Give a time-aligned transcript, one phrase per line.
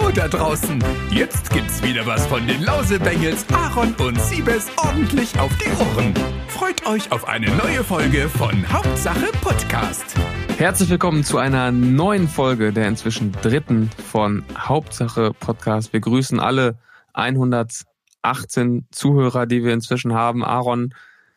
[0.00, 0.82] Hallo da draußen!
[1.10, 6.14] Jetzt gibt's wieder was von den Lausebengels, Aaron und Siebes ordentlich auf die Ohren.
[6.48, 10.16] Freut euch auf eine neue Folge von Hauptsache Podcast.
[10.56, 15.92] Herzlich willkommen zu einer neuen Folge, der inzwischen dritten von Hauptsache Podcast.
[15.92, 16.78] Wir grüßen alle
[17.12, 20.42] 118 Zuhörer, die wir inzwischen haben.
[20.42, 20.94] Aaron,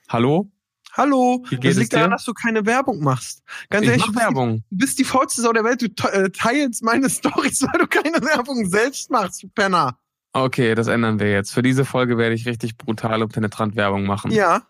[0.07, 0.47] hallo.
[0.95, 2.15] Hallo, das es liegt daran, dir?
[2.15, 3.41] dass du keine Werbung machst.
[3.69, 4.63] Ganz Ich ehrlich, mach du bist, die, Werbung.
[4.69, 5.81] du bist die faulste Sau der Welt.
[5.81, 9.97] Du äh, teilst meine Stories, weil du keine Werbung selbst machst, du Penner.
[10.33, 11.51] Okay, das ändern wir jetzt.
[11.53, 14.31] Für diese Folge werde ich richtig brutal und penetrant Werbung machen.
[14.31, 14.63] Ja,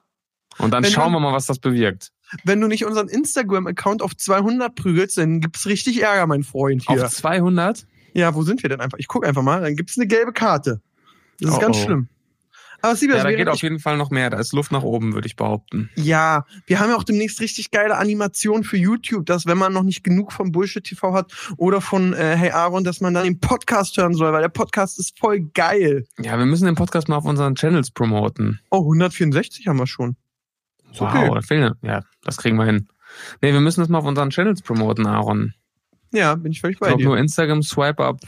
[0.60, 2.12] Und dann Wenn schauen du- wir mal, was das bewirkt.
[2.44, 7.06] wenn du nicht unseren Instagram-Account auf 200 prügelst, dann gibt's richtig Ärger, mein Freund hier.
[7.06, 7.86] Auf 200?
[8.14, 8.98] Ja, wo sind wir denn einfach?
[8.98, 10.82] Ich guck einfach mal, dann gibt's eine gelbe Karte.
[11.40, 11.84] Das ist Oh, ganz oh.
[11.84, 12.08] schlimm.
[12.84, 14.30] Aber Siebes, Ja, da geht ich- auf jeden Fall noch mehr.
[14.30, 15.90] Da ist Luft nach oben, würde ich behaupten.
[15.96, 19.84] Ja, wir haben ja auch demnächst richtig geile Animationen für YouTube, dass wenn man noch
[19.84, 23.40] nicht genug von Bullshit TV hat oder von äh, Hey Aaron, dass man dann den
[23.40, 26.06] Podcast hören soll, weil der Podcast ist voll geil.
[26.20, 28.60] Ja, wir müssen den Podcast mal auf unseren Channels promoten.
[28.70, 30.18] Oh, 164 haben wir schon.
[30.98, 31.32] Wow, okay.
[31.34, 32.90] da fehlen ja, das kriegen wir hin.
[33.42, 35.54] Nee, wir müssen das mal auf unseren Channels promoten, Aaron.
[36.12, 37.08] Ja, bin ich völlig Ich bei glaube dir.
[37.08, 38.20] nur Instagram Swipe Up.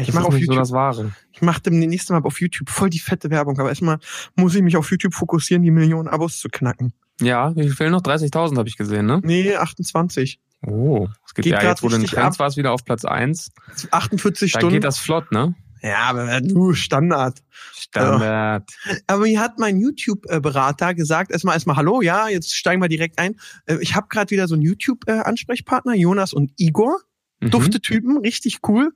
[0.00, 1.12] Ich mache auf nicht so YouTube, das Wahre.
[1.32, 3.98] ich mache demnächst mal auf YouTube voll die fette Werbung, aber erstmal
[4.36, 6.92] muss ich mich auf YouTube fokussieren, die Millionen Abos zu knacken.
[7.20, 8.02] Ja, wie viel fehlen noch?
[8.02, 9.20] 30.000 habe ich gesehen, ne?
[9.22, 10.40] Nee, 28.
[10.66, 13.52] Oh, es geht, Geht ja jetzt, wo du in Trends warst, wieder auf Platz 1.
[13.90, 14.74] 48 Da Stunden.
[14.74, 15.54] geht das flott, ne?
[15.82, 17.42] ja, aber nur Standard.
[17.72, 18.70] Standard.
[19.06, 23.36] Aber mir hat mein YouTube-Berater gesagt, erstmal erstmal Hallo, ja, jetzt steigen wir direkt ein.
[23.66, 26.98] Äh, Ich habe gerade wieder so einen YouTube-Ansprechpartner, Jonas und Igor.
[27.40, 27.50] Mhm.
[27.50, 28.92] Dufte Typen, richtig cool.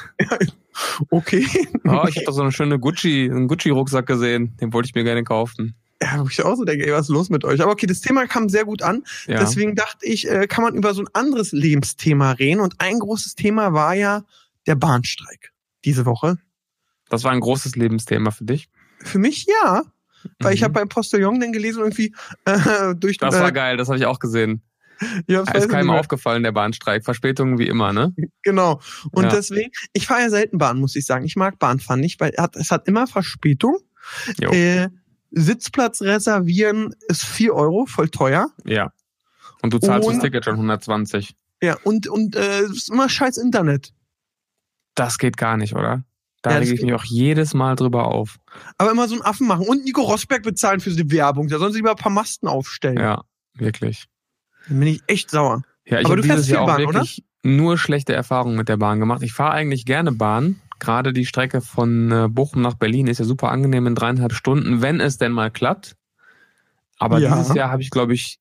[1.11, 1.45] okay.
[1.85, 4.57] Oh, ich habe doch so eine schöne Gucci, einen Gucci-Rucksack gesehen.
[4.59, 5.75] Den wollte ich mir gerne kaufen.
[6.01, 7.61] Ja, wo ich auch so denke, ey, was ist los mit euch?
[7.61, 9.03] Aber okay, das Thema kam sehr gut an.
[9.27, 9.39] Ja.
[9.39, 12.59] Deswegen dachte ich, äh, kann man über so ein anderes Lebensthema reden.
[12.59, 14.23] Und ein großes Thema war ja
[14.67, 15.53] der Bahnstreik
[15.85, 16.37] diese Woche.
[17.09, 18.69] Das war ein großes Lebensthema für dich.
[19.03, 19.83] Für mich ja,
[20.39, 20.65] weil ich Mhm.
[20.65, 22.15] habe beim Postillon dann gelesen irgendwie
[22.45, 24.61] äh, durch Das äh, war geil, das habe ich auch gesehen.
[25.27, 27.03] Ja, Ist ich keinem aufgefallen, der Bahnstreik.
[27.03, 28.13] Verspätungen wie immer, ne?
[28.41, 28.79] Genau.
[29.11, 29.29] Und Ja.
[29.31, 31.25] deswegen, ich fahre ja selten Bahn, muss ich sagen.
[31.25, 33.79] Ich mag Bahnfahren nicht, weil es hat, immer Verspätung.
[34.39, 34.51] Jo.
[34.51, 34.89] Äh,
[35.31, 38.47] Sitzplatz reservieren ist 4 Euro, voll teuer.
[38.65, 38.93] Ja.
[39.61, 41.35] Und du zahlst Und- das Ticket schon 120.
[41.61, 43.93] Ja, und, und äh, es ist immer scheiß Internet.
[44.95, 46.03] Das geht gar nicht, oder?
[46.43, 48.37] Da Ja, rege ich mich auch jedes Mal drüber auf.
[48.77, 49.65] Aber immer so einen Affen machen.
[49.65, 51.47] Und Nico Rosberg bezahlen für die Werbung.
[51.47, 52.97] Da sollen sie lieber ein paar Masten aufstellen.
[52.97, 53.23] Ja,
[53.55, 54.05] wirklich.
[54.67, 55.63] Dann bin ich echt sauer.
[55.87, 56.99] Ja, ich Aber du fährst viel Bahn, oder?
[56.99, 59.23] wirklich nur schlechte Erfahrungen mit der Bahn gemacht.
[59.23, 60.59] Ich fahre eigentlich gerne Bahn.
[60.79, 64.81] Gerade die Strecke von äh, Bochum nach Berlin ist ja super angenehm in dreieinhalb Stunden,
[64.81, 65.95] wenn es denn mal klappt.
[66.99, 67.35] Aber Ja.
[67.37, 68.39] dieses Jahr habe ich, glaube ich,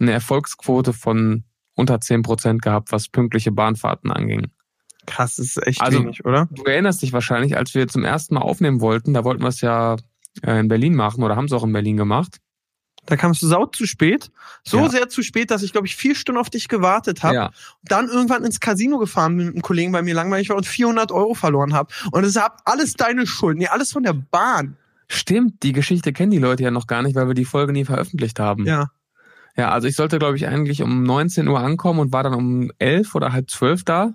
[0.00, 4.48] eine Erfolgsquote von unter 10 Prozent gehabt, was pünktliche Bahnfahrten anging.
[5.06, 6.48] Krass, das ist echt Also- wenig, oder?
[6.50, 9.60] Du erinnerst dich wahrscheinlich, als wir zum ersten Mal aufnehmen wollten, da wollten wir es
[9.60, 9.96] ja
[10.42, 12.38] äh, in Berlin machen oder haben es auch in Berlin gemacht.
[13.06, 14.30] Da kamst du sau zu spät.
[14.64, 14.88] So Ja.
[14.88, 17.34] sehr zu spät, dass ich, glaube ich, vier Stunden auf dich gewartet habe.
[17.34, 17.50] Ja,
[17.82, 21.34] Dann irgendwann ins Casino gefahren mit einem Kollegen bei mir langweilig war und 400 Euro
[21.34, 21.92] verloren habe.
[22.12, 23.58] Und es ist alles deine Schuld.
[23.58, 24.76] Nee, alles von der Bahn.
[25.06, 25.62] stimmt.
[25.62, 28.40] Die Geschichte kennen die Leute ja noch gar nicht, weil wir die Folge nie veröffentlicht
[28.40, 28.64] haben.
[28.66, 28.90] Ja.
[29.56, 32.72] Ja, also ich sollte, glaube ich, eigentlich um 19 Uhr ankommen und war dann um
[32.78, 34.14] 11 oder halb 12 da.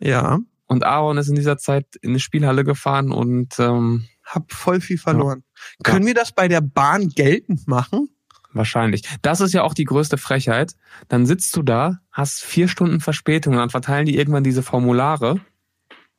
[0.00, 0.38] Ja.
[0.66, 4.98] Und Aaron ist in dieser Zeit in eine Spielhalle gefahren und ähm, Hab voll viel
[4.98, 5.42] verloren.
[5.82, 8.10] Können wir das bei der Bahn geltend machen?
[8.54, 9.02] wahrscheinlich.
[9.22, 10.74] Das ist ja auch die größte Frechheit.
[11.08, 15.38] Dann sitzt du da, hast vier Stunden Verspätung und dann verteilen die irgendwann diese Formulare,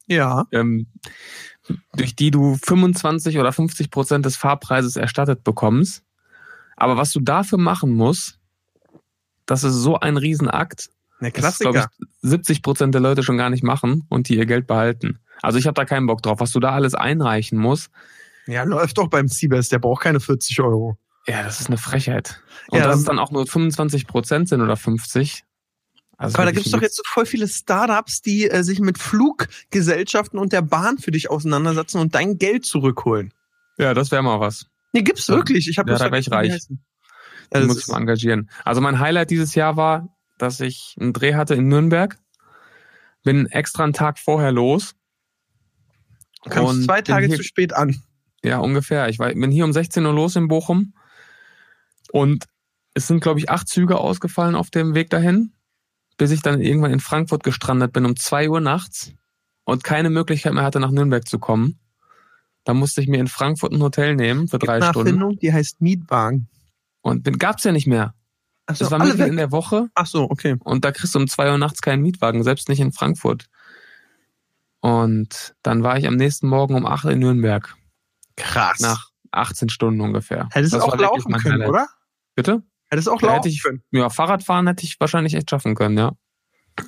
[0.08, 0.46] Ja.
[0.52, 0.88] ähm,
[1.96, 6.04] durch die du 25 oder 50 Prozent des Fahrpreises erstattet bekommst.
[6.78, 8.40] Aber was du dafür machen musst,
[9.46, 10.90] das ist so ein Riesenakt.
[11.22, 14.38] Der Das ist, glaube ich, 70 Prozent der Leute schon gar nicht machen und die
[14.38, 15.20] ihr Geld behalten.
[15.42, 16.40] Also ich habe da keinen Bock drauf.
[16.40, 17.90] Was du da alles einreichen musst,
[18.48, 20.98] Ja, läuft doch beim Siebes, der braucht keine 40 Euro.
[21.28, 22.42] ja, das ist eine Frechheit.
[22.70, 25.44] Und Ja, dass es dann auch nur 25 Prozent sind oder 50.
[26.18, 30.38] Also Aber da gibt's doch jetzt so voll viele Startups, die äh, sich mit Fluggesellschaften
[30.38, 33.34] und der Bahn für dich auseinandersetzen und dein Geld zurückholen.
[33.78, 34.66] Ja, das wäre mal was.
[34.92, 35.70] Nee, gibt's wirklich.
[35.70, 36.60] Ich habe Ja, da wär ich reich.
[37.52, 38.50] Das muss ich mal engagieren.
[38.66, 42.18] Also mein Highlight dieses Jahr war, dass ich einen Dreh hatte in Nürnberg.
[43.24, 44.96] Bin extra einen Tag vorher los.
[46.44, 48.02] du kamst zwei Tage hier- zu spät an.
[48.44, 49.10] Ja, ungefähr.
[49.10, 50.94] Ich war, bin hier um 16 Uhr los in Bochum.
[52.12, 52.46] Und
[52.94, 55.52] es sind, glaube ich, acht Züge ausgefallen auf dem Weg dahin,
[56.18, 59.12] bis ich dann irgendwann in Frankfurt gestrandet bin um zwei Uhr nachts
[59.66, 61.80] und keine Möglichkeit mehr hatte, nach Nürnberg zu kommen.
[62.64, 65.08] Da musste ich mir in Frankfurt ein Hotel nehmen für drei Eine Stunden.
[65.08, 66.48] Erfindung, die heißt Mietwagen.
[67.02, 68.14] Und bin, gab's ja nicht mehr.
[68.72, 69.28] Ach so, Das war mitten weg.
[69.30, 70.56] in der Woche Ach so, okay.
[70.64, 73.48] und da kriegst du um zwei Uhr nachts keinen Mietwagen, selbst nicht in Frankfurt.
[74.82, 77.76] Und dann war ich am nächsten Morgen um acht in Nürnberg.
[78.38, 78.80] Krass.
[78.80, 80.48] Nach 18 Stunden ungefähr.
[80.52, 81.70] Hättest du Das auch war wirklich laufen können, Highlight.
[81.70, 81.88] oder?
[82.36, 82.64] Bitte?
[82.90, 83.84] Hättest du auch Da laufen hätte ich- können.
[83.92, 86.14] Ja, Fahrradfahren hätte ich wahrscheinlich echt schaffen können, ja.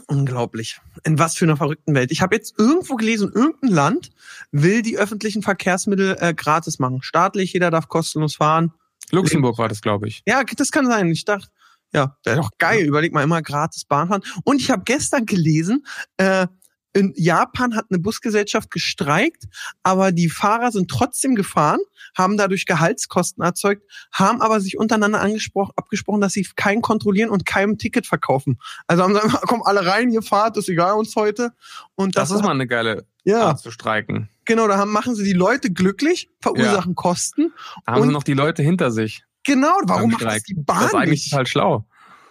[0.08, 0.80] Unglaublich.
[1.04, 2.12] In was für einer verrückten Welt.
[2.12, 4.12] Ich habe jetzt irgendwo gelesen, irgendein Land
[4.52, 7.02] will die öffentlichen Verkehrsmittel äh, gratis machen.
[7.02, 8.72] Staatlich, jeder darf kostenlos fahren.
[9.12, 10.24] Luxemburg war das, glaube ich.
[10.26, 11.10] Ja, das kann sein.
[11.12, 11.50] Ich dachte,
[11.94, 12.86] ja, wäre doch geil.
[12.86, 14.22] Überleg mal immer gratis Bahn fahren.
[14.44, 15.86] Und ich habe gestern gelesen,
[16.18, 16.48] äh,
[16.94, 19.46] in Japan hat eine Busgesellschaft gestreikt,
[19.84, 21.80] aber die Fahrer sind trotzdem gefahren,
[22.18, 27.46] haben dadurch Gehaltskosten erzeugt, haben aber sich untereinander angesprochen, abgesprochen, dass sie keinen kontrollieren und
[27.46, 28.60] keinem Ticket verkaufen.
[28.88, 31.54] Also haben sie einfach, kommen alle rein, ihr fahrt, ist egal uns heute.
[31.96, 34.30] Und Das, das, ist mal eine geile ja, Art zu streiken.
[34.46, 37.54] genau, da haben, machen sie die Leute glücklich, verursachen Kosten.
[37.86, 39.24] Da haben sie noch die Leute hinter sich.
[39.44, 41.32] Genau, warum macht das die Bahn Das ist eigentlich nicht?
[41.32, 41.86] total schlau.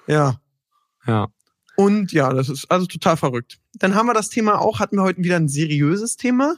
[0.07, 0.41] Ja.
[1.07, 1.29] Ja.
[1.77, 3.59] Und ja, das ist also total verrückt.
[3.75, 6.57] Dann haben wir das Thema auch, hatten wir heute wieder ein seriöses Thema.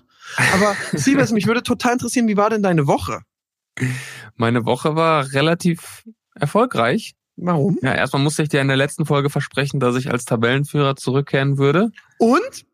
[0.53, 3.21] Aber Siebes, mich würde total interessieren, wie war denn deine Woche?
[4.37, 6.05] Meine Woche war relativ
[6.35, 7.15] erfolgreich.
[7.37, 7.79] Warum?
[7.83, 11.57] Ja, erstmal musste ich dir in der letzten Folge versprechen, dass ich als Tabellenführer zurückkehren
[11.57, 11.91] würde.
[12.19, 12.67] Und?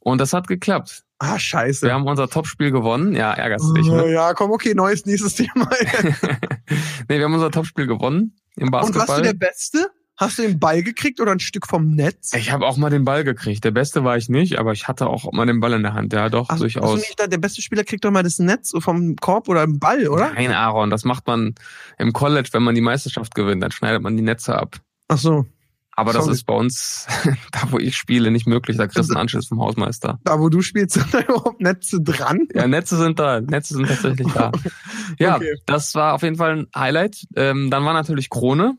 [0.00, 1.04] Und das hat geklappt.
[1.24, 1.86] Ah, scheiße.
[1.86, 3.14] Wir haben unser Topspiel gewonnen.
[3.14, 4.12] Ja, ärgerst dich, Oh, ne?
[4.12, 5.68] Ja, komm, okay, neues, nächstes Thema.
[7.08, 9.22] nee, wir haben unser Topspiel gewonnen im Und warst du Basketball.
[9.22, 9.86] der Beste?
[10.16, 12.32] Hast du den Ball gekriegt oder ein Stück vom Netz?
[12.34, 13.64] Ich habe auch mal den Ball gekriegt.
[13.64, 16.12] Der Beste war ich nicht, aber ich hatte auch mal den Ball in der Hand.
[16.12, 16.82] Ja, doch, Ach, durchaus.
[16.84, 19.62] hast du nicht, da- der beste Spieler kriegt doch mal das Netz vom Korb oder
[19.62, 20.32] im Ball, oder?
[20.34, 21.54] Nein, Aaron, das macht man
[21.98, 24.76] im College, wenn man die Meisterschaft gewinnt, dann schneidet man die Netze ab.
[25.08, 25.46] Ach so,
[25.94, 26.34] Aber das Sorry.
[26.36, 27.06] ist bei uns,
[27.52, 28.76] da wo ich spiele, nicht möglich.
[28.78, 30.18] Da kriegst du einen Anschluss vom Hausmeister.
[30.24, 32.48] da wo du spielst, sind da überhaupt Netze dran?
[32.54, 33.40] Ja, Netze sind da.
[33.40, 34.50] Netze sind tatsächlich da.
[35.18, 35.54] Ja, Okay.
[35.66, 37.24] das war auf jeden Fall ein Highlight.
[37.36, 38.78] Ähm, dann war natürlich Krone.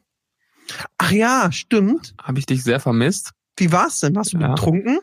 [0.98, 2.16] Ach ja, stimmt.
[2.22, 3.32] Habe ich dich sehr vermisst.
[3.58, 4.16] Wie war's denn?
[4.16, 4.48] Warst du Ja.
[4.48, 5.00] betrunken?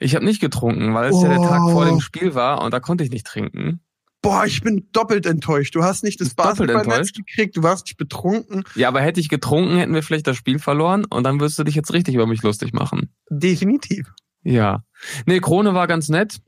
[0.00, 1.44] Ich habe nicht getrunken, weil es ja der Oh.
[1.46, 3.80] Tag vor dem Spiel war und da konnte ich nicht trinken.
[4.22, 5.74] Boah, ich bin doppelt enttäuscht.
[5.74, 8.62] Du hast nicht das Basketballnetz gekriegt, du warst nicht betrunken.
[8.76, 11.64] Ja, aber hätte ich getrunken, hätten wir vielleicht das Spiel verloren und dann würdest du
[11.64, 13.10] dich jetzt richtig über mich lustig machen.
[13.28, 14.12] Definitiv.
[14.44, 14.84] Ja.
[15.26, 16.40] Nee, Krone war ganz nett.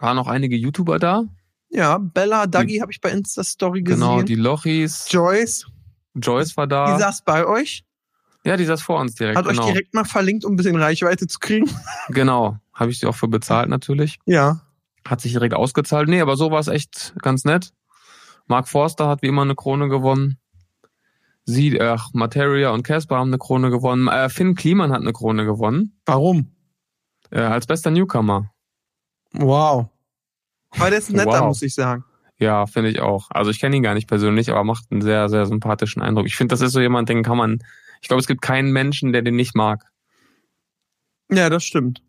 [0.00, 1.24] Waren noch einige YouTuber da.
[1.70, 4.00] Ja, Bella, Dagi habe ich bei Insta-Story gesehen.
[4.00, 5.06] Genau, die Lochis.
[5.10, 5.66] Joyce,
[6.14, 6.94] Joyce war da.
[6.94, 7.84] die saß bei euch,
[8.44, 9.36] ja, die saß vor uns direkt.
[9.36, 9.62] hat genau.
[9.62, 11.70] euch direkt mal verlinkt, um ein bisschen Reichweite zu kriegen.
[12.08, 12.56] Genau.
[12.72, 14.18] Habe ich sie auch für bezahlt natürlich.
[14.24, 14.60] Ja.
[15.06, 16.08] Hat sich direkt ausgezahlt.
[16.08, 17.72] Nee, aber so war es echt ganz nett.
[18.46, 20.38] Mark Forster hat wie immer eine Krone gewonnen.
[21.44, 24.08] Sie, ach, Materia und Casper haben eine Krone gewonnen.
[24.08, 25.98] Äh, Finn Kliman hat eine Krone gewonnen.
[26.04, 26.52] Warum?
[27.30, 28.50] Äh, als bester Newcomer.
[29.32, 29.88] Wow.
[30.70, 31.46] Aber der ist netter, Wow.
[31.48, 32.04] muss ich sagen.
[32.38, 33.30] Ja, finde ich auch.
[33.30, 36.26] Also ich kenne ihn gar nicht persönlich, aber macht einen sehr, sehr sympathischen Eindruck.
[36.26, 37.58] Ich finde, das ist so jemand, den kann man.
[38.00, 39.86] Ich glaube, es gibt keinen Menschen, der den nicht mag.
[41.30, 42.02] Ja, das stimmt.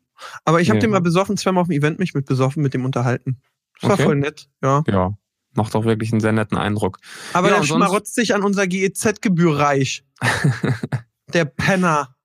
[0.46, 0.82] Aber ich habe Ja.
[0.82, 3.40] den mal besoffen, zweimal auf dem Event mich mit besoffen, mit dem unterhalten.
[3.82, 4.04] Das war Okay.
[4.04, 4.84] voll nett, ja.
[4.88, 5.14] Ja,
[5.56, 7.00] macht auch wirklich einen sehr netten Eindruck.
[7.34, 10.04] Aber Ja, der schmarotzt sich an unser GEZ-Gebühr reich.
[11.34, 12.16] der Penner.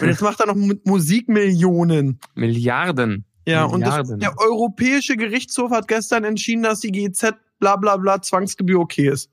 [0.00, 2.20] Und jetzt macht er noch mit Musikmillionen.
[2.34, 3.24] Milliarden.
[3.46, 4.20] Ja, und das, Milliarden.
[4.20, 9.30] der Europäische Gerichtshof hat gestern entschieden, dass die GEZ bla bla bla Zwangsgebühr okay ist.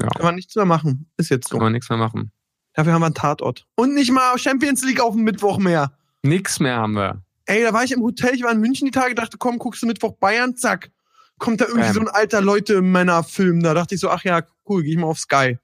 [0.00, 1.10] Ja, Kann man nichts mehr machen.
[1.16, 1.64] Ist jetzt kann so.
[1.64, 2.30] man nichts mehr machen.
[2.74, 3.66] Dafür haben wir einen Tatort.
[3.76, 5.96] Und nicht mal Champions League auf dem Mittwoch mehr.
[6.26, 7.22] Nix mehr haben wir.
[7.46, 9.82] Ey, da war ich im Hotel, ich war in München die Tage, dachte, komm, guckst
[9.82, 10.90] du Mittwoch Bayern, zack.
[11.38, 11.94] Kommt da irgendwie Bam.
[11.94, 13.62] so ein alter Leute-Männer-Film.
[13.62, 15.58] Da dachte ich so, ach ja, cool, geh ich mal auf Sky.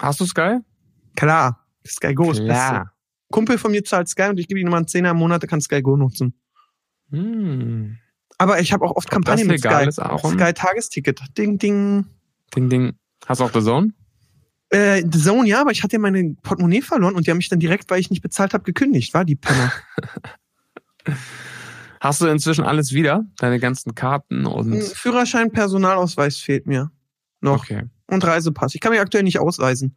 [0.00, 0.58] Hast du Sky?
[1.14, 2.90] Klar, Sky Go ist beste.
[3.32, 5.48] Kumpel von mir zahlt Sky und ich gebe ihm immer einen Zehner im Monat, der
[5.48, 6.38] kann Sky Go nutzen.
[7.10, 7.96] Hm.
[8.38, 9.90] Aber ich habe auch oft Ob Kampagnen mit Sky.
[9.90, 11.20] Sky Tagesticket.
[11.38, 12.06] Ding, ding.
[12.54, 12.98] Ding, ding.
[13.26, 13.92] Hast du auch The Zone?
[14.70, 17.48] Äh, The Zone, ja, aber ich hatte ja meine Portemonnaie verloren und die haben mich
[17.48, 19.72] dann direkt, weil ich nicht bezahlt habe, gekündigt, war die Penner.
[22.00, 23.24] Hast du inzwischen alles wieder?
[23.38, 24.72] Deine ganzen Karten und.
[24.72, 26.90] Ein Führerschein, Personalausweis fehlt mir.
[27.40, 27.62] Noch.
[27.62, 28.74] Okay, Und Reisepass.
[28.74, 29.96] Ich kann mich aktuell nicht ausweisen.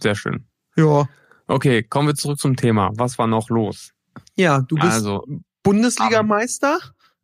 [0.00, 0.44] sehr schön.
[0.76, 1.08] Ja.
[1.46, 2.90] Okay, kommen wir zurück zum Thema.
[2.94, 3.92] Was war noch los?
[4.36, 5.24] Ja, du bist Also,
[5.62, 6.78] Bundesligameister.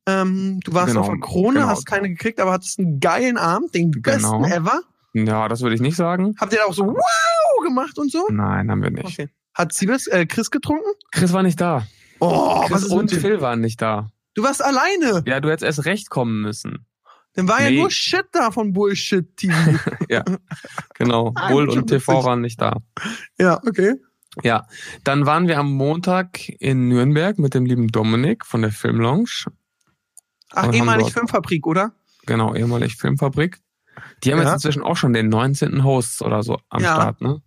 [0.06, 1.68] Ähm, du warst Genau, auf der Krone, genau.
[1.68, 4.02] hast keine gekriegt, aber hattest einen geilen Abend, den Genau.
[4.40, 4.83] besten ever.
[5.14, 6.35] Ja, das würde ich nicht sagen.
[6.40, 8.26] Habt ihr da auch so wow gemacht und so?
[8.30, 9.04] Nein, haben wir nicht.
[9.06, 9.28] Okay.
[9.54, 10.88] Hat Siebes, äh, Chris getrunken?
[11.12, 11.87] Chris war nicht da.
[12.21, 13.21] Oh, Chris was ist und mit?
[13.21, 14.11] Phil waren nicht da.
[14.35, 15.23] Du warst alleine.
[15.26, 16.87] Ja, du hättest erst recht kommen müssen.
[17.35, 17.80] Dann war ja Nee.
[17.80, 19.54] nur Shit da von Bullshit TV.
[20.94, 21.33] Genau.
[21.37, 22.25] Ah, Bull und TV witzig.
[22.26, 22.76] waren nicht da.
[23.38, 23.94] ja, okay.
[24.42, 24.66] Ja,
[25.04, 29.28] dann waren wir am Montag in Nürnberg mit dem lieben Dominik von der Filmlounge.
[30.50, 31.92] Ach, ehemalig Filmfabrik, oder?
[32.26, 33.61] Genau, ehemalig Filmfabrik.
[34.23, 34.45] Die haben Ja.
[34.45, 35.85] jetzt inzwischen auch schon den 19.
[35.85, 36.95] Hosts oder so am Ja.
[36.95, 37.41] Start, ne?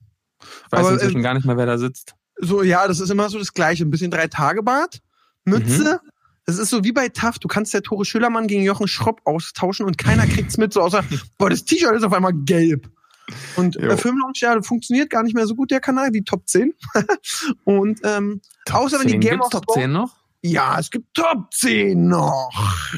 [0.69, 2.13] Weiß Aber, inzwischen äh, gar nicht mehr, wer da sitzt.
[2.39, 3.83] So, ja, das ist immer so das Gleiche.
[3.83, 4.99] Ein bisschen Drei-Tage-Bart,
[5.45, 5.99] Mütze.
[6.03, 6.09] Mhm.
[6.45, 7.39] Das ist so wie bei TAF.
[7.39, 11.03] Du kannst der Tore Schülermann gegen Jochen Schropp austauschen und keiner kriegt's mit, so außer,
[11.37, 12.89] boah, das T-Shirt ist auf einmal gelb.
[13.57, 13.81] Und Jo.
[13.81, 16.73] der Filmlaunch, ja, funktioniert gar nicht mehr so gut, der Kanal, die Top 10.
[17.65, 18.39] und ähm,
[18.71, 19.19] außer wenn die 10.
[19.19, 20.15] Game of Top Thrones- 10 noch?
[20.43, 22.49] Ja, es gibt Top 10 noch.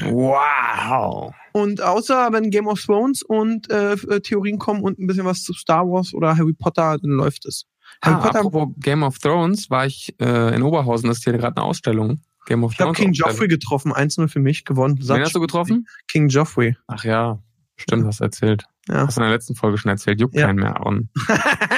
[0.02, 1.34] Wow.
[1.52, 5.42] Und außer wenn Game of Thrones und äh, äh, Theorien kommen und ein bisschen was
[5.42, 7.66] zu Star Wars oder Harry Potter, dann läuft es.
[8.02, 11.32] Harry Ah, Potter, apropos Game of Thrones, war ich äh, in Oberhausen, das ist hier
[11.34, 12.20] gerade eine Ausstellung.
[12.46, 12.92] Game of ich habe.
[12.92, 13.12] King.
[13.12, 14.98] Joffrey getroffen, 1-0 für mich gewonnen.
[15.00, 15.86] Wen hast du getroffen?
[16.08, 16.76] King Joffrey.
[16.86, 17.38] Ach ja,
[17.76, 18.64] stimmt, hast du erzählt.
[18.88, 19.06] Ja.
[19.06, 20.46] Hast du in der letzten Folge schon erzählt, juckt Ja.
[20.46, 20.80] keinen mehr.
[20.84, 21.10] Und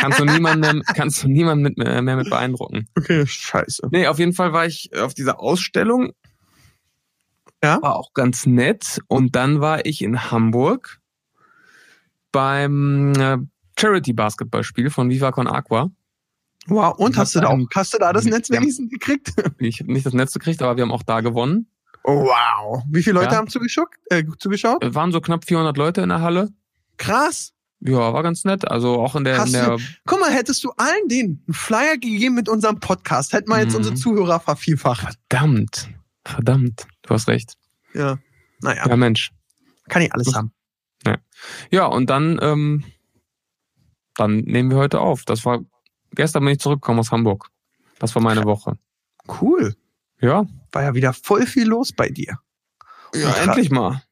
[0.01, 2.87] kannst du niemanden kannst du niemanden mit, äh, mehr mit beeindrucken.
[2.97, 3.89] Okay, scheiße.
[3.91, 6.13] Nee, auf jeden Fall war ich auf dieser Ausstellung.
[7.63, 7.81] Ja?
[7.83, 9.01] War auch ganz nett.
[9.09, 11.01] Und dann war ich in Hamburg
[12.33, 13.39] beim äh,
[13.79, 15.91] Charity-Basketballspiel von Viva Con Aqua.
[16.67, 19.33] Wow, und Ich hast du hab da auch, hast du da das Netz wenigstens gekriegt?
[19.59, 21.67] Ich habe nicht das Netz gekriegt, aber wir haben auch da gewonnen.
[22.05, 22.83] Oh, wow.
[22.91, 23.37] Wie viele Leute Ja.
[23.39, 23.89] haben zugeschaut?
[24.11, 24.83] Äh, zugeschaut?
[24.85, 26.51] Es waren so knapp 400 Leute in der Halle.
[26.99, 27.53] Krass.
[27.81, 28.69] Ja, war ganz nett.
[28.69, 29.77] Also auch in der, in Hast der
[30.07, 33.73] Guck mal, hättest du allen denen einen Flyer gegeben mit unserem Podcast, hätten wir jetzt
[33.73, 33.79] Mhm.
[33.79, 35.17] unsere Zuhörer vervielfacht.
[35.29, 35.89] verdammt,
[36.25, 37.55] verdammt, du hast recht.
[37.95, 38.19] Ja.
[38.61, 39.33] Naja, Ja, Mensch.
[39.89, 40.53] kann ich alles haben.
[41.71, 42.85] Ja, und dann, ähm,
[44.15, 45.25] dann nehmen wir heute auf.
[45.25, 45.61] Das war,
[46.13, 47.49] gestern bin ich zurückgekommen aus Hamburg.
[47.99, 48.79] Das war meine Woche.
[49.41, 49.75] Cool.
[50.21, 52.39] Ja, War ja wieder voll viel los bei dir.
[53.15, 54.03] ja Und endlich mal.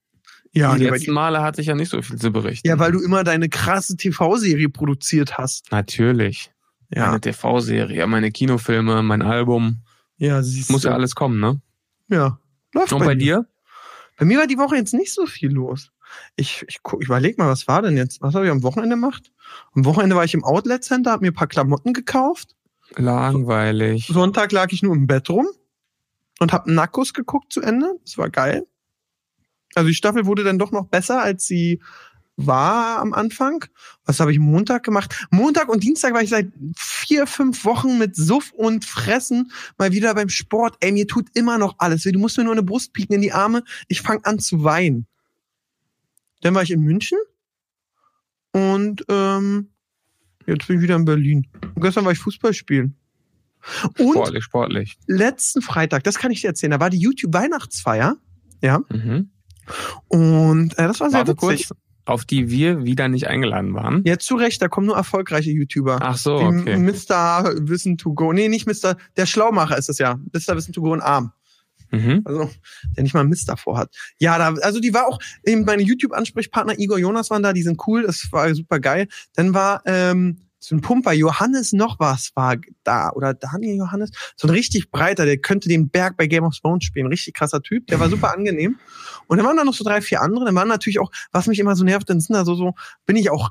[0.53, 1.13] Ja, Die letzten.
[1.13, 2.67] Male hatte ich ja nicht so viel zu berichten.
[2.67, 5.71] ja, weil du immer deine krasse TV-Serie produziert hast.
[5.71, 6.51] Natürlich.
[6.93, 7.07] Ja.
[7.07, 9.85] Meine TV-Serie, meine Kinofilme, mein Album.
[10.17, 10.89] Ja, siehst Muss du.
[10.89, 11.61] ja alles kommen, ne?
[12.09, 12.41] Ja.
[12.73, 13.41] Läuft Und bei, bei dir.
[13.41, 13.47] dir?
[14.19, 15.93] Bei mir war die Woche jetzt nicht so viel los.
[16.37, 18.21] Ich, ich, guck, ich überleg mal, was war denn jetzt?
[18.21, 19.33] Was habe ich am Wochenende gemacht?
[19.75, 22.57] Am Wochenende war ich im Outlet Center, habe mir ein paar Klamotten gekauft.
[22.97, 24.09] Langweilig.
[24.09, 25.47] Sonntag lag ich nur im Bett rum
[26.41, 27.95] und habe Nackos geguckt zu Ende.
[28.05, 28.67] Das war geil.
[29.75, 31.81] Also die Staffel wurde dann doch noch besser, als sie
[32.47, 33.65] war am Anfang.
[34.05, 35.27] Was habe ich Montag gemacht?
[35.31, 40.15] Montag und Dienstag war ich seit vier, fünf Wochen mit Suff und Fressen mal wieder
[40.15, 40.77] beim Sport.
[40.81, 42.03] Ey, mir tut immer noch alles.
[42.03, 43.63] Du musst mir nur eine Brust pieken in die Arme.
[43.89, 45.07] Ich fange an zu weinen.
[46.43, 47.19] Dann war ich in München
[48.53, 49.69] und ähm,
[50.47, 51.47] jetzt bin ich wieder in Berlin.
[51.75, 52.97] Und gestern war ich Fußball spielen.
[53.99, 54.99] Und Sportlich, sportlich.
[55.07, 58.17] letzten Freitag, das kann ich dir erzählen, da war die YouTube-Weihnachtsfeier.
[58.63, 58.81] Ja.
[58.89, 59.31] Mhm.
[60.09, 61.69] Und äh, das war sehr Warte witzig.
[61.69, 61.79] kurz,
[62.11, 64.03] auf die wir wieder nicht eingeladen waren.
[64.05, 65.99] Ja, zu Recht, da kommen nur erfolgreiche YouTuber.
[66.01, 66.77] Ach so, okay.
[66.77, 67.55] Mr.
[67.69, 68.33] Wissen to Go.
[68.33, 68.97] Nee, nicht Mr.
[69.17, 70.19] Der Schlaumacher ist es ja.
[70.33, 70.57] Mr.
[70.57, 71.33] Wissen to Go und Arm.
[71.91, 72.23] Mhm.
[72.25, 72.51] Also,
[72.97, 73.95] der nicht mal Mist davor hat.
[74.19, 77.81] Ja, da, also die war auch, eben meine YouTube-Ansprechpartner Igor Jonas waren da, die sind
[77.87, 79.09] cool, das war super geil.
[79.35, 83.11] Dann war ähm, so ein Pumper, Johannes noch was war da.
[83.13, 84.11] Oder Daniel Johannes.
[84.37, 87.07] So ein richtig breiter, der könnte den Berg bei Game of Thrones spielen.
[87.07, 87.87] Richtig krasser Typ.
[87.87, 88.79] Der war super angenehm.
[89.27, 90.45] Und dann waren da noch so drei, vier andere.
[90.45, 92.75] Dann waren natürlich auch, was mich immer so nervt, dann sind da so, so,
[93.07, 93.51] bin ich auch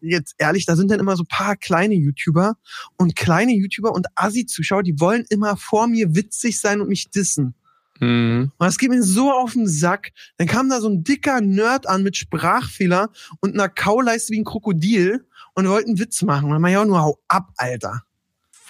[0.00, 2.56] jetzt ehrlich, da sind dann immer so paar kleine YouTuber
[2.96, 7.54] und kleine YouTuber und Assi-Zuschauer, die wollen immer vor mir witzig sein und mich dissen.
[8.00, 8.52] Mhm.
[8.56, 10.10] Und das geht mir so auf den Sack.
[10.38, 14.44] Dann kam da so ein dicker Nerd an mit Sprachfehler und einer Kauleiste wie ein
[14.44, 16.46] Krokodil und wollte einen Witz machen.
[16.46, 18.02] Und dann mach ich auch nur hau ab, Alter.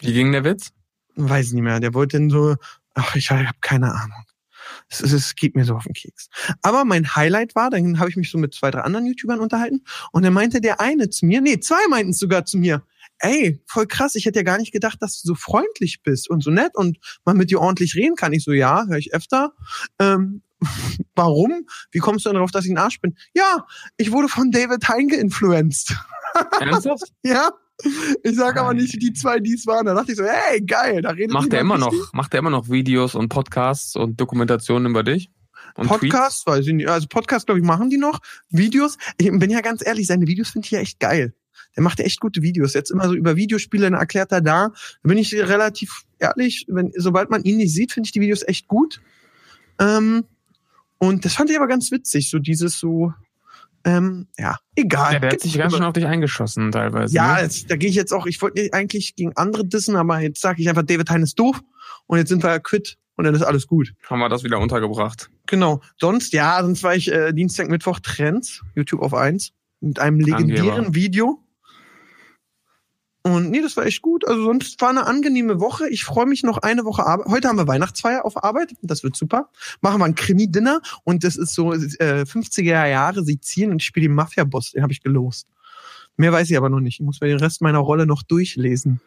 [0.01, 0.73] Wie ging der Witz?
[1.17, 1.81] Weiß nicht mehr.
[1.81, 2.57] Der wollte dann so,
[2.95, 4.25] Ach, ich habe keine Ahnung.
[4.89, 6.29] Es, es, es geht mir so auf den Keks.
[6.63, 9.83] Aber mein Highlight war, dann habe ich mich so mit zwei, drei anderen YouTubern unterhalten
[10.13, 12.83] und dann meinte der eine zu mir, nee, zwei meinten sogar zu mir,
[13.21, 16.43] ey, voll krass, ich hätte ja gar nicht gedacht, dass du so freundlich bist und
[16.43, 18.33] so nett und man mit dir ordentlich reden kann.
[18.33, 19.53] Ich so, ja, höre ich öfter.
[19.99, 20.43] Ähm,
[21.15, 21.67] warum?
[21.91, 23.17] Wie kommst du denn darauf, dass ich ein Arsch bin?
[23.35, 25.97] Ja, ich wurde von David Hein geinfluenced.
[26.61, 27.13] Ernsthaft?
[27.23, 27.51] ja.
[28.23, 29.87] Ich sage aber nicht die zwei, die es waren.
[29.87, 32.51] Da dachte ich so, hey, geil, da redet Macht er immer noch, macht er immer
[32.51, 35.31] noch Videos und Podcasts und Dokumentationen über dich?
[35.77, 36.89] Und Podcast, weiß ich nicht.
[36.89, 38.21] Also Podcast, glaube ich, machen die noch.
[38.51, 38.99] Videos.
[39.17, 41.35] Ich bin ja ganz ehrlich, seine Videos finde ich ja echt geil.
[41.77, 42.75] Der macht ja echt gute Videos.
[42.75, 44.69] Jetzt immer so über Videospiele, dann erklärt er da.
[45.03, 48.43] Da bin ich relativ ehrlich, wenn, sobald man ihn nicht sieht, finde ich die Videos
[48.47, 49.01] echt gut.
[49.79, 50.25] Ähm,
[50.99, 53.15] und das fand ich aber ganz witzig, so dieses so,
[53.85, 55.15] ähm, ja, egal.
[55.15, 57.15] Ja, der hat sich ganz schön auf dich eingeschossen teilweise.
[57.15, 57.43] ja, ne?
[57.43, 60.61] jetzt, da gehe ich jetzt auch, ich wollte eigentlich gegen andere dissen, aber jetzt sage
[60.61, 61.63] ich einfach, David Hein ist doof
[62.07, 63.95] und jetzt sind wir ja quitt und dann ist alles gut.
[64.09, 65.31] haben wir das wieder untergebracht.
[65.47, 65.81] Genau.
[65.99, 70.71] Sonst, ja, sonst war ich äh, Dienstag, Mittwoch Trends, YouTube auf eins mit einem legendären
[70.71, 70.95] Angeber.
[70.95, 71.45] Video.
[73.23, 74.27] Und nee, das war echt gut.
[74.27, 75.89] Also sonst war eine angenehme Woche.
[75.91, 77.27] Ich freue mich noch eine Woche Arbeit.
[77.27, 78.75] Heute haben wir Weihnachtsfeier auf Arbeit.
[78.81, 79.51] Das wird super.
[79.83, 81.77] Machen wir ein Krimi-Dinner und das ist so äh,
[82.23, 84.73] 50er Jahre Sizilien und ich spiele den Mafia-Boss.
[84.73, 85.49] Den habe ich gelost.
[86.17, 87.01] Mehr weiß ich aber noch nicht.
[87.01, 89.01] Ich muss mir den Rest meiner Rolle noch durchlesen.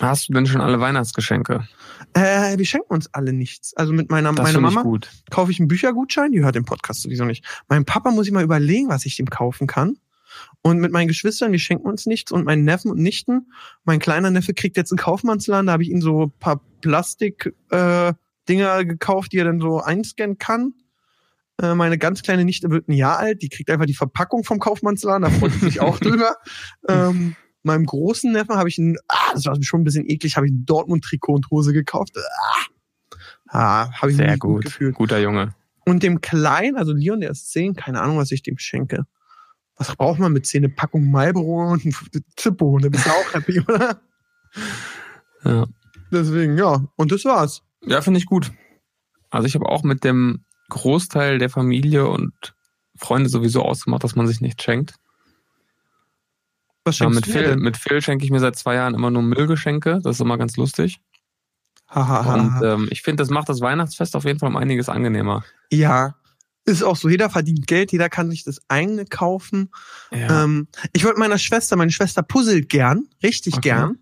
[0.00, 1.68] Hast du denn schon alle Weihnachtsgeschenke?
[2.12, 3.72] Äh, wir schenken uns alle nichts.
[3.76, 5.08] Also mit meiner, Das meiner Mama gut.
[5.30, 7.44] kaufe ich einen Büchergutschein, die hört den Podcast sowieso nicht.
[7.68, 9.96] Meinem Papa muss ich mal überlegen, was ich dem kaufen kann.
[10.62, 12.30] Und mit meinen Geschwistern, wir schenken uns nichts.
[12.32, 13.52] Und meinen Neffen und Nichten,
[13.84, 18.08] mein kleiner Neffe kriegt jetzt einen Kaufmannsladen, da habe ich ihm so ein paar Plastik-Dinger
[18.10, 18.14] äh,
[18.48, 20.74] Dinger gekauft, die er dann so einscannen kann.
[21.60, 24.58] Äh, meine ganz kleine Nichte wird ein Jahr alt, die kriegt einfach die Verpackung vom
[24.58, 26.36] Kaufmannsladen, da freut sie sich auch drüber.
[26.88, 30.46] Ähm, meinem großen Neffen habe ich ein, ah, das war schon ein bisschen eklig, habe
[30.46, 32.16] ich ein Dortmund-Trikot und Hose gekauft.
[32.16, 32.66] Ah,
[33.48, 34.64] ah habe ich mich Sehr gut gut.
[34.64, 34.94] gefühlt.
[34.94, 35.54] Guter Junge.
[35.84, 39.04] Und dem Kleinen, also Leon, der ist zehn, keine Ahnung, was ich dem schenke.
[39.76, 40.64] Was braucht man mit zehn?
[40.64, 41.94] Eine Packung Marlboro und ein
[42.36, 44.00] Zippo, bist du auch happy, oder?
[45.44, 45.66] Ja,
[46.12, 46.84] Deswegen, ja.
[46.96, 47.62] Und das war's.
[47.84, 48.52] ja finde ich gut.
[49.30, 52.32] Also ich habe auch mit dem Großteil der Familie und
[52.96, 54.94] Freunde sowieso ausgemacht, dass man sich nicht schenkt.
[56.84, 57.58] Was Ja, schenkst mit, du Phil, denn?
[57.60, 60.00] mit Phil schenke ich mir seit zwei Jahren immer nur Müllgeschenke.
[60.02, 61.00] Das ist immer ganz lustig.
[61.88, 62.34] Hahaha.
[62.34, 65.44] Und ähm, ich finde, das macht das Weihnachtsfest auf jeden Fall um einiges angenehmer.
[65.72, 66.14] ja.
[66.64, 69.70] Ist auch so, jeder verdient Geld, jeder kann sich das eigene kaufen.
[70.12, 70.44] Ja.
[70.44, 73.70] Ähm, ich wollte meiner Schwester, meine Schwester puzzelt gern, richtig Okay.
[73.70, 73.98] gern.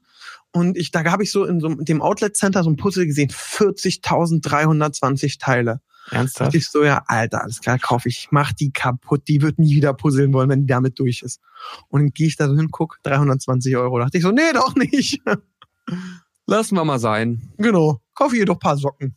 [0.53, 3.31] Und ich, da habe ich so in so dem Outlet Center so ein Puzzle gesehen,
[3.31, 5.81] 40.320 Teile.
[6.11, 6.49] Ernsthaft?
[6.49, 9.77] dachte ich so, ja, Alter, alles klar, kaufe ich, mach die kaputt, die wird nie
[9.77, 11.41] wieder puzzeln wollen, wenn die damit durch ist.
[11.89, 13.99] Und dann gehe ich da so hin, guck, 320 Euro.
[14.01, 15.21] dachte ich so, nee, doch nicht.
[16.47, 17.53] Lassen wir mal sein.
[17.59, 19.17] genau, kaufe ihr doch paar Socken.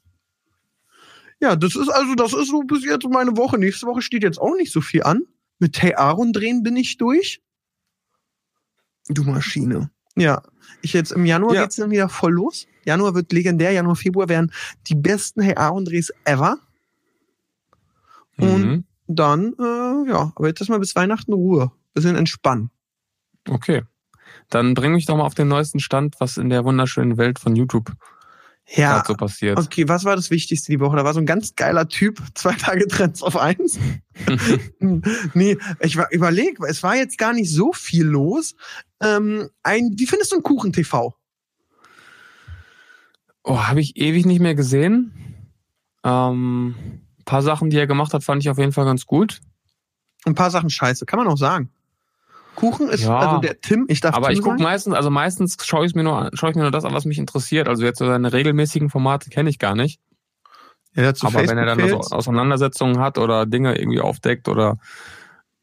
[1.43, 3.58] Ja, das ist also, das ist so bis jetzt meine Woche.
[3.58, 5.23] Nächste Woche steht jetzt auch nicht so viel an.
[5.60, 7.41] Mit Hey Aaron drehen bin ich durch.
[9.10, 9.91] Du Maschine.
[10.15, 10.41] Ja,
[10.82, 11.63] ich jetzt im Januar Ja.
[11.63, 12.65] geht's dann wieder voll los.
[12.86, 14.53] Januar wird legendär, Januar, Februar werden
[14.88, 16.60] die besten Hey Aaron Drehs ever.
[18.38, 18.84] Und Mhm.
[19.08, 21.71] dann, äh, ja, aber jetzt erstmal bis Weihnachten Ruhe.
[21.93, 22.71] Bisschen entspannen.
[23.49, 23.84] Okay.
[24.49, 27.56] Dann bring mich doch mal auf den neuesten Stand, was in der wunderschönen Welt von
[27.56, 27.91] YouTube
[28.69, 29.04] Ja.
[29.06, 29.60] so passiert.
[29.60, 30.95] Okay, was war das Wichtigste die Woche?
[30.95, 33.78] Da war so ein ganz geiler Typ, zwei Tage Trends auf eins.
[34.80, 38.56] nee, ich war überleg, es war jetzt gar nicht so viel los.
[39.02, 41.13] Ähm, ein, wie findest du einen Kuchen-TV?
[43.43, 45.12] Oh, habe ich ewig nicht mehr gesehen.
[46.06, 46.76] Ähm,
[47.26, 49.41] paar Sachen, die er gemacht hat, fand ich auf jeden Fall ganz gut.
[50.26, 51.69] Ein paar Sachen scheiße, kann man auch sagen.
[52.63, 53.17] Kuchen ist, Ja.
[53.17, 56.04] also der Tim, ich darf Aber Tim ich gucke meistens, also meistens schaue ich mir
[56.04, 57.67] nur, schaue ich mir nur das an, was mich interessiert.
[57.67, 59.99] Also jetzt so seine regelmäßigen Formate kenne ich gar nicht.
[60.95, 62.12] Ja, Aber wenn er dann so Facebook-Fails.
[62.13, 64.78] Auseinandersetzungen hat oder Dinge irgendwie aufdeckt oder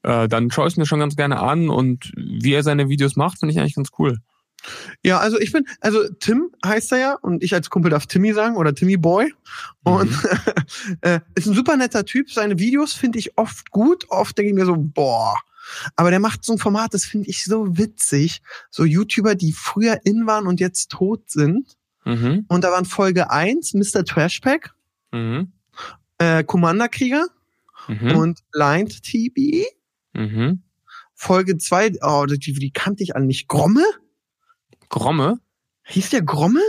[0.03, 3.17] äh, dann schaue ich es mir schon ganz gerne an und wie er seine Videos
[3.17, 4.19] macht, finde ich eigentlich ganz cool.
[5.03, 8.35] Ja, also ich bin, also Tim heißt er ja und ich als Kumpel darf Timmy
[8.35, 9.33] sagen oder Timmy Boy.
[9.85, 10.13] Und
[11.01, 12.31] äh, ist ein super netter Typ.
[12.31, 14.05] Seine Videos finde ich oft gut.
[14.11, 15.37] Oft denke ich mir so, boah.
[15.97, 18.43] Aber der macht so ein Format, das finde ich so witzig.
[18.71, 21.77] So YouTuber, die früher in waren und jetzt tot sind.
[22.05, 22.45] Mhm.
[22.49, 24.05] Und da waren Folge 1 Mr.
[24.05, 24.75] Trashpack,
[25.13, 25.53] Mhm.
[26.19, 27.27] äh, Commanderkrieger
[27.89, 28.17] Mhm.
[28.17, 29.65] und Blind TV.
[30.15, 30.63] Mhm.
[31.15, 33.49] Folge 2, oh, die, die kannte ich alle nicht.
[33.49, 33.85] Gromme?
[34.89, 35.39] Gromme?
[35.85, 36.61] Hieß der Gromme?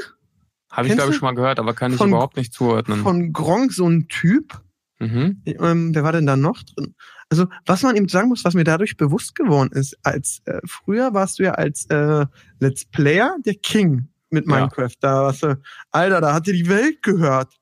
[0.69, 3.01] Habe ich, glaube ich, schon mal gehört, aber kann ich Von- überhaupt nicht zuordnen.
[3.01, 4.61] Von Gronk, so ein Typ.
[4.99, 5.41] Mhm.
[5.45, 6.93] ähm, wer war denn da noch drin?
[7.31, 11.13] Also, was man eben sagen muss, was mir dadurch bewusst geworden ist, als äh, früher
[11.13, 12.25] warst du ja als äh,
[12.59, 14.09] Let's Player der King.
[14.31, 14.55] mit Ja.
[14.59, 14.95] Minecraft.
[14.99, 15.57] Da warst du,
[15.91, 17.57] Alter, da hatte die Welt gehört.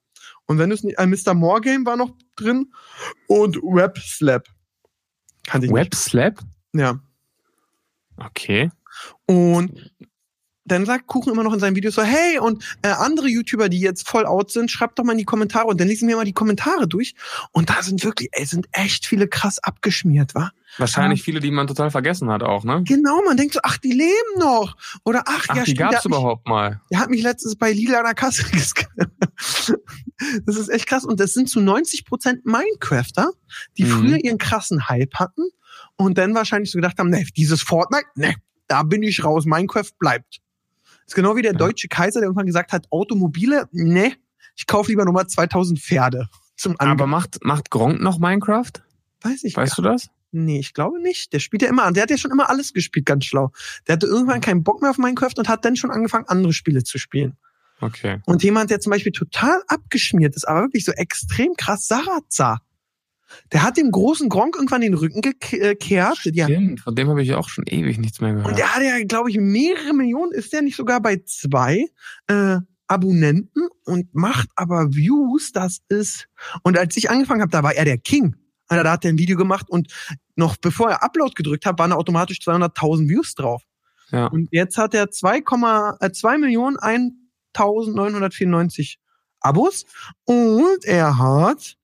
[0.47, 1.35] Und wenn du es nicht, äh, Mr.
[1.35, 2.71] More Game war noch drin
[3.27, 4.47] und Web Slap.
[5.45, 6.39] Kannte ich Web Slap?
[6.73, 6.99] Ja.
[8.17, 8.71] Okay.
[9.27, 9.91] Und
[10.71, 13.79] dann sagt Kuchen immer noch in seinen Videos so, hey, und äh, andere YouTuber, die
[13.79, 15.65] jetzt voll out sind, schreibt doch mal in die Kommentare.
[15.67, 17.15] Und dann lesen wir mal die Kommentare durch.
[17.51, 20.51] Und da sind wirklich, ey, sind echt viele krass abgeschmiert, wa?
[20.77, 22.83] Wahrscheinlich viele, die man total vergessen hat auch, ne?
[22.85, 24.75] Genau, man denkt so, ach, die leben noch.
[25.03, 26.79] Oder ach, Ach, ja, die stimmt, gab's hat mich- überhaupt mal.
[26.91, 29.09] Der hat mich letztens bei Lila an der Kasse gescannt.
[30.45, 31.05] Das ist echt krass.
[31.05, 33.31] Und das sind zu 90 Prozent Minecrafter,
[33.77, 33.89] die Mhm.
[33.89, 35.41] früher ihren krassen Hype hatten
[35.95, 38.35] und dann wahrscheinlich so gedacht haben, ne, dieses Fortnite, ne,
[38.67, 40.39] da bin ich raus, Minecraft bleibt.
[41.09, 44.13] Das ist genau wie der deutsche Kaiser, der irgendwann gesagt hat, Automobile, ne,
[44.55, 48.73] ich kaufe lieber nochmal 2000 Pferde zum Aber macht, macht Gronk noch Minecraft?
[49.21, 50.09] Weiß ich Weißt du das?
[50.31, 51.33] Nee, ich glaube nicht.
[51.33, 51.95] Der spielt ja immer an.
[51.95, 53.51] Der hat ja schon immer alles gespielt, ganz schlau.
[53.87, 56.83] Der hatte irgendwann keinen Bock mehr auf Minecraft und hat dann schon angefangen, andere Spiele
[56.83, 57.37] zu spielen.
[57.81, 58.21] Okay.
[58.27, 62.61] Und jemand, der zum Beispiel total abgeschmiert ist, aber wirklich so extrem krass Sarazar.
[63.51, 66.19] Der hat dem großen Gronk irgendwann den Rücken gekehrt.
[66.25, 66.45] Ja.
[66.45, 68.47] Stimmt, von dem habe ich auch schon ewig nichts mehr gehört.
[68.47, 70.31] Und der hat ja, glaube ich, mehrere Millionen.
[70.31, 71.85] Ist der nicht sogar bei zwei
[72.27, 75.51] äh, Abonnenten und macht aber Views.
[75.51, 76.27] Das ist.
[76.63, 78.35] Und als ich angefangen habe, da war er der King.
[78.67, 79.91] Alter, da hat er ein Video gemacht und
[80.35, 83.63] noch bevor er Upload gedrückt hat, waren da automatisch 200.000 Views drauf.
[84.11, 84.27] ja.
[84.27, 85.43] Und jetzt hat er 2,
[85.99, 88.99] äh, 2 Millionen 1994
[89.41, 89.85] Abos
[90.25, 91.77] und er hat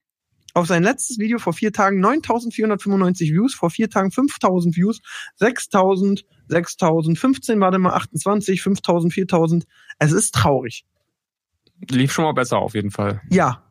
[0.56, 5.02] auf sein letztes Video vor vier Tagen 9495 Views, vor vier Tagen 5000 Views,
[5.36, 9.66] 6000, 6000, 15 war dann mal 28, 5000, 4000.
[10.00, 10.86] Es ist traurig.
[11.90, 13.22] Lief schon mal besser auf jeden Fall.
[13.30, 13.64] Ja.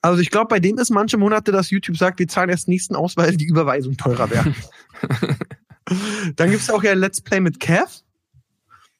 [0.00, 2.96] Also ich glaube, bei dem ist manche Monate, dass YouTube sagt, wir zahlen erst nächsten
[2.96, 4.54] aus, weil die Überweisung teurer wäre.
[6.36, 7.90] Dann gibt's auch ja Let's Play mit Kev.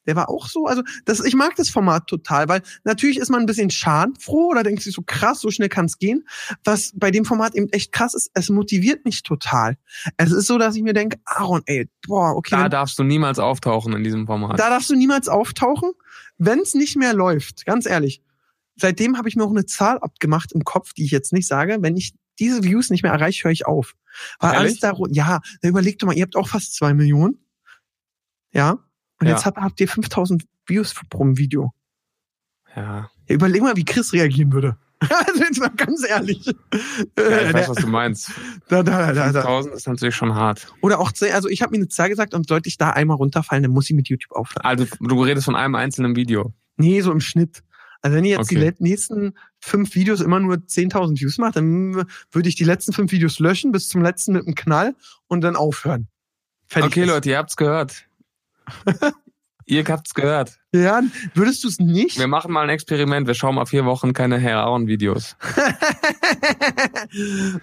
[0.07, 3.41] Der war auch so, also das, ich mag das Format total, weil natürlich ist man
[3.41, 6.25] ein bisschen schadenfroh oder denkt sich so krass, so schnell kann's gehen.
[6.63, 9.77] Was bei dem Format eben echt krass ist, es motiviert mich total.
[10.17, 13.03] Es ist so, dass ich mir denke, Aaron, ey, boah, okay, Da wenn- darfst du
[13.03, 14.57] niemals auftauchen in diesem Format.
[14.59, 15.91] da darfst du niemals auftauchen,
[16.37, 17.65] wenn's nicht mehr läuft.
[17.65, 18.21] Ganz ehrlich.
[18.77, 21.77] Seitdem habe ich mir auch eine Zahl abgemacht im Kopf, die ich jetzt nicht sage.
[21.81, 23.95] Wenn ich diese Views nicht mehr erreiche, höre ich auf.
[24.39, 24.83] Weil Ehrlich?
[24.83, 27.39] alles da, ja, dann überleg doch mal, ihr habt auch fast zwei Millionen.
[28.51, 28.79] Ja.
[29.19, 29.33] Und Ja.
[29.33, 31.73] jetzt habt, habt ihr 5000 Views pro Video.
[32.75, 33.09] ja.
[33.29, 34.77] Ja, überleg mal, wie Chris reagieren würde.
[35.09, 36.45] Also jetzt mal ganz ehrlich.
[36.45, 36.53] ja,
[37.23, 38.31] Äh, ich weiß, der- was du meinst.
[38.69, 39.41] da, da, da, da.
[39.41, 40.73] 5000 ist natürlich schon hart.
[40.81, 43.63] Oder auch, also ich habe mir eine Zahl gesagt und sollte ich da einmal runterfallen,
[43.63, 44.63] dann muss ich mit YouTube aufhören.
[44.65, 46.53] Also du redest von einem einzelnen Video.
[46.77, 47.63] Nee, so im Schnitt.
[48.01, 48.65] Also wenn ihr jetzt die Okay.
[48.65, 53.11] let- nächsten fünf Videos immer nur 10.000 Views macht, dann würde ich die letzten fünf
[53.11, 54.95] Videos löschen bis zum letzten mit einem Knall
[55.27, 56.07] und dann aufhören.
[56.67, 57.07] Fertig Okay, ist.
[57.07, 58.05] Leute, ihr habt's gehört.
[59.67, 60.57] Ihr habt's gehört.
[60.73, 61.01] Ja,
[61.33, 62.17] würdest du es nicht?
[62.17, 63.27] Wir machen mal ein Experiment.
[63.27, 65.35] Wir schauen mal vier Wochen keine Herr Aaron-Videos.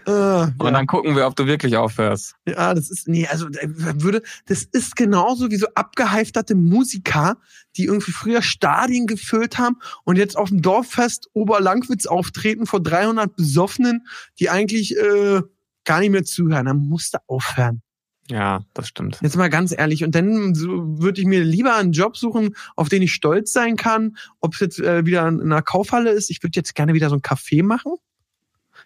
[0.06, 0.70] äh, Und ja.
[0.70, 2.34] dann gucken wir, ob du wirklich aufhörst.
[2.46, 7.38] ja, das ist, nee, also äh, würde, das ist genauso wie so abgehalfterte Musiker,
[7.76, 13.34] die irgendwie früher Stadien gefüllt haben und jetzt auf dem Dorffest Oberlangwitz auftreten vor 300
[13.34, 14.06] Besoffenen,
[14.38, 15.40] die eigentlich äh,
[15.84, 16.66] gar nicht mehr zuhören.
[16.66, 17.82] Dann musst du aufhören.
[18.30, 19.18] Ja, das stimmt.
[19.20, 20.54] Jetzt mal ganz ehrlich, und dann
[20.98, 24.60] würde ich mir lieber einen Job suchen, auf den ich stolz sein kann, ob es
[24.60, 26.30] jetzt äh, wieder in einer Kaufhalle ist.
[26.30, 27.94] Ich würde jetzt gerne wieder so ein Café machen.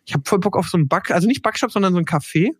[0.04, 2.50] Ich habe voll Bock auf so einen Back, also nicht Backshop, sondern so ein Café.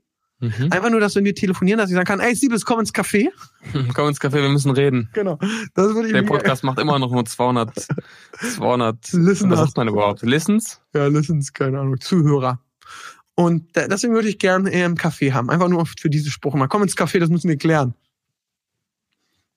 [0.40, 0.70] Mhm.
[0.70, 3.28] Einfach nur, dass wenn wir telefonieren, dass ich sagen kann, ey Siebes, komm ins Café.
[3.94, 5.10] Komm ins Café, wir müssen reden.
[5.12, 5.36] Genau.
[5.74, 7.88] Das würde ich Der Podcast macht immer noch nur 200,
[8.54, 9.58] 200, Listeners.
[9.58, 10.22] was sagt man überhaupt?
[10.22, 10.80] Listens?
[10.94, 12.60] Ja, listens, keine Ahnung, Zuhörer.
[13.38, 15.48] Und deswegen würde ich gerne eher im Café haben.
[15.48, 16.66] Einfach nur für diese Spruch mal.
[16.66, 17.94] Komm ins Café, das müssen wir klären.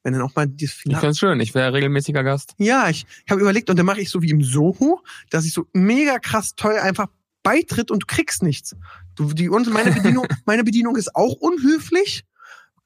[0.03, 1.01] Wenn dann auch mal dieses Ich Finale.
[1.01, 1.39] find's schön.
[1.39, 2.53] Ich wäre regelmäßiger Gast.
[2.59, 5.53] Ja, ich, ich habe überlegt und dann mache ich so wie im Soho, dass ich
[5.53, 7.07] so mega krass teuer einfach
[7.41, 8.75] beitritt und du kriegst nichts.
[9.15, 12.23] Du, die, und meine Bedienung, meine Bedienung ist auch unhöflich.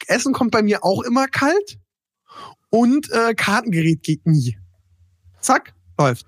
[0.07, 1.77] Essen kommt bei mir auch immer kalt.
[2.69, 4.57] Und äh, Kartengerät geht nie.
[5.41, 6.27] Zack, läuft.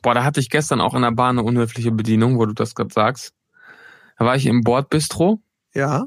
[0.00, 2.76] Boah, da hatte ich gestern auch in der Bahn eine unhöfliche Bedienung, wo du das
[2.76, 3.32] gerade sagst.
[4.20, 5.40] Da war ich im Bordbistro.
[5.72, 6.04] Ja.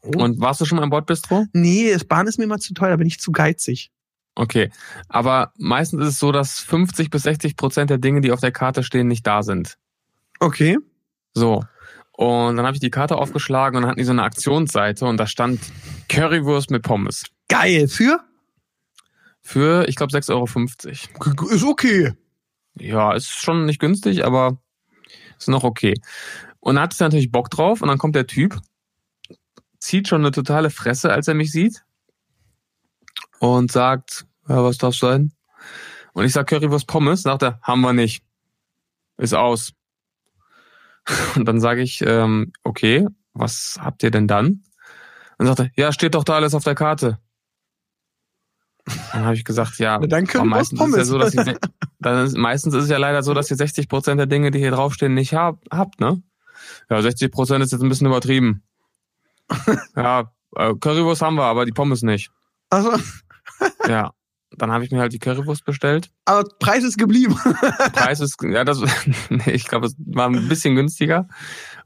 [0.00, 1.46] Und warst du schon mal im Bordbistro?
[1.52, 3.92] Nee, das Bahn ist mir immer zu teuer, da bin ich zu geizig.
[4.34, 4.72] Okay.
[5.08, 8.50] Aber meistens ist es so, dass 50 bis 60 Prozent der Dinge, die auf der
[8.50, 9.78] Karte stehen, nicht da sind.
[10.40, 10.76] Okay.
[11.34, 11.62] So.
[12.10, 15.18] Und dann habe ich die Karte aufgeschlagen und dann hatten die so eine Aktionsseite und
[15.18, 15.60] da stand
[16.08, 17.26] Currywurst mit Pommes.
[17.46, 17.86] Geil.
[17.86, 18.18] Für?
[19.40, 21.52] Für, ich glaube, 6,50 Euro.
[21.52, 22.12] Ist okay.
[22.74, 24.58] Ja, ist schon nicht günstig, aber
[25.38, 25.94] ist noch okay.
[26.62, 28.56] Und dann hatte ich natürlich Bock drauf und dann kommt der Typ,
[29.80, 31.82] zieht schon eine totale Fresse, als er mich sieht
[33.40, 35.32] und sagt, ja, was darf sein?
[36.12, 38.22] Und ich sag Currywurst Pommes, sagt er, haben wir nicht.
[39.16, 39.72] Ist aus.
[41.34, 44.62] Und dann sage ich, ähm, okay, was habt ihr denn dann?
[45.38, 47.18] Dann sagt er, ja, steht doch da alles auf der Karte.
[49.12, 51.08] Dann habe ich gesagt, ja, Na, dann können meistens ist, ja Pommes.
[51.08, 51.58] so, dass ihr,
[51.98, 54.60] dann ist, meistens ist es ja leider so, dass ihr 60 Prozent der Dinge, die
[54.60, 56.22] hier draufstehen, nicht hab, habt, ne?
[56.90, 58.62] Ja, 60 Prozent ist jetzt ein bisschen übertrieben.
[59.96, 62.30] ja, äh, Currywurst haben wir, aber die Pommes nicht.
[62.70, 62.92] Also,
[63.86, 64.12] Ja,
[64.56, 66.10] dann habe ich mir halt die Currywurst bestellt.
[66.24, 67.34] aber Preis ist geblieben.
[67.92, 68.78] Preis ist, ja, das,
[69.46, 71.28] ich glaube, es war ein bisschen günstiger.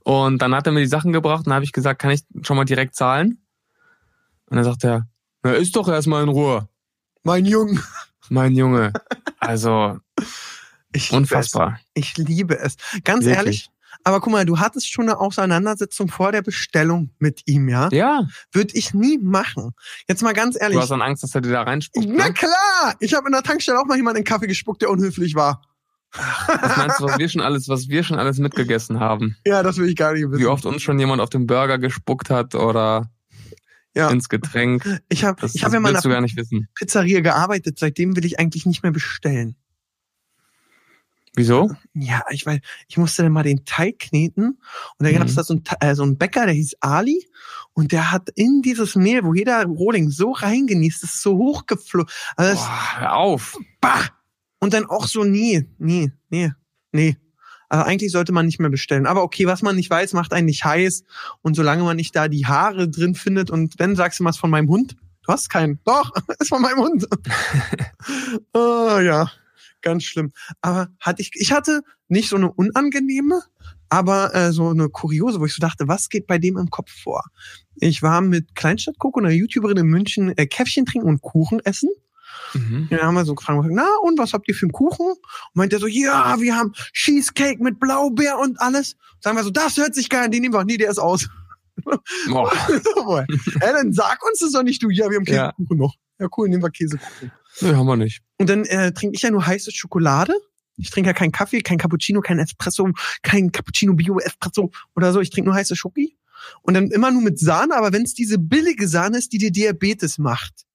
[0.04, 2.22] Und dann hat er mir die Sachen gebracht und dann habe ich gesagt, kann ich
[2.42, 3.42] schon mal direkt zahlen?
[4.48, 5.08] Und dann sagt er,
[5.42, 6.68] na, ist doch erstmal in Ruhe,
[7.24, 7.82] mein Junge.
[8.28, 8.92] mein Junge.
[9.38, 9.98] Also,
[10.92, 11.80] Ich liebe unfassbar.
[11.94, 12.02] Es.
[12.02, 12.76] Ich liebe es.
[13.04, 13.36] Ganz Wirklich.
[13.36, 13.70] ehrlich.
[14.06, 17.88] Aber guck mal, du hattest schon eine Auseinandersetzung vor der Bestellung mit ihm, ja?
[17.90, 19.72] Ja, Würde ich nie machen.
[20.08, 20.76] Jetzt mal ganz ehrlich.
[20.76, 22.06] du hast dann Angst, dass er dir da reinspuckt.
[22.08, 22.32] Na Ne?
[22.32, 22.94] klar!
[23.00, 25.60] Ich habe in der Tankstelle auch mal jemanden in den Kaffee gespuckt, der unhöflich war.
[26.12, 29.36] Was meinst du, was wir schon alles, was wir schon alles mitgegessen haben?
[29.44, 30.38] Ja, das will ich gar nicht wissen.
[30.40, 33.10] Wie oft uns schon jemand auf den Burger gespuckt hat oder
[33.92, 34.08] Ja.
[34.10, 35.00] ins Getränk?
[35.08, 36.66] Ich habe ich hab ja mal in einer.
[36.76, 37.80] Pizzeria gearbeitet.
[37.80, 39.56] Seitdem will ich eigentlich nicht mehr bestellen.
[41.36, 41.70] Wieso?
[41.94, 44.58] Ja, ich weil ich musste dann mal den Teig kneten und
[44.98, 45.18] dann Mhm.
[45.18, 47.24] gab es da so einen, äh, so einen Bäcker, der hieß Ali
[47.74, 52.10] und der hat in dieses Mehl, wo jeder Rohling so reingenießt, ist so hochgeflogen.
[52.36, 53.56] Also Boah, hör auf.
[53.80, 54.04] bah!
[54.58, 56.50] Und dann auch so, nee, nee, nee,
[56.90, 57.16] nee.
[57.68, 59.06] Also eigentlich sollte man nicht mehr bestellen.
[59.06, 61.04] Aber okay, was man nicht weiß, macht einen nicht heiß.
[61.42, 64.50] Und solange man nicht da die Haare drin findet und wenn sagst du was von
[64.50, 64.96] meinem Hund,
[65.26, 65.80] du hast keinen.
[65.84, 67.06] Doch, ist von meinem Hund.
[68.54, 69.30] oh, ja,
[69.86, 70.32] ganz schlimm.
[70.60, 73.42] Aber hatte ich, ich hatte nicht so eine unangenehme,
[73.88, 76.90] aber äh, so eine kuriose, wo ich so dachte, was geht bei dem im Kopf
[76.90, 77.24] vor?
[77.76, 81.90] Ich war mit Kleinstadtcoco, einer YouTuberin in München, äh, Käffchen trinken und Kuchen essen.
[82.52, 82.88] Mhm.
[82.90, 85.06] Ja, haben wir so gefragt, na, und was habt ihr für einen Kuchen?
[85.06, 88.96] Und meint er so, ja, wir haben Cheesecake mit Blaubeer und alles.
[89.20, 90.64] Sagen wir so, das hört sich geil an, den nehmen wir.
[90.64, 91.28] Nee, der ist aus.
[92.28, 92.52] Boah.
[93.60, 94.90] ja, dann sag uns das doch nicht, du.
[94.90, 95.52] Ja, wir haben Ja.
[95.52, 95.94] Käsekuchen noch.
[96.18, 97.30] Ja, cool, nehmen wir Käsekuchen.
[97.60, 98.22] Nee, haben wir nicht.
[98.38, 100.34] Und dann äh, trinke ich ja nur heiße Schokolade.
[100.76, 102.90] Ich trinke ja keinen Kaffee, kein Cappuccino, kein Espresso,
[103.22, 105.20] kein Cappuccino Bio Espresso oder so.
[105.20, 106.16] Ich trinke nur heiße Schoki.
[106.62, 109.50] Und dann immer nur mit Sahne, aber wenn es diese billige Sahne ist, die dir
[109.50, 110.66] Diabetes macht.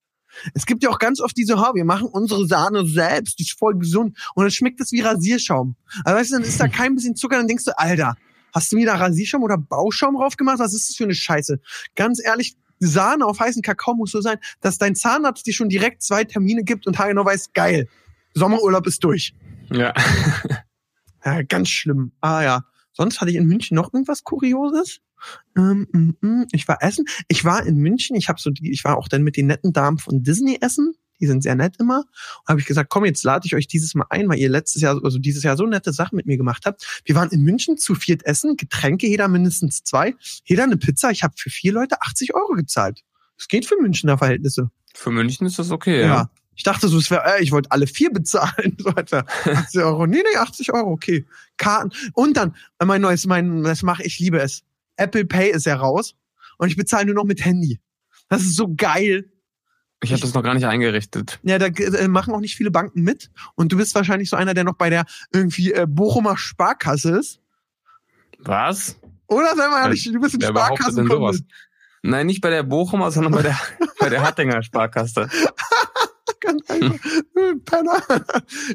[0.54, 3.58] Es gibt ja auch ganz oft diese, ha, wir machen unsere Sahne selbst, die ist
[3.58, 4.16] voll gesund.
[4.34, 5.76] Und dann schmeckt es wie Rasierschaum.
[6.04, 8.16] Also weißt du, dann ist da kein bisschen Zucker, dann denkst du, Alter,
[8.52, 10.58] hast du da Rasierschaum oder Bauschaum drauf gemacht?
[10.58, 11.60] Was ist das für eine Scheiße?
[11.94, 16.02] Ganz ehrlich, Sahne auf heißen Kakao muss so sein, dass dein Zahnarzt dir schon direkt
[16.02, 17.88] zwei Termine gibt und haargenau weiß, geil,
[18.34, 19.34] Sommerurlaub ist durch.
[19.70, 19.92] Ja.
[21.24, 22.12] Ja, ganz schlimm.
[22.20, 22.64] Ah ja.
[22.92, 25.00] Sonst hatte ich in München noch irgendwas Kurioses.
[25.56, 27.04] Ähm, mm, mm, ich war essen.
[27.28, 28.16] Ich war in München.
[28.16, 30.94] Ich habe so, die, ich war auch dann mit den netten Damen von Disney essen.
[31.22, 32.00] Die sind sehr nett immer.
[32.00, 34.82] Und habe ich gesagt, komm, jetzt lade ich euch dieses Mal ein, weil ihr letztes
[34.82, 37.02] Jahr, also dieses Jahr so nette Sachen mit mir gemacht habt.
[37.04, 41.10] Wir waren in München zu viert essen, Getränke, jeder mindestens zwei, jeder eine Pizza.
[41.12, 43.02] Ich habe für vier Leute 80 Euro gezahlt.
[43.38, 44.70] Das geht für Münchner Verhältnisse.
[44.94, 46.06] Für München ist das okay, Ja.
[46.06, 46.30] ja.
[46.54, 48.76] Ich dachte so, es wäre, äh, ich wollte alle vier bezahlen.
[48.78, 50.06] So etwa 80 Euro.
[50.06, 51.24] Nee, nee, 80 Euro, okay.
[51.56, 51.92] Karten.
[52.12, 54.62] Und dann, äh, mein neues, mein, das mache ich, liebe es.
[54.96, 56.14] Apple Pay ist ja raus.
[56.58, 57.80] Und ich bezahle nur noch mit Handy.
[58.28, 59.31] Das ist so geil.
[60.02, 61.38] Ich habe das noch gar nicht eingerichtet.
[61.42, 63.30] Ja, da äh, machen auch nicht viele Banken mit.
[63.54, 67.40] Und du bist wahrscheinlich so einer, der noch bei der irgendwie äh, Bochumer Sparkasse ist.
[68.40, 68.96] Was?
[69.28, 71.38] Oder sei mal ehrlich, du bist ein Sparkassenkunde.
[72.02, 73.58] Nein, nicht bei der Bochumer, sondern bei der,
[74.00, 75.28] bei der Hattinger Sparkasse.
[76.40, 76.96] Ganz einfach.
[77.36, 78.02] Äh, Penner.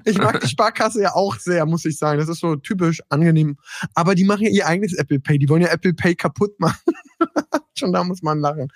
[0.06, 2.18] Ich mag die Sparkasse ja auch sehr, muss ich sagen.
[2.18, 3.58] Das ist so typisch angenehm.
[3.94, 5.38] Aber die machen ja ihr eigenes Apple Pay.
[5.38, 6.94] Die wollen ja Apple Pay kaputt machen.
[7.78, 8.72] Schon da muss man lachen.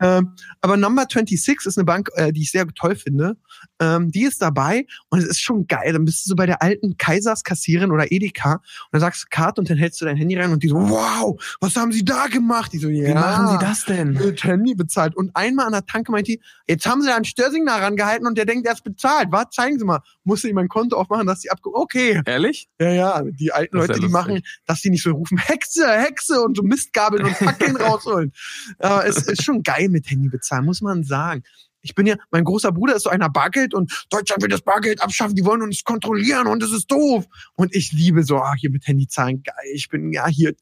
[0.00, 3.36] Ähm, aber Number 26 ist eine Bank, äh, die ich sehr toll finde.
[3.80, 5.92] Ähm, die ist dabei und es ist schon geil.
[5.92, 8.62] Dann bist du so bei der alten Kaisers Kassierin oder Edeka und
[8.92, 11.40] dann sagst du Karte und dann hältst du dein Handy rein und die so, wow,
[11.60, 12.72] was haben sie da gemacht?
[12.72, 13.08] Die so, ja.
[13.08, 14.12] Wie machen Sie das denn?
[14.12, 15.16] Mit Handy bezahlt.
[15.16, 18.36] Und einmal an der Tanke meint die, jetzt haben sie da ein Störsignal rangehalten und
[18.36, 19.28] der denkt, er ist bezahlt.
[19.30, 19.46] Was?
[19.50, 20.00] Zeigen Sie mal.
[20.24, 21.70] Musste ihm mein Konto aufmachen, dass die abge...
[21.72, 22.20] Okay.
[22.24, 22.68] Ehrlich?
[22.78, 26.56] Ja, ja, die alten Leute, die machen, dass die nicht so rufen, Hexe, Hexe und
[26.56, 28.32] so Mistgabeln und Fackeln rausholen.
[28.78, 31.42] Aber es ist schon geil mit Handy bezahlen, muss man sagen.
[31.82, 35.02] Ich bin ja, mein großer Bruder ist so einer Bargeld und Deutschland will das Bargeld
[35.02, 37.24] abschaffen, die wollen uns kontrollieren und es ist doof.
[37.54, 39.54] Und ich liebe so, ah, hier mit Handy zahlen, geil.
[39.72, 40.54] Ich bin ja hier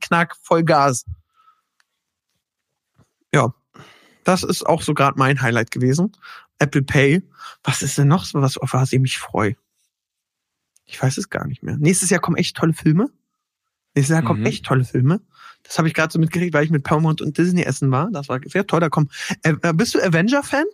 [0.00, 1.06] knack, voll Gas.
[3.34, 3.54] Ja,
[4.24, 6.12] das ist auch so gerade mein Highlight gewesen.
[6.58, 7.22] Apple Pay.
[7.62, 9.56] Was ist denn noch so was, auf was ich mich freue?
[10.84, 11.76] Ich weiß es gar nicht mehr.
[11.78, 13.08] Nächstes Jahr kommen echt tolle Filme.
[13.94, 14.46] Nächstes Jahr kommen Mhm.
[14.46, 15.20] echt tolle Filme.
[15.68, 18.08] Das habe ich gerade so mitgekriegt, weil ich mit Paramount und Disney essen war.
[18.10, 18.80] Das war sehr toll.
[18.80, 19.10] Da kommen.
[19.42, 20.64] Äh, äh, bist du Avenger-Fan?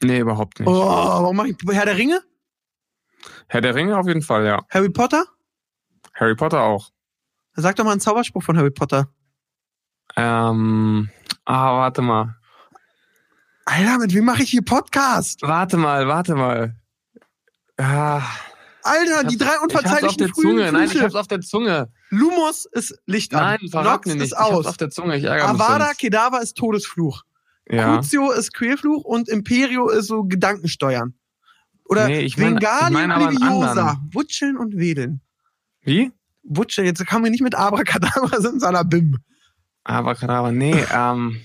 [0.00, 0.68] Nee, überhaupt nicht.
[0.68, 2.22] Oh, warum mach ich Herr der Ringe?
[3.48, 4.64] Herr der Ringe auf jeden Fall, ja.
[4.70, 5.24] Harry Potter?
[6.14, 6.90] Harry Potter auch.
[7.54, 9.08] Sag doch mal einen Zauberspruch von Harry Potter.
[10.14, 11.10] Ähm,
[11.44, 12.36] ah, warte mal.
[13.64, 15.42] Alter, mit wem mache ich hier Podcast?
[15.42, 16.76] Warte mal, warte mal.
[17.76, 18.22] Ah,
[18.86, 20.72] Alter, die drei ich unverzeihlichen frühen Zunge.
[20.72, 21.90] Nein, ich hab's auf der Zunge.
[22.10, 23.58] Lumos ist Licht an.
[23.60, 24.66] Nein, Nox ist Ich hab's aus.
[24.66, 25.16] auf der Zunge.
[25.16, 25.98] Ich Avada sonst.
[25.98, 27.22] Kedavra ist Todesfluch.
[27.68, 27.96] Ja.
[27.96, 31.14] Crucio ist Quälfluch und Imperio ist so Gedankensteuern.
[31.84, 34.00] Oder Nee, ich ich Wingardium meine aber einen Leviosa.
[34.12, 35.20] Wutscheln und Wedeln.
[35.82, 36.12] Wie?
[36.42, 39.18] Wutscheln, jetzt kamen wir nicht mit Abracadabra, sind Salabim.
[39.84, 40.52] Aber Kadabra.
[40.52, 41.40] Nee, ähm.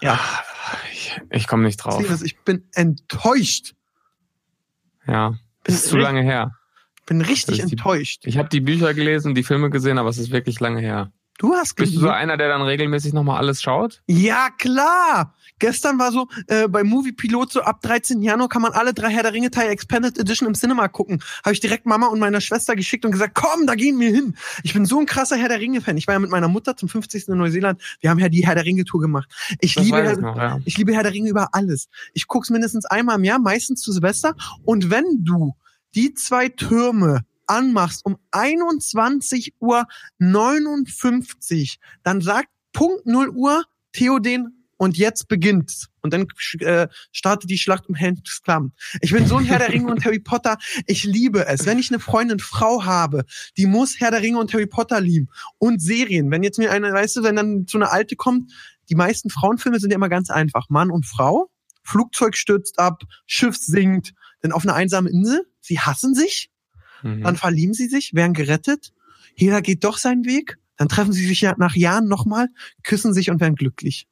[0.00, 0.18] Ja.
[0.92, 2.02] Ich, ich komme nicht drauf.
[2.22, 3.74] Ich bin enttäuscht.
[5.06, 5.34] Ja.
[5.64, 6.52] Bin, Ist zu lange her.
[7.06, 8.22] bin richtig Das ist die- enttäuscht.
[8.26, 11.10] Ich habe die Bücher gelesen, die Filme gesehen, aber es ist wirklich lange her.
[11.38, 12.16] Du hast Bist du so geliebt.
[12.20, 14.02] einer, der dann regelmäßig nochmal alles schaut?
[14.06, 15.34] Ja, klar.
[15.58, 18.22] Gestern war so, äh, bei Movie Pilot so ab 13.
[18.22, 21.22] Januar kann man alle drei Herr der Ringe Teile Expanded Edition im Cinema gucken.
[21.44, 24.36] Habe ich direkt Mama und meiner Schwester geschickt und gesagt, komm, da gehen wir hin.
[24.62, 25.96] Ich bin so ein krasser Herr der Ringe Fan.
[25.96, 27.28] Ich war ja mit meiner Mutter zum 50.
[27.28, 27.80] in Neuseeland.
[28.00, 29.28] Wir haben ja die Herr der Ringe Tour gemacht.
[29.60, 30.58] Ich Das liebe weiß Herr, ich noch, ja.
[30.64, 31.88] ich liebe Herr der Ringe über alles.
[32.12, 34.34] Ich guck's mindestens einmal im Jahr, meistens zu Silvester.
[34.64, 35.54] Und wenn du
[35.94, 39.86] die zwei Türme anmachst um 21 Uhr
[40.18, 45.88] 59, dann sagt Punkt 0 Uhr Theoden und jetzt beginnt's.
[46.00, 46.26] Und dann
[46.60, 48.72] äh, startet die Schlacht um Helms Klamm.
[49.00, 50.58] Ich bin so ein Herr der Ringe und Harry Potter.
[50.86, 51.64] Ich liebe es.
[51.64, 53.24] Wenn ich eine Freundin, Frau habe,
[53.56, 55.28] die muss Herr der Ringe und Harry Potter lieben.
[55.58, 56.30] Und Serien.
[56.30, 58.52] Wenn jetzt mir eine, weißt du, wenn dann so eine alte kommt,
[58.90, 60.68] die meisten Frauenfilme sind ja immer ganz einfach.
[60.68, 61.50] Mann und Frau,
[61.82, 66.50] Flugzeug stürzt ab, Schiff sinkt, dann auf einer einsamen Insel, sie hassen sich,
[67.04, 67.22] Mhm.
[67.22, 68.92] dann verlieben sie sich, werden gerettet,
[69.36, 72.48] jeder geht doch seinen Weg, dann treffen sie sich ja nach Jahren nochmal,
[72.82, 74.08] küssen sich und werden glücklich.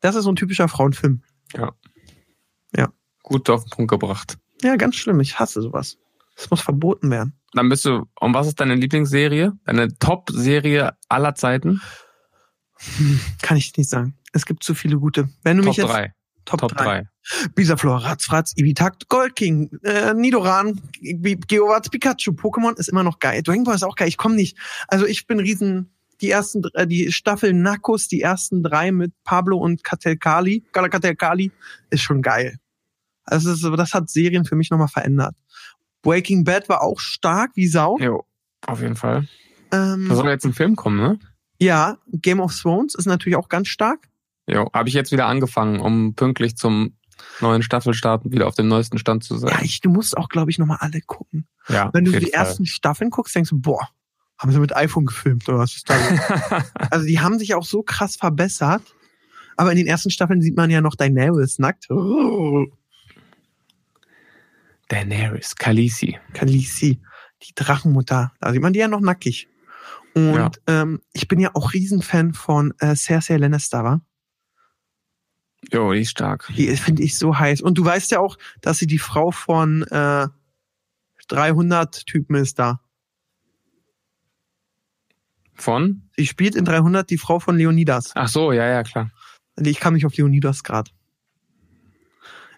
[0.00, 1.22] Das ist so ein typischer Frauenfilm.
[3.28, 4.38] Gut auf den Punkt gebracht.
[4.62, 5.20] Ja, ganz schlimm.
[5.20, 5.98] Ich hasse sowas.
[6.34, 7.38] Das muss verboten werden.
[7.52, 9.52] Dann bist du, und was ist deine Lieblingsserie?
[9.64, 11.82] Deine Top-Serie aller Zeiten?
[13.42, 14.16] Kann ich nicht sagen.
[14.32, 15.28] Es gibt zu viele gute.
[15.42, 16.14] Wenn du Top mich jetzt 3.
[16.48, 16.84] Top, Top 3.
[16.84, 17.48] 3.
[17.54, 23.42] Bisaflor, Ratzfratz, Ibitakt, Gold King, äh, Nidoran, Ge- Geowatz, Pikachu, Pokémon ist immer noch geil.
[23.42, 24.08] Dragon Ball ist auch geil.
[24.08, 24.56] Ich komme nicht.
[24.88, 25.90] Also ich bin riesen.
[26.20, 31.52] Die ersten, äh, die Staffel Nakos, die ersten drei mit Pablo und Katelkali, Kali
[31.90, 32.56] ist schon geil.
[33.24, 35.36] Also das, das hat Serien für mich nochmal verändert.
[36.02, 37.98] Breaking Bad war auch stark wie Sau.
[38.00, 38.24] Jo,
[38.66, 39.28] auf jeden Fall.
[39.70, 41.18] Ähm, Da soll jetzt ein Film kommen, ne?
[41.60, 44.08] ja, Game of Thrones ist natürlich auch ganz stark.
[44.48, 46.96] Jo, habe ich jetzt wieder angefangen, um pünktlich zum
[47.40, 49.60] neuen Staffelstart wieder auf dem neuesten Stand zu Ja, sein.
[49.64, 51.46] ich, du musst auch, glaube ich, nochmal alle gucken.
[51.68, 52.30] Ja, Wenn du die Fall.
[52.46, 53.88] ersten Staffeln guckst, denkst du, boah,
[54.38, 55.96] haben sie mit iPhone gefilmt oder was ist da?
[56.90, 58.82] also die haben sich auch so krass verbessert.
[59.56, 61.88] Aber in den ersten Staffeln sieht man ja noch Daenerys nackt.
[64.88, 66.18] Daenerys, Khaleesi.
[66.32, 67.00] Khaleesi,
[67.42, 68.32] die Drachenmutter.
[68.40, 69.48] Da sieht man die ja noch nackig.
[70.14, 70.50] Und Ja.
[70.66, 74.00] ähm, ich bin ja auch Riesenfan von äh, Cersei Lannister, wa?
[75.70, 76.50] Jo, die ist stark.
[76.56, 77.60] Die finde ich so heiß.
[77.60, 80.28] Und du weißt ja auch, dass sie die Frau von äh,
[81.28, 82.80] 300 Typen ist da.
[85.54, 86.08] Von?
[86.16, 88.12] Sie spielt in 300 die Frau von Leonidas.
[88.14, 89.10] Ach so, ja, ja, klar.
[89.56, 90.90] Ich kam nicht auf Leonidas gerade.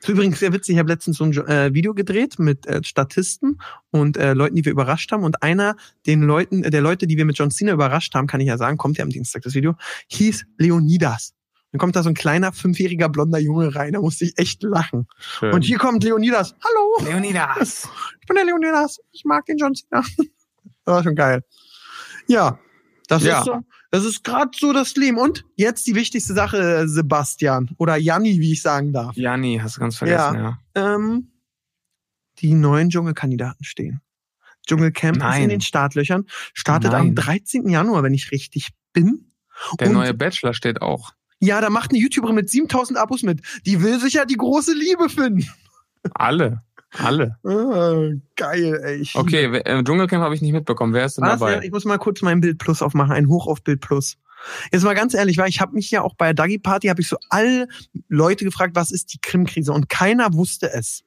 [0.01, 0.75] Ist übrigens sehr witzig.
[0.75, 4.65] Ich habe letztens so ein äh, Video gedreht mit äh, Statisten und äh, Leuten, die
[4.65, 5.25] wir überrascht haben.
[5.25, 8.41] Und einer den Leuten, äh, der Leute, die wir mit John Cena überrascht haben, kann
[8.41, 9.77] ich ja sagen, kommt ja am Dienstag das Video,
[10.09, 11.35] hieß Leonidas.
[11.73, 13.93] Dann kommt da so ein kleiner fünfjähriger blonder Junge rein.
[13.93, 15.07] Da musste ich echt lachen.
[15.19, 15.53] Schön.
[15.53, 16.55] Und hier kommt Leonidas.
[16.65, 17.89] Hallo, Leonidas.
[18.21, 18.99] ich bin der Leonidas.
[19.13, 20.03] Ich mag den John Cena.
[20.87, 21.45] Das war schon geil.
[22.27, 22.59] Ja,
[23.07, 23.41] das Ja.
[23.41, 23.61] ist so.
[23.93, 25.19] Das ist gerade so das Leben.
[25.19, 29.15] Und jetzt die wichtigste Sache, Sebastian oder Janni, wie ich sagen darf.
[29.17, 30.59] Janni, hast du ganz vergessen, ja.
[30.75, 31.33] Ähm,
[32.39, 34.01] die neuen Dschungelkandidaten stehen.
[34.67, 35.49] Dschungelcamp ist in Nein.
[35.51, 36.25] den Startlöchern.
[36.55, 37.15] Startet am Nein.
[37.15, 37.69] 13.
[37.69, 39.31] Januar, wenn ich richtig bin.
[39.79, 41.13] Der Und- neue Bachelor steht auch.
[41.41, 43.41] Ja, da macht eine YouTuberin mit 7000 Abos mit.
[43.67, 45.49] Die will sicher die große Liebe finden.
[46.15, 46.63] Alle.
[46.99, 47.37] Alle.
[47.45, 49.09] Ah, geil, ey.
[49.15, 50.93] Okay, im Dschungelcamp habe ich nicht mitbekommen.
[50.93, 51.41] Wer ist denn Was?
[51.41, 51.65] Ja, dabei?
[51.65, 54.17] ich muss mal kurz mein Bild Plus aufmachen, ein Hoch auf Bild Plus.
[54.73, 57.01] Jetzt mal ganz ehrlich, weil ich habe mich ja auch bei der Dagi Party habe
[57.01, 57.69] ich so alle
[58.09, 61.05] Leute gefragt, was ist die Krim-Krise und keiner wusste es.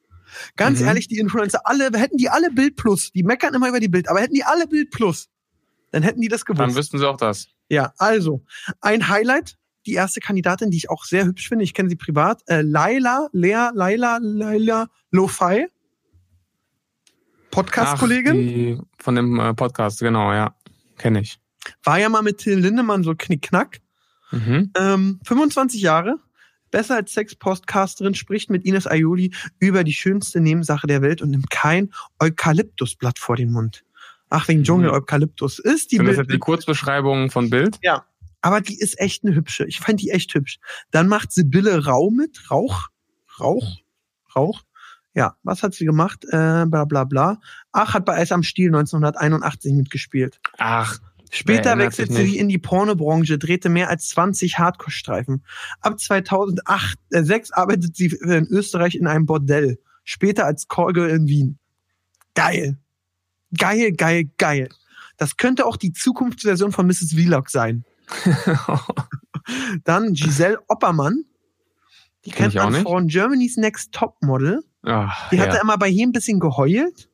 [0.56, 0.86] Ganz Mhm.
[0.86, 4.08] ehrlich, die Influencer, alle hätten die alle Bild Plus, die meckern immer über die Bild,
[4.08, 5.28] aber hätten die alle Bild Plus,
[5.90, 6.60] dann hätten die das gewusst.
[6.62, 7.48] Dann wüssten sie auch das.
[7.68, 8.42] Ja, also
[8.80, 9.56] ein Highlight,
[9.86, 13.28] die erste Kandidatin, die ich auch sehr hübsch finde, ich kenne sie privat, äh, Laila,
[13.32, 15.66] Lea, Laila, Laila Lo-Fi.
[17.50, 18.82] Podcast-Kollegin.
[18.98, 20.54] Von dem äh, Podcast, genau, ja.
[20.98, 21.38] Kenne ich.
[21.82, 23.80] War ja mal mit Till Lindemann so knickknack.
[24.32, 24.72] Mhm.
[24.76, 26.18] Ähm, 25 Jahre,
[26.70, 31.50] besser als Sex-Postcasterin, spricht mit Ines Aioli über die schönste Nebensache der Welt und nimmt
[31.50, 33.84] kein Eukalyptusblatt vor den Mund.
[34.30, 34.94] Ach, wegen Dschungel, Mhm.
[34.96, 37.78] Eukalyptus ist die Sind das Bild- jetzt die Kurzbeschreibung von Bild?
[37.82, 38.04] Ja.
[38.44, 39.64] Aber die ist echt eine hübsche.
[39.64, 40.58] Ich fand die echt hübsch.
[40.90, 42.50] Dann macht Sibylle Rau mit.
[42.50, 42.88] Rauch?
[43.40, 43.78] Rauch?
[44.36, 44.60] Rauch?
[45.14, 46.26] Ja, was hat sie gemacht?
[46.26, 47.40] Äh, bla bla bla.
[47.72, 50.40] Ach, hat bei Eis am Stiel 1981 mitgespielt.
[50.58, 50.98] Ach,
[51.30, 55.42] Später wechselte sie in die Pornobranche, drehte mehr als 20 Hardcore-Streifen.
[55.80, 59.78] Ab 2008, äh, 6 arbeitet sie in Österreich in einem Bordell.
[60.04, 61.58] Später als Callgirl in Wien.
[62.34, 62.76] Geil.
[63.56, 64.68] Geil, geil, geil.
[65.16, 67.14] Das könnte auch die Zukunftsversion von Mrs.
[67.14, 67.86] Vlog sein.
[69.84, 71.24] Dann Giselle Oppermann.
[72.24, 72.82] Die Kenn kennt ich auch man nicht.
[72.84, 74.62] von Germany's Next Top Model.
[74.82, 75.62] Ach, Die hatte ja.
[75.62, 77.08] immer bei jedem ein bisschen geheult.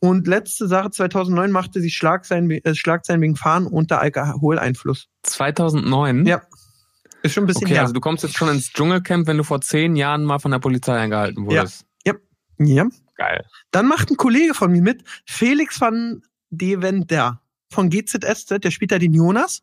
[0.00, 5.08] Und letzte Sache, 2009 machte sie Schlagzeilen, äh, Schlagzeilen wegen Fahren unter Alkoholeinfluss.
[5.22, 6.26] 2009?
[6.26, 6.42] Ja.
[7.22, 7.82] Ist schon ein bisschen Okay, her.
[7.82, 10.58] also du kommst jetzt schon ins Dschungelcamp, wenn du vor zehn Jahren mal von der
[10.58, 11.84] Polizei eingehalten wurdest.
[12.58, 12.86] ja.
[13.16, 13.46] Geil.
[13.70, 18.98] Dann macht ein Kollege von mir mit, Felix van Deventer von GZSZ, der spielt da
[18.98, 19.62] den Jonas.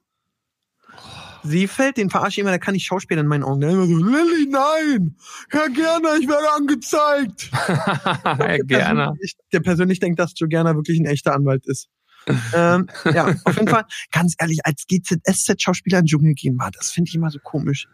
[1.44, 3.62] Seefeld, den verarsche ich immer, der kann nicht Schauspieler in meinen Augen.
[3.62, 5.16] Der immer so, Lilly, nein!
[5.50, 7.50] Herr Gerner, ich werde angezeigt!
[7.52, 9.06] Herr Gerner.
[9.08, 11.90] persönlich, der persönlich denkt, dass Joe Gerner wirklich ein echter Anwalt ist.
[12.54, 16.92] ähm, ja, auf jeden Fall, ganz ehrlich, als GZSZ-Schauspieler in den Dschungel gehen war, das
[16.92, 17.88] finde ich immer so komisch.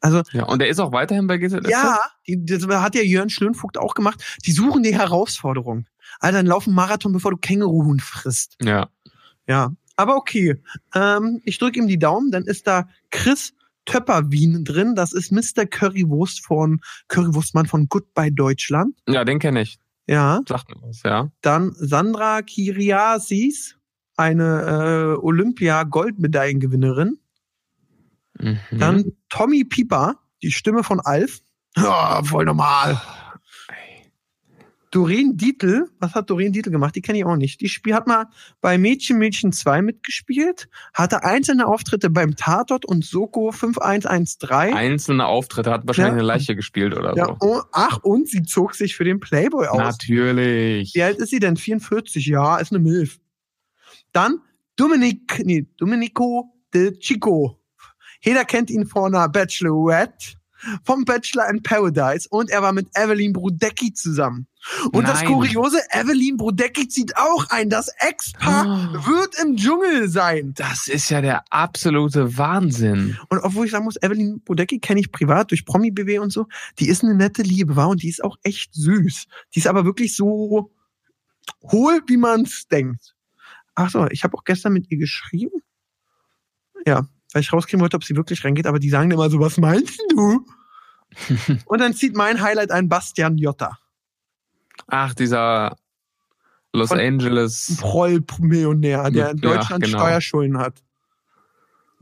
[0.00, 1.68] Also, Ja, und der ist auch weiterhin bei GZSZ?
[1.68, 4.38] ja, die, das hat ja Jörn Schlönvogt auch gemacht.
[4.46, 5.86] Die suchen die Herausforderung.
[6.18, 8.56] Alter, dann lauf einen Marathon, bevor du Känguruhuhn frisst.
[8.62, 8.88] Ja.
[9.46, 10.62] Ja, aber okay.
[10.94, 13.52] Ähm, ich drücke ihm die Daumen, dann ist da Chris
[13.84, 14.94] Töpperwien drin.
[14.94, 15.66] Das ist Mr.
[15.66, 18.94] Currywurst von Currywurstmann von Goodbye Deutschland.
[19.06, 19.78] Ja, den kenne ich.
[20.06, 20.40] Ja.
[20.48, 21.30] Sagt mir was, ja.
[21.42, 23.76] Dann Sandra Kiriasis,
[24.16, 27.18] eine äh, Olympia-Goldmedaillengewinnerin.
[28.38, 28.58] Mhm.
[28.70, 31.40] Dann Tommy Pieper, die Stimme von Alf.
[31.76, 33.00] Ja, voll normal.
[34.92, 36.96] Doreen Dietl, was hat Doreen Dietl gemacht?
[36.96, 37.60] Die kenne ich auch nicht.
[37.60, 38.26] Die Spiel hat mal
[38.60, 44.74] bei Mädchen Mädchen 2 mitgespielt, hatte einzelne Auftritte beim Tatort und Soko 5113.
[44.74, 46.18] Einzelne Auftritte, hat wahrscheinlich Ja.
[46.18, 47.36] eine Leiche gespielt oder Ja, so.
[47.40, 49.78] oh, ach, und sie zog sich für den Playboy aus.
[49.78, 50.92] Natürlich.
[50.94, 51.56] Wie alt ist sie denn?
[51.56, 52.26] 44?
[52.26, 53.20] Ja, ist eine Milf.
[54.12, 54.40] Dann
[54.76, 57.60] Dominik, nee, Domenico de Chico.
[58.22, 60.34] Jeder kennt ihn von einer Bachelorette,
[60.84, 64.46] vom Bachelor in Paradise und er war mit Evelyn Brudecki zusammen.
[64.92, 65.32] Und das Nein.
[65.32, 67.70] Kuriose, Evelyn Brudecki zieht auch ein.
[67.70, 69.06] Das Ex-Paar Oh.
[69.06, 70.52] wird im Dschungel sein.
[70.54, 73.16] Das ist ja der absolute Wahnsinn.
[73.30, 76.46] Und obwohl ich sagen muss, Evelyn Bodecki kenne ich privat durch Promi-BW und so,
[76.78, 79.24] die ist eine nette Liebe, war und die ist auch echt süß.
[79.54, 80.70] Die ist aber wirklich so
[81.62, 83.14] hohl, wie man's denkt.
[83.74, 85.62] Ach so, ich habe auch gestern mit ihr geschrieben.
[86.86, 89.56] Ja, weil ich rauskriegen wollte, ob sie wirklich reingeht, aber die sagen immer so, was
[89.58, 90.44] meinst du?
[91.66, 93.78] und dann zieht mein Highlight ein Bastian Jotta.
[94.86, 95.76] Ach, dieser
[96.72, 97.76] Los Von- Angeles.
[97.80, 99.98] Proll-Millionär, der in Ja, Deutschland genau.
[99.98, 100.82] Steuerschulden hat.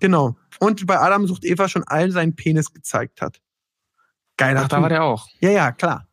[0.01, 0.37] Genau.
[0.61, 3.41] Und bei Adam sucht Eva schon allen seinen Penis gezeigt hat.
[4.37, 5.27] Geiler Ach, da war der auch.
[5.41, 6.07] Ja, ja, klar.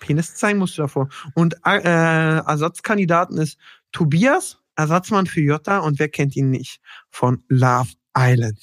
[0.00, 1.08] Penis zeigen musst du davor.
[1.34, 3.58] Und äh, Ersatzkandidaten ist
[3.92, 6.80] Tobias, Ersatzmann für Jota und wer kennt ihn nicht?
[7.10, 8.58] Von Love Island.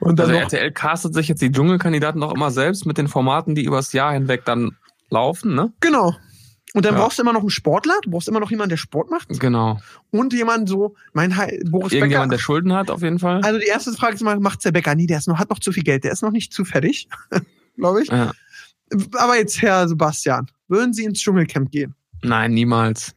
[0.00, 3.54] und dann Also RTL castet sich jetzt die Dschungelkandidaten doch immer selbst mit den Formaten,
[3.54, 4.76] die übers Jahr hinweg dann
[5.10, 5.72] laufen, ne?
[5.80, 6.14] genau.
[6.74, 7.00] Und dann Ja.
[7.00, 9.80] brauchst du immer noch einen Sportler, du brauchst immer noch jemanden, der Sport macht Genau.
[10.10, 12.42] und jemanden so, mein Hi- Boris Irgendjemand, der Becker.
[12.44, 13.40] Schulden hat, auf jeden Fall.
[13.42, 14.94] Also die erste Frage ist mal, macht's der Becker?
[14.94, 17.08] Nee, der ist noch, hat noch zu viel Geld, der ist noch nicht zu fertig,
[17.76, 18.08] glaube ich.
[18.10, 18.32] Ja.
[19.16, 21.94] Aber jetzt, Herr Sebastian, würden Sie ins Dschungelcamp gehen?
[22.22, 23.14] Nein, niemals.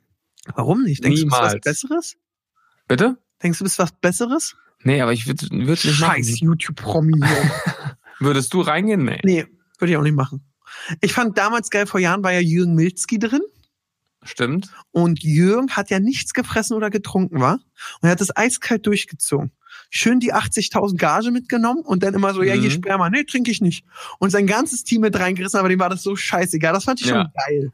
[0.55, 1.03] Warum nicht?
[1.03, 1.63] Denkst du, du bist was Niemals.
[1.65, 2.15] Besseres?
[2.87, 3.17] Bitte?
[3.41, 4.55] Denkst du, du bist was Besseres?
[4.83, 6.23] Nee, aber ich würde würd nicht machen.
[6.23, 7.19] Scheiß YouTube-Promi.
[8.19, 9.05] Würdest du reingehen?
[9.05, 9.19] Nee.
[9.23, 9.45] nee,
[9.77, 10.45] würde ich auch nicht machen.
[11.01, 13.41] Ich fand damals geil, vor Jahren war ja Jürgen Milzki drin.
[14.23, 14.69] Stimmt.
[14.91, 17.53] Und Jürgen hat ja nichts gefressen oder getrunken, war.
[17.53, 19.51] Und er hat das eiskalt durchgezogen.
[19.89, 22.73] Schön die 80.000 Gage mitgenommen und dann immer so, ja, hier Mhm.
[22.73, 23.85] Sperma, nee, trinke ich nicht.
[24.19, 26.73] Und sein ganzes Team mit reingerissen, aber dem war das so scheißegal.
[26.73, 27.31] Das fand ich schon Ja.
[27.47, 27.71] geil.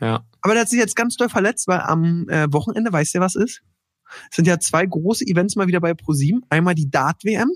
[0.00, 0.24] Ja.
[0.40, 3.34] Aber der hat sich jetzt ganz doll verletzt, weil am äh, Wochenende, weißt du, was
[3.36, 3.60] ist?
[4.30, 6.44] Es sind ja zwei große Events mal wieder bei ProSieben.
[6.50, 7.50] Einmal die Dart-WM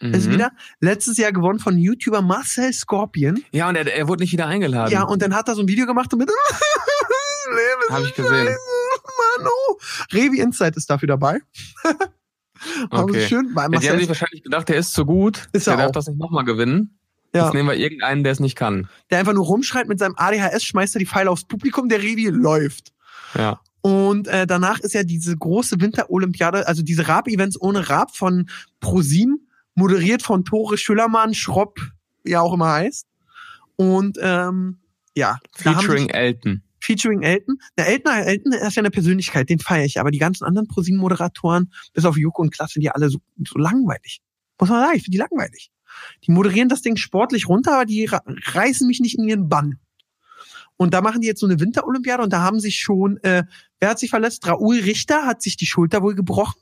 [0.00, 0.32] ist Mhm.
[0.32, 0.50] wieder.
[0.80, 3.42] Letztes Jahr gewonnen von YouTuber Marcel Scorpion.
[3.52, 4.90] Ja, und er, er wurde nicht wieder eingeladen.
[4.92, 6.28] Ja, und dann hat er so ein Video gemacht und mit
[7.50, 8.46] Leben Hab ich gesehen.
[8.46, 9.78] Mann, oh.
[10.12, 11.40] Revi Insight ist dafür dabei.
[12.90, 13.26] Okay.
[13.26, 15.48] schön, weil Ja, die haben sich wahrscheinlich gedacht, der ist zu gut.
[15.52, 15.92] Ist der er darf auch.
[15.94, 16.96] das nicht nochmal gewinnen.
[17.34, 18.88] ja, Jetzt nehmen wir irgendeinen, der es nicht kann.
[19.10, 22.28] der einfach nur rumschreit mit seinem ADHS, schmeißt er die Pfeile aufs Publikum, der Revi
[22.28, 22.92] läuft.
[23.34, 23.60] Ja.
[23.82, 28.48] Und äh, danach ist ja diese große Winterolympiade, also diese Rap-Events ohne Rap von
[28.80, 31.80] ProSieben moderiert von Tore Schüllermann, Schropp,
[32.22, 33.06] wie er auch immer heißt.
[33.76, 34.78] Und ähm,
[35.16, 36.62] ja, Featuring sich- Elton.
[36.80, 37.56] featuring Elton.
[37.76, 39.98] Der Elton, Elton ist ja eine Persönlichkeit, den feiere ich.
[39.98, 43.58] Aber die ganzen anderen ProSieben-Moderatoren, bis auf Joko und Klaas, sind die alle so, so
[43.58, 44.20] langweilig.
[44.60, 45.70] Muss man sagen, ich finde die langweilig.
[46.26, 49.78] Die moderieren das Ding sportlich runter, aber die reißen mich nicht in ihren Bann.
[50.76, 53.44] Und da machen die jetzt so eine Winterolympiade und da haben sich schon, äh,
[53.80, 54.46] wer hat sich verletzt?
[54.46, 56.60] Raoul Richter hat sich die Schulter wohl gebrochen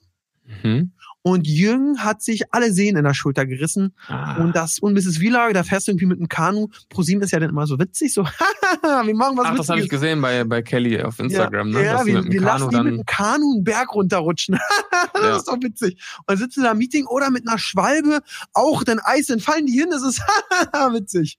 [0.64, 0.90] Mhm.
[1.22, 3.94] und Jürgen hat sich alle Sehnen in der Schulter gerissen.
[4.08, 4.42] Ah.
[4.42, 5.20] Und das, und Mrs.
[5.20, 6.68] Wieler, da fährst du irgendwie mit einem Kanu.
[6.88, 8.24] ProSieben ist ja dann immer so witzig, so,
[8.82, 11.84] wir machen was Ach, das habe ich gesehen bei, bei Kelly auf Instagram, ja, ne?
[11.84, 14.58] Ja, wir, wir lassen die mit dem Kanu einen Berg runterrutschen.
[15.12, 15.36] das Ja.
[15.36, 16.02] ist doch witzig.
[16.18, 18.20] Und dann sitzen da im Meeting oder mit einer Schwalbe,
[18.52, 20.20] auch dann Eis, dann fallen die hin, das ist
[20.92, 21.38] witzig.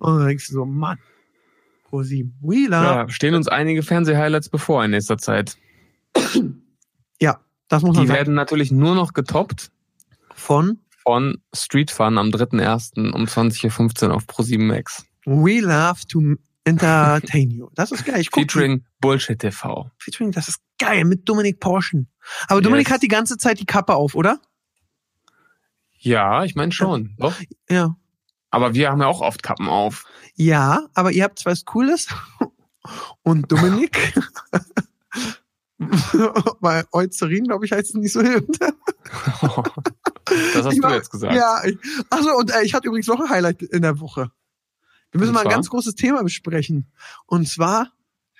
[0.00, 0.98] Und dann denkst du so, Mann,
[1.98, 2.82] ProSieben, Wheeler.
[2.82, 5.56] Ja, stehen uns einige Fernseh-Highlights bevor in nächster Zeit.
[7.20, 7.38] Ja,
[7.68, 8.18] das muss man Die sagen.
[8.18, 9.70] werden natürlich nur noch getoppt
[10.34, 13.12] Von von Street Fun am 3.1.
[13.12, 15.04] um 20.15 Uhr auf Pro7 Max.
[15.24, 16.34] We Love to
[16.64, 17.68] Entertain You.
[17.74, 18.20] Das ist geil.
[18.20, 19.90] Ich guck die- Featuring Bullshit TV.
[19.98, 22.08] Featuring, das ist geil, mit Dominik Porschen.
[22.48, 22.94] Aber Dominik Yes.
[22.94, 24.40] hat die ganze Zeit die Kappe auf, oder?
[25.98, 27.14] Ja, ich meine schon.
[27.18, 27.34] Doch.
[27.70, 27.96] Ja.
[28.54, 30.04] Aber wir haben ja auch oft Kappen auf.
[30.36, 32.08] Ja, aber ihr habt was Cooles.
[33.22, 34.14] Und Dominik,
[36.60, 38.22] bei Eucerin, glaube ich, heißt es nicht so.
[38.22, 38.38] das
[40.54, 41.34] hast Ich du war- jetzt gesagt.
[41.34, 41.76] Ja, ich,
[42.10, 44.30] achso, und äh, ich hatte übrigens noch ein Highlight in der Woche.
[45.10, 46.92] Wir müssen mal ein ganz großes Thema besprechen.
[47.26, 47.92] Und zwar,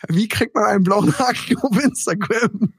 [0.08, 2.72] wie kriegt man einen blauen Haken auf Instagram?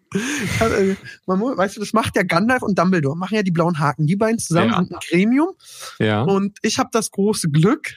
[0.60, 0.96] Äh,
[1.26, 4.08] man, weißt du, das macht ja Gandalf und Dumbledore, machen ja die blauen Haken.
[4.08, 4.78] Die beiden zusammen Ja.
[4.78, 5.50] sind ein Gremium.
[6.00, 6.22] Ja.
[6.24, 7.96] Und ich habe das große Glück,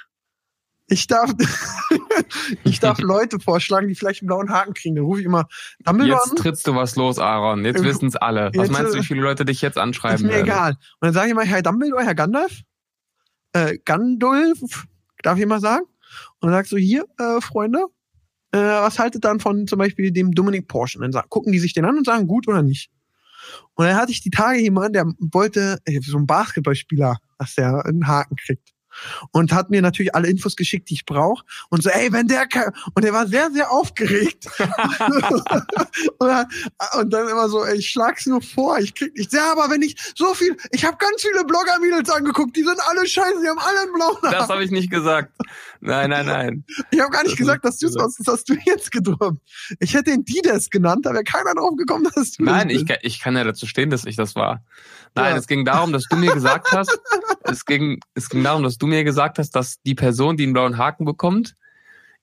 [0.91, 1.33] ich darf,
[2.65, 4.97] ich darf Leute vorschlagen, die vielleicht einen blauen Haken kriegen.
[4.97, 5.47] Dann rufe ich immer
[5.85, 7.65] Dumbledore Jetzt trittst du was los, Aaron.
[7.65, 8.51] Jetzt Ähm, wissen's alle.
[8.55, 9.89] Was jetzt, meinst du, äh, wie viele Leute dich jetzt an.
[9.89, 10.45] anschreiben Ist mir werden?
[10.47, 10.71] egal.
[10.73, 12.63] Und dann sage ich mal, Herr Dumbledore, Herr Gandalf,
[13.53, 14.87] äh, Gandulf,
[15.23, 15.85] darf ich mal sagen?
[16.41, 17.85] Und dann sagst du, hier, äh, Freunde,
[18.53, 20.99] äh, was haltet dann von zum Beispiel dem Dominik Porsche?
[20.99, 22.91] Und dann sagen, gucken die sich den an und sagen, gut oder nicht.
[23.75, 27.85] Und dann hatte ich die Tage jemanden, der wollte, äh, so ein Basketballspieler, dass der
[27.87, 28.73] einen Haken kriegt.
[29.33, 31.45] Und hat mir natürlich alle Infos geschickt, die ich brauche.
[31.71, 32.73] Und so, ey, wenn der kann.
[32.95, 34.47] Und der war sehr, sehr aufgeregt.
[36.19, 36.47] und, dann,
[37.01, 39.33] und dann immer so, ey, ich schlag's nur vor, ich krieg nicht.
[39.33, 43.07] Ja, aber wenn ich so viel, ich habe ganz viele Blogger-Mädels angeguckt, die sind alle
[43.07, 44.49] scheiße, die haben alle einen blauen Das Haken.
[44.53, 45.33] habe ich nicht gesagt.
[45.81, 46.65] Nein, nein, nein.
[46.91, 49.39] Ich habe gar nicht Das gesagt, dass du das, das hast du jetzt gedroppt.
[49.79, 52.87] Ich hätte den Dides genannt, da wäre keiner drauf gekommen, dass du Nein, das ich,
[52.87, 54.65] kann- ich kann ja dazu stehen, dass ich das war.
[55.19, 55.37] Nein, Ja.
[55.39, 56.99] es ging darum, dass du mir gesagt hast,
[57.45, 60.53] es ging, es ging darum, dass du mir gesagt hast, dass die Person, die einen
[60.53, 61.55] blauen Haken bekommt,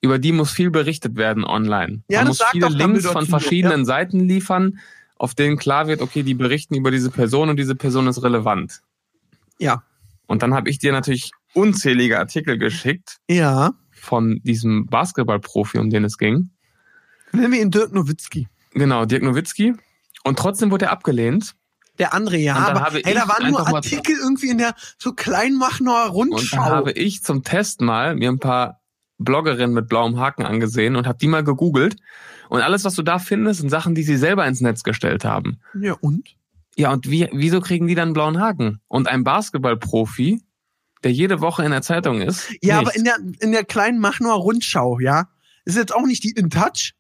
[0.02, 2.04] über die muss viel berichtet werden online.
[2.10, 4.80] Ja, Man muss viele Links von verschiedenen Seiten liefern,
[5.18, 8.82] auf denen klar wird, okay, die berichten über diese Person und diese Person ist relevant.
[9.58, 9.84] Ja.
[10.28, 13.74] Und dann habe ich dir natürlich unzählige Artikel geschickt Ja.
[13.92, 16.50] von diesem Basketballprofi, um den es ging.
[17.32, 18.48] Nennen wir ihn Dirk Nowitzki.
[18.74, 19.74] Genau, Dirk Nowitzki.
[20.24, 21.56] Und trotzdem wurde er abgelehnt.
[21.98, 22.58] Der andere, ja.
[22.58, 26.32] Und Aber habe ey, da ich waren nur Artikel irgendwie in der so Kleinmachner Und
[26.32, 26.58] Rundschau.
[26.58, 28.82] dann habe ich zum Test mal mir ein paar
[29.18, 31.96] Bloggerinnen mit blauem Haken angesehen und habe die mal gegoogelt.
[32.50, 35.60] Und alles, was du da findest, sind Sachen, die sie selber ins Netz gestellt haben.
[35.80, 36.36] ja, und?
[36.78, 38.82] Ja, und wie, wieso kriegen die dann einen blauen Haken?
[38.90, 40.42] Und ein Basketballprofi,
[41.06, 42.50] der jede Woche in der Zeitung ist.
[42.62, 42.88] Ja, nicht.
[42.88, 45.30] aber in der, in der kleinen Machner Rundschau, ja.
[45.64, 46.94] Ist jetzt auch nicht die In Touch.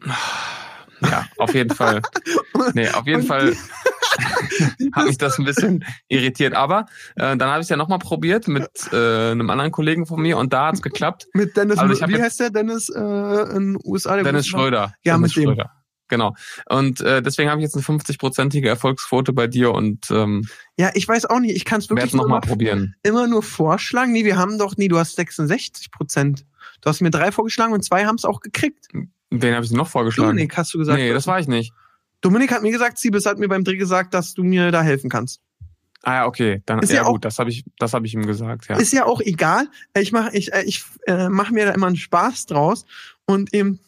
[1.02, 2.00] Ja, auf jeden Fall.
[2.74, 3.54] Nee, auf jeden Fall
[4.92, 6.54] hat mich das ein bisschen irritiert.
[6.54, 6.86] Aber
[7.16, 10.38] äh, dann habe ich es ja nochmal probiert mit äh, einem anderen Kollegen von mir
[10.38, 11.26] und da hat's geklappt.
[11.34, 12.50] Mit Dennis, Also wie heißt der?
[12.50, 14.14] Dennis äh, in USA.
[14.14, 14.94] Der Dennis Schröder.
[15.04, 15.50] Ja, Dennis mit dem.
[15.50, 15.70] Schröder.
[16.08, 16.34] Genau.
[16.68, 20.46] Und äh, deswegen habe ich jetzt eine 50-prozentige Erfolgsquote bei dir und ähm,
[20.78, 21.56] Ja, ich weiß auch nicht.
[21.56, 22.94] Ich kann es wirklich es nochmal nur, probieren.
[23.02, 24.12] immer nur vorschlagen.
[24.12, 26.44] Nee, wir haben doch, nee, du hast 66 Prozent.
[26.82, 28.88] Du hast mir drei vorgeschlagen und zwei haben es auch gekriegt.
[29.40, 30.30] Wen habe ich denn noch vorgeschlagen?
[30.30, 30.98] Dominik, hast du gesagt.
[30.98, 31.72] nee, das war ich nicht.
[32.20, 35.10] Dominik hat mir gesagt, Siebes hat mir beim Dreh gesagt, dass du mir da helfen
[35.10, 35.40] kannst.
[36.04, 36.62] Ah ja, okay.
[36.66, 38.76] Dann Ist ja, ja auch- gut, das habe ich, das habe ich ihm gesagt, ja.
[38.76, 39.68] Ist ja auch egal.
[39.96, 42.84] Ich mache ich, ich, äh, mach mir da immer einen Spaß draus.
[43.24, 43.78] Und eben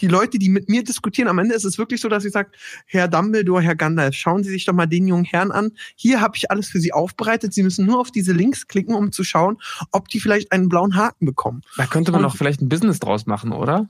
[0.00, 2.50] die Leute, die mit mir diskutieren, am Ende ist es wirklich so, dass ich sage,
[2.86, 5.72] Herr Dumbledore, Herr Gandalf, schauen Sie sich doch mal den jungen Herrn an.
[5.96, 7.52] Hier habe ich alles für Sie aufbereitet.
[7.54, 9.56] Sie müssen nur auf diese Links klicken, um zu schauen,
[9.90, 11.62] ob die vielleicht einen blauen Haken bekommen.
[11.76, 13.88] Da könnte man Und- doch vielleicht ein Business draus machen, oder?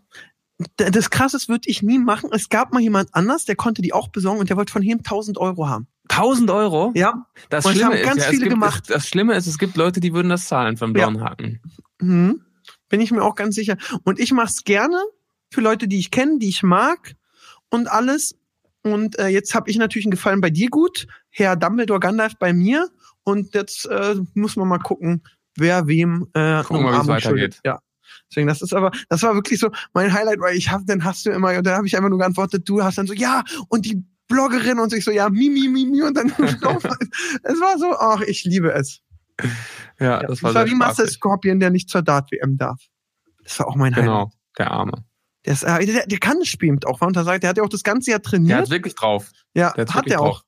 [0.77, 2.31] Das Krasses würde ich nie machen.
[2.33, 4.99] Es gab mal jemand anders, der konnte die auch besorgen und der wollte von ihm
[4.99, 5.87] 1000 Euro haben.
[6.09, 6.93] 1000 Euro?
[6.95, 8.83] Ja, Das Und Schlimme haben ist, ganz ja, es viele gibt, gemacht.
[8.89, 11.09] Es, das Schlimme ist, es gibt Leute, die würden das zahlen für einen Ja.
[11.09, 11.61] blauen Haken.
[12.01, 12.43] Mhm.
[12.89, 13.77] Bin ich mir auch ganz sicher.
[14.05, 14.99] Und ich mache es gerne
[15.51, 17.15] für Leute, die ich kenne, die ich mag
[17.71, 18.37] und alles.
[18.83, 21.07] Und äh, jetzt habe ich natürlich einen Gefallen bei dir gut.
[21.31, 22.89] Herr Dumbledore Gandalf bei mir.
[23.23, 25.23] Und jetzt äh, muss man mal gucken,
[25.57, 27.61] wer wem äh, Gucken wir, wie es weitergeht.
[27.65, 27.81] Ja.
[28.35, 31.25] Deswegen, das ist aber, das war wirklich so mein Highlight, weil ich hab, dann hast
[31.25, 33.87] du immer, und dann habe ich einfach nur geantwortet, du hast dann so, ja, und
[33.87, 37.95] die Bloggerin und ich so, ja, mi, mi, mi, mi, und dann, es war so,
[37.97, 39.01] ach, ich liebe es.
[40.01, 41.07] Ja, Ja, das war, sehr wie Master.
[41.07, 42.81] Scorpion, der nicht zur Dart-WM darf.
[43.45, 44.07] Das war auch mein Highlight.
[44.09, 45.05] Genau, der Arme.
[45.45, 47.69] Der, ist, äh, der, der kann das Spiel auch, war unter der hat ja auch
[47.69, 48.59] das ganze Jahr Der trainiert.
[48.63, 49.31] hat wirklich drauf.
[49.55, 50.39] ja, Der hat er auch.
[50.41, 50.43] drauf.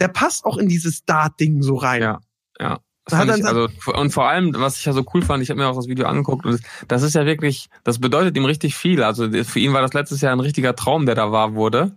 [0.00, 2.02] Der passt auch in dieses Dart-Ding so rein.
[2.02, 2.20] Ja,
[2.60, 2.80] ja.
[3.10, 5.76] Ich, also, und vor allem, was ich ja so cool fand, ich habe mir auch
[5.76, 9.02] das Video angeguckt und das ist ja wirklich, das bedeutet ihm richtig viel.
[9.02, 11.96] Also für ihn war das letztes Jahr ein richtiger Traum, der da wahr wurde.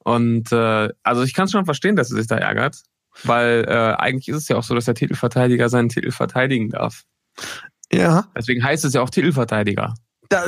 [0.00, 2.82] Und äh, also ich kann schon verstehen, dass er sich da ärgert,
[3.24, 7.04] weil äh, eigentlich ist es ja auch so, dass der Titelverteidiger seinen Titel verteidigen darf.
[7.92, 8.28] ja.
[8.36, 9.94] Deswegen heißt es ja auch Titelverteidiger.
[10.28, 10.46] Da,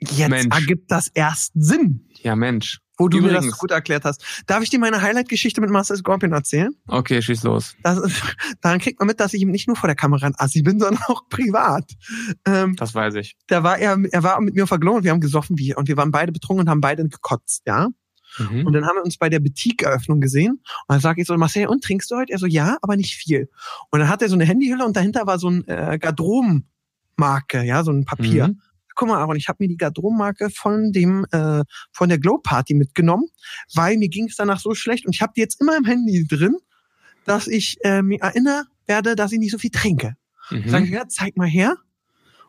[0.00, 0.54] jetzt Mensch.
[0.54, 2.80] ergibt das erst Sinn, Ja, Mensch.
[2.98, 4.24] Wo du mir das Übrigens- so gut erklärt hast.
[4.46, 6.74] Darf ich dir meine Highlight-Geschichte mit Master Scorpion erzählen?
[6.88, 7.74] Okay, schieß los.
[7.82, 8.22] Das ist,
[8.62, 10.80] daran kriegt man mit, dass ich ihm nicht nur vor der Kamera ein Assi bin,
[10.80, 11.92] sondern auch privat.
[12.46, 13.36] Ähm, Das weiß ich.
[13.48, 16.10] da war er, er war mit mir und wir haben gesoffen wie, und wir waren
[16.10, 17.88] beide betrunken und haben beide gekotzt, ja.
[18.38, 18.66] Mhm.
[18.66, 20.52] Und dann haben wir uns bei der Boutique-Eröffnung gesehen.
[20.52, 22.32] Und dann sage ich so, Marcel, und trinkst du heute?
[22.32, 23.48] Er so, ja, aber nicht viel.
[23.90, 27.82] Und dann hat er so eine Handyhülle und dahinter war so ein äh, Garderobenmarke, ja,
[27.84, 28.48] so ein Papier.
[28.48, 28.60] Mhm.
[28.96, 32.74] Guck mal, Aaron, ich habe mir die Garderobenmarke von dem äh, von der Glow Party
[32.74, 33.26] mitgenommen,
[33.74, 36.26] weil mir ging es danach so schlecht und ich habe die jetzt immer im Handy
[36.26, 36.56] drin,
[37.24, 40.16] dass ich äh, mir erinnere werde, dass ich nicht so viel trinke.
[40.50, 40.68] Mhm.
[40.68, 41.76] Sag ich, ja, zeig mal her.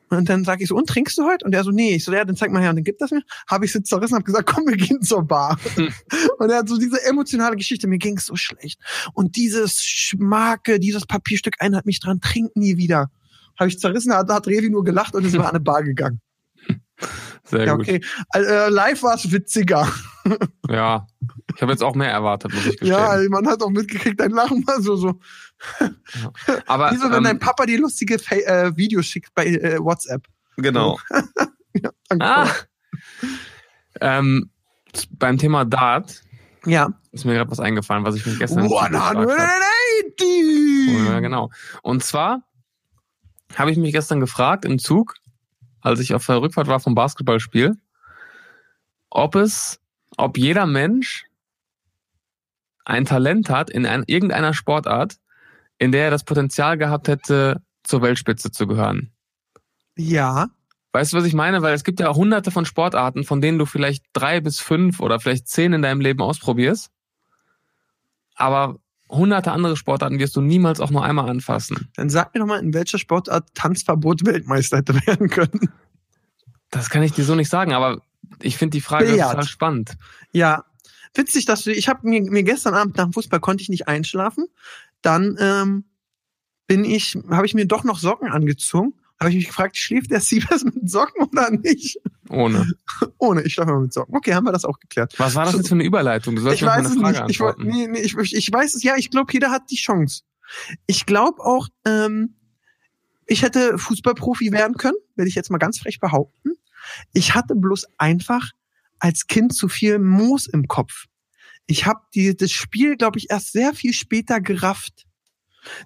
[0.10, 1.46] Und dann sage ich so, und trinkst du heute?
[1.46, 1.96] Und er so, nee.
[1.96, 2.70] Ich so, ja, dann zeig mal her.
[2.70, 3.24] Und dann gibt das mir.
[3.50, 5.60] Habe ich sie zerrissen, habe gesagt, komm, wir gehen zur Bar.
[6.40, 8.80] und er hat so diese emotionale Geschichte, mir ging's so schlecht.
[9.14, 13.12] Und dieses Schmarke, dieses Papierstück erinnert mich dran, trink nie wieder.
[13.60, 16.22] Habe ich zerrissen, hat, hat Revi nur gelacht und ist mal an eine Bar gegangen.
[17.50, 17.82] Sehr Ja, gut.
[17.88, 18.02] okay.
[18.34, 19.88] Äh, live war es witziger.
[20.70, 21.08] Ja.
[21.56, 22.90] Ich habe jetzt auch mehr erwartet, muss ich gestehen.
[22.90, 25.18] Ja, also man hat auch mitgekriegt, dein Lachen war so, so.
[26.66, 29.80] Aber Wie so, wenn ähm, dein Papa dir lustige Fa äh, Videos schickt bei äh,
[29.80, 30.28] WhatsApp.
[30.58, 31.00] genau.
[32.10, 32.26] Danke.
[32.26, 32.50] Ah.
[34.02, 34.50] Ähm,
[35.12, 36.22] beim Thema Dart
[36.66, 36.90] Ja.
[37.14, 39.16] ist mir gerade was eingefallen, was ich mich gestern im Zug gefragt hab.
[39.16, 41.08] 180!
[41.08, 41.50] Ja, genau.
[41.82, 42.44] Und zwar
[43.56, 45.16] habe ich mich gestern gefragt im Zug,
[45.88, 47.78] als ich auf der Rückfahrt war vom Basketballspiel,
[49.10, 49.80] ob es,
[50.18, 51.26] ob jeder Mensch
[52.86, 55.18] ein Talent hat in ein, irgendeiner Sportart,
[55.78, 59.12] in der er das Potenzial gehabt hätte, zur Weltspitze zu gehören.
[59.96, 60.50] Ja.
[60.92, 61.62] Weißt du, was ich meine?
[61.62, 65.20] Weil es gibt ja hunderte von Sportarten, von denen du vielleicht drei bis fünf oder
[65.20, 66.90] vielleicht zehn in deinem Leben ausprobierst.
[68.36, 68.80] Aber
[69.10, 71.90] hunderte andere Sportarten wirst du niemals auch nur einmal anfassen.
[71.96, 75.70] Dann sag mir doch mal, in welcher Sportart Tanzverbot Weltmeister hätte werden können.
[76.70, 78.02] Das kann ich dir so nicht sagen, aber
[78.42, 79.32] ich finde die Frage Billard.
[79.32, 79.98] total spannend.
[80.32, 80.66] Ja.
[81.14, 83.88] Witzig, dass du, ich habe mir, mir gestern Abend nach dem Fußball konnte ich nicht
[83.88, 84.46] einschlafen.
[85.02, 85.86] Dann ähm,
[86.68, 88.94] bin ich, habe ich mir doch noch Socken angezogen.
[89.20, 92.00] Habe ich mich gefragt, schläft der Siebers mit Socken oder nicht?
[92.30, 92.72] Ohne.
[93.18, 94.16] Ohne, ich schlafe immer mit Socken.
[94.16, 95.14] Okay, haben wir das auch geklärt.
[95.18, 96.36] Was war das jetzt für eine Überleitung?
[96.36, 97.40] Du sollst Ich weiß es Frage nicht.
[97.40, 100.22] Ich, nee, nee, ich, ich weiß es, ja, ich glaube, jeder hat die Chance.
[100.86, 102.36] Ich glaube auch, ähm,
[103.26, 106.52] ich hätte Fußballprofi werden können, will ich jetzt mal ganz frech behaupten.
[107.14, 108.52] Ich hatte bloß einfach
[109.00, 111.06] als Kind zu viel Moos im Kopf.
[111.66, 112.02] Ich habe
[112.36, 115.07] das Spiel, glaube ich, erst sehr viel später gerafft.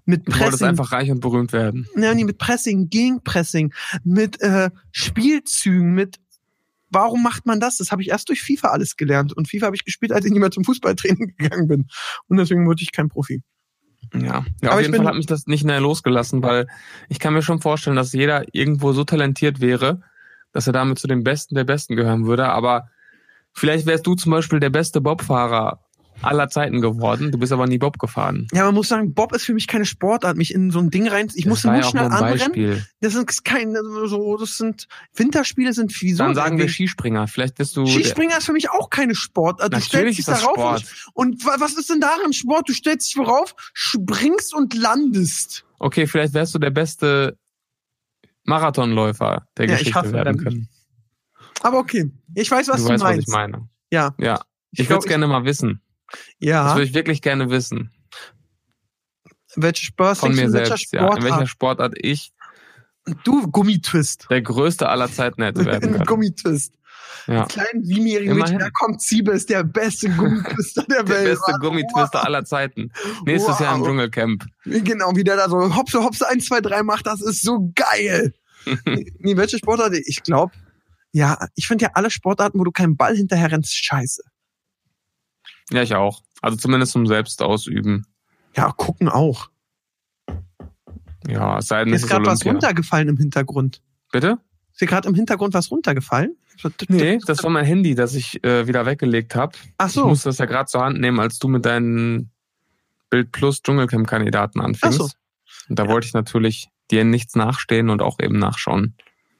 [0.05, 1.88] Mit Du wolltest Pressing, einfach reich und berühmt werden.
[1.95, 6.19] ja, nee, mit Pressing, Gegenpressing, mit äh, Spielzügen, mit
[6.93, 7.78] Warum macht man das?
[7.78, 9.32] Das habe ich erst durch FIFA alles gelernt.
[9.32, 11.88] Und FIFA habe ich gespielt, als ich nicht mehr zum Fußballtraining gegangen bin.
[12.28, 13.41] Und deswegen wurde ich kein Profi.
[14.13, 16.67] Ja, ja Aber auf ich jeden bin- Fall hat mich das nicht mehr losgelassen, weil
[17.07, 20.01] ich kann mir schon vorstellen, dass jeder irgendwo so talentiert wäre,
[20.51, 22.49] dass er damit zu den Besten der Besten gehören würde.
[22.49, 22.89] Aber
[23.53, 25.80] vielleicht wärst du zum Beispiel der beste Bobfahrer
[26.22, 27.32] aller Zeiten geworden.
[27.32, 28.47] Du bist aber nie Bob gefahren.
[28.53, 31.07] Ja, man muss sagen, Bob ist für mich keine Sportart, mich in so ein Ding
[31.07, 31.30] rein.
[31.34, 32.86] Ich musste war nur auch schnell anrennen.
[32.99, 36.24] Das sind keine so, das sind Winterspiele sind wie so.
[36.24, 37.28] Dann sagen wir Skispringer.
[37.28, 37.86] Vielleicht bist du.
[37.88, 39.72] Skispringer ist für mich auch keine Sportart.
[39.74, 40.86] Du Natürlich stellst ist dich das darauf Sport.
[41.14, 42.70] und, und wa- was ist denn daran Sport?
[42.70, 45.66] Du stellst dich worauf, springst und landest.
[45.80, 47.38] Okay, vielleicht wärst du der beste
[48.43, 50.43] Marathonläufer der Ja, ich Geschichte hasse werden Rennen.
[50.43, 50.70] können.
[51.62, 53.28] Aber okay, ich weiß, was du du, weißt, was meinst.
[53.28, 53.70] ich meine.
[53.91, 54.41] Ja, Ja.
[54.74, 55.82] Ich, Ich würde es gerne mal wissen.
[56.12, 56.70] Das ja.
[56.76, 57.91] würde ich wirklich gerne wissen.
[59.55, 61.14] Welche Sport Von mir in welcher selbst, ja.
[61.16, 61.93] In welcher Sportart?
[61.97, 62.32] Ich
[63.24, 64.28] Du Gummitwist.
[64.30, 66.05] der größte aller Zeiten hätte werden können.
[66.05, 66.74] Gummitwist.
[67.28, 67.45] Ja.
[67.45, 68.55] Kleinen siebenjährigen Immerhin.
[68.57, 71.26] Mädchen, da kommt Siebe, ist der beste Gummitwister der, Der Welt.
[71.26, 71.59] beste Wow.
[71.59, 72.91] Gummitwister aller Zeiten.
[73.26, 73.88] Nächstes Jahr im Wow.
[73.88, 74.45] Dschungelcamp.
[74.66, 78.34] Genau, wie der da so hopse, hopse, 1, 2, 3 macht, das ist so geil.
[79.20, 79.93] nee, welche Sportart?
[80.05, 80.53] Ich glaube,
[81.12, 84.22] ja, ich finde ja alle Sportarten, wo du keinen Ball hinterher rennst, scheiße.
[85.72, 86.22] Ja, ich auch.
[86.41, 88.05] Also zumindest zum Selbstausüben.
[88.55, 89.49] Ja, gucken auch.
[91.28, 93.82] Ja, es sei denn, es ist ist gerade was runtergefallen im Hintergrund.
[94.11, 94.39] Bitte?
[94.72, 96.36] Ist dir gerade im Hintergrund was runtergefallen?
[96.89, 99.57] Nee, das war mein Handy, das ich äh, wieder weggelegt habe.
[99.78, 100.07] Ach Ich so.
[100.07, 102.32] musste das ja gerade zur Hand nehmen, als du mit deinen
[103.09, 104.99] Bild Plus Dschungelcamp-Kandidaten anfingst.
[105.01, 105.11] Ach so.
[105.69, 108.95] Und da wollte ich natürlich dir nichts nachstehen und auch eben nachschauen.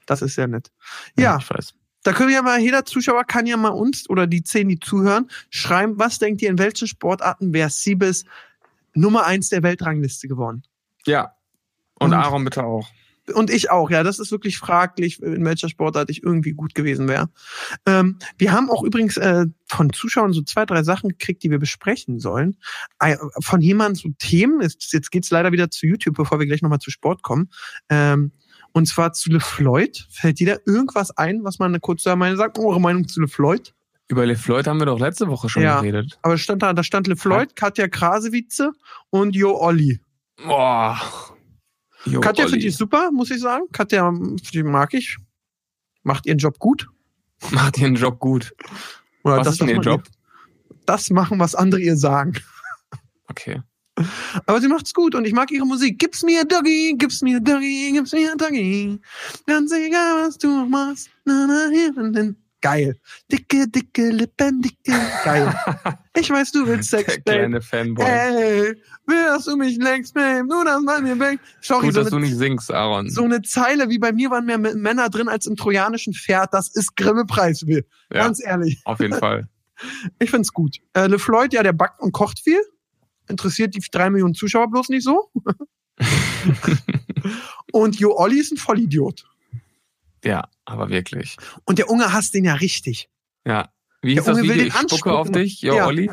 [0.06, 0.72] Das ist sehr nett.
[1.18, 1.74] Ja, ich weiß.
[2.04, 4.80] Da können wir ja mal, jeder Zuschauer kann ja mal uns oder die zehn, die
[4.80, 8.26] zuhören, schreiben, was denkt ihr, in welchen Sportarten wäre Siebes
[8.94, 10.64] Nummer eins der Weltrangliste geworden?
[11.06, 11.36] Ja.
[11.96, 12.88] Und Und- Aaron bitte auch.
[13.36, 14.02] Und ich auch, ja.
[14.02, 17.30] Das ist wirklich fraglich, in welcher Sportart ich irgendwie gut gewesen wäre.
[17.86, 21.60] Ähm, wir haben auch übrigens äh, von Zuschauern so zwei, drei Sachen gekriegt, die wir
[21.60, 22.58] besprechen sollen.
[23.40, 26.80] Von jemandem so Themen, jetzt, jetzt geht's leider wieder zu YouTube, bevor wir gleich nochmal
[26.80, 27.50] zu Sport kommen.
[27.90, 28.32] Ähm,
[28.74, 30.08] und zwar zu LeFloid.
[30.10, 32.60] Fällt dir da irgendwas ein, was man kurz da meine sagt?
[32.60, 33.74] Eure Meinung zu LeFloid?
[34.08, 35.80] Über LeFloid haben wir doch letzte Woche schon Ja.
[35.80, 36.20] geredet.
[36.22, 38.72] Aber stand da, da stand LeFloid, Katja Krasewitze
[39.10, 40.02] und Jo Olli.
[40.44, 41.00] Boah.
[42.06, 43.66] Jo, Katja finde ich super, muss ich sagen.
[43.72, 44.12] Katja,
[44.54, 45.18] die mag ich.
[46.04, 46.88] Macht ihren Job gut.
[47.52, 48.54] Macht ihren Job gut.
[49.24, 50.04] Oder Was ist denn ihr Job?
[50.86, 52.34] Das machen, was andere ihr sagen.
[53.28, 53.62] Okay.
[54.46, 56.00] Aber sie macht's gut und ich mag ihre Musik.
[56.00, 59.00] Gib's mir Doggy, gib's mir Doggy, gib's mir Doggy.
[59.48, 61.10] Ganz egal, was du machst.
[61.26, 62.36] Na, na, hier und hin.
[62.62, 62.96] Geil.
[63.32, 64.94] Dicke, dicke Lippen, dicke.
[65.24, 65.54] Geil.
[66.18, 67.38] Ich weiß, du willst Sex, Der Babe.
[67.38, 68.06] kleine Fanboy.
[68.06, 68.76] Ey,
[69.08, 70.46] willst du mich längst, Babe?
[70.50, 71.40] Du das mal mir weg.
[71.62, 73.10] Sorry, Gut, so dass du eine, nicht singst, Aaron.
[73.10, 76.54] so eine Zeile wie bei mir waren mehr Männer drin als im trojanischen Pferd.
[76.54, 77.86] Das ist Grimme-Preis, will.
[78.14, 78.82] ja, Ganz ehrlich.
[78.84, 79.48] auf jeden Fall.
[80.20, 80.78] Ich find's gut.
[80.94, 82.60] Äh, LeFloid, ja, der backt und kocht viel.
[83.28, 85.32] Interessiert die drei Millionen Zuschauer bloß nicht so.
[87.72, 89.26] und Jo Olli ist ein Vollidiot.
[90.24, 91.38] Ja, aber wirklich.
[91.66, 93.10] Und der Unge hasst den ja richtig.
[93.46, 93.70] Ja.
[94.02, 94.64] Wie Der hieß das Unge will Video?
[94.74, 95.88] den Ich spucke auf dich, jo, Ja.
[95.88, 96.12] Olli.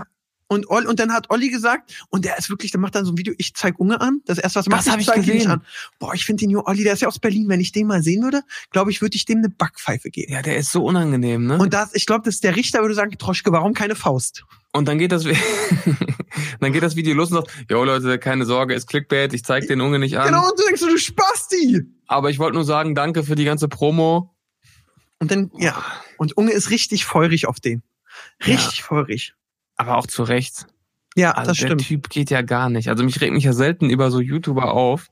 [0.51, 3.13] Und, Ol- und dann hat Olli gesagt, und der ist wirklich, der macht dann so
[3.13, 4.23] ein Video, ich zeig Unge an.
[4.25, 5.51] Das erste, was er Das macht, hab ich zeig ihn nicht gesehen.
[5.51, 5.63] an.
[5.99, 7.51] Boah, ich finde den Jo Olli, der ist ja aus Berlin.
[7.51, 8.41] Wenn ich den mal sehen würde,
[8.71, 10.33] glaube ich, würde ich dem eine Backpfeife geben.
[10.33, 11.59] Ja, der ist so unangenehm, ne?
[11.59, 14.45] Und das, ich glaube, das ist der Richter würde sagen, Troschke, warum keine Faust?
[14.79, 15.25] Und dann geht das,
[16.61, 19.67] dann geht das Video los und sagt, jo Leute, keine Sorge, ist Clickbait, ich zeig
[19.67, 20.29] den Unge nicht an.
[20.29, 21.83] Genau, und du denkst du Spasti!
[22.07, 24.35] Aber ich wollte nur sagen, danke für die ganze Promo.
[25.19, 25.83] Und dann, ja.
[26.17, 27.83] Und Unge ist richtig feurig auf den.
[28.47, 29.35] Richtig feurig.
[29.77, 30.67] Aber auch zu Recht.
[31.17, 31.83] Ja, Also das der stimmt.
[31.85, 32.89] Typ geht ja gar nicht.
[32.89, 35.09] Also mich regt mich ja selten über so YouTuber auf,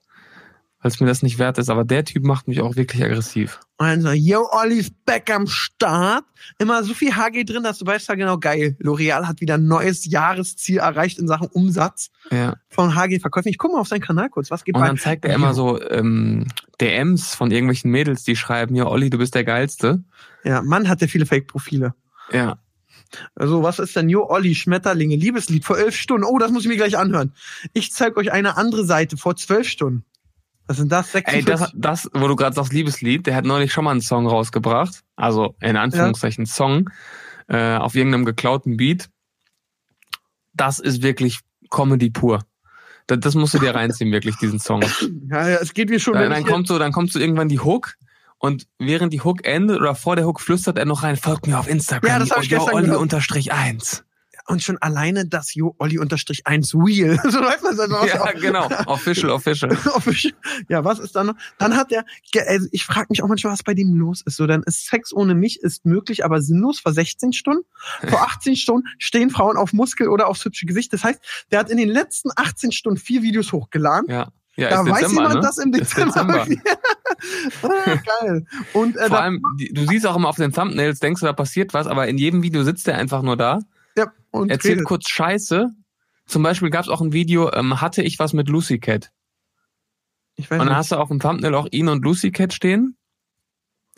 [0.83, 1.69] weil es mir das nicht wert ist.
[1.71, 3.61] Aber der Typ macht mich auch wirklich aggressiv.
[3.79, 6.25] Also, yo, Olli's back am Start.
[6.59, 8.77] Immer so viel HG drin, dass du weißt ja genau, geil.
[8.81, 12.55] L'Oreal hat wieder ein neues Jahresziel erreicht in Sachen Umsatz Ja.
[12.69, 13.49] von HG-Verkäufen.
[13.49, 14.51] Ich guck mal auf seinen Kanal kurz.
[14.51, 14.87] Was geht Und bei?
[14.87, 16.47] dann zeigt er immer so ähm,
[16.81, 20.05] DMs von irgendwelchen Mädels, die schreiben, ja, Olli, du bist der Geilste.
[20.45, 21.95] Ja, Mann hat der viele Fake-Profile.
[22.33, 22.59] Ja.
[31.35, 31.45] Ey, 46?
[31.45, 35.03] das, das, wo du gerade sagst, Liebeslied, der hat neulich schon mal einen Song rausgebracht.
[35.15, 36.91] Also in Anführungszeichen Song.
[37.49, 39.09] Äh, auf irgendeinem geklauten Beat.
[40.53, 41.41] Das ist wirklich
[41.71, 42.41] Comedy pur.
[43.07, 44.83] Das, das musst du dir reinziehen, wirklich, diesen Song.
[45.31, 46.15] ja, ja, es geht mir schon.
[46.15, 47.95] Dann, dann kommt so, dann kommt so irgendwann die Hook
[48.39, 51.59] und während die Hook endet oder vor der Hook flüstert er noch rein, folgt mir
[51.59, 52.11] auf Instagram.
[52.11, 54.05] Ja, das hab ich gestern Olli unterstrich eins.
[54.49, 57.19] Und schon alleine das Jo Olli unterstrich eins Wheel.
[57.29, 58.09] so läuft das dann aus.
[58.09, 58.69] Ja, genau.
[58.87, 59.73] Official, official.
[59.95, 60.35] Offici-
[60.69, 61.35] ja, was ist da noch?
[61.59, 64.37] Dann hat der, ge- also ich frage mich auch manchmal, was bei dem los ist.
[64.37, 67.65] So, dann ist Sex ohne mich ist möglich, aber sinnlos vor 16 Stunden.
[68.09, 70.93] Vor 18 Stunden stehen Frauen auf Muskel oder aufs hübsche Gesicht.
[70.93, 71.21] Das heißt,
[71.51, 74.09] der hat in den letzten 18 Stunden vier Videos hochgeladen.
[74.09, 74.33] Ja.
[74.59, 75.41] Ja, da weiß Dezember, jemand ne?
[75.43, 76.47] das im Dezember.
[76.47, 76.63] Dezember.
[77.63, 78.47] ah, geil.
[78.73, 79.43] Und äh, Vor allem,
[79.73, 82.43] du siehst auch immer auf den Thumbnails, denkst du, da passiert was, aber in jedem
[82.43, 83.59] Video sitzt er einfach nur da,
[84.37, 84.87] und erzählt redet.
[84.87, 85.71] kurz Scheiße.
[86.27, 89.11] Zum Beispiel gab es auch ein Video, ähm, hatte ich was mit Lucy Cat.
[90.35, 90.77] Ich weiß Und dann nicht.
[90.77, 92.97] hast du auf dem Thumbnail auch ihn und Lucy Cat stehen.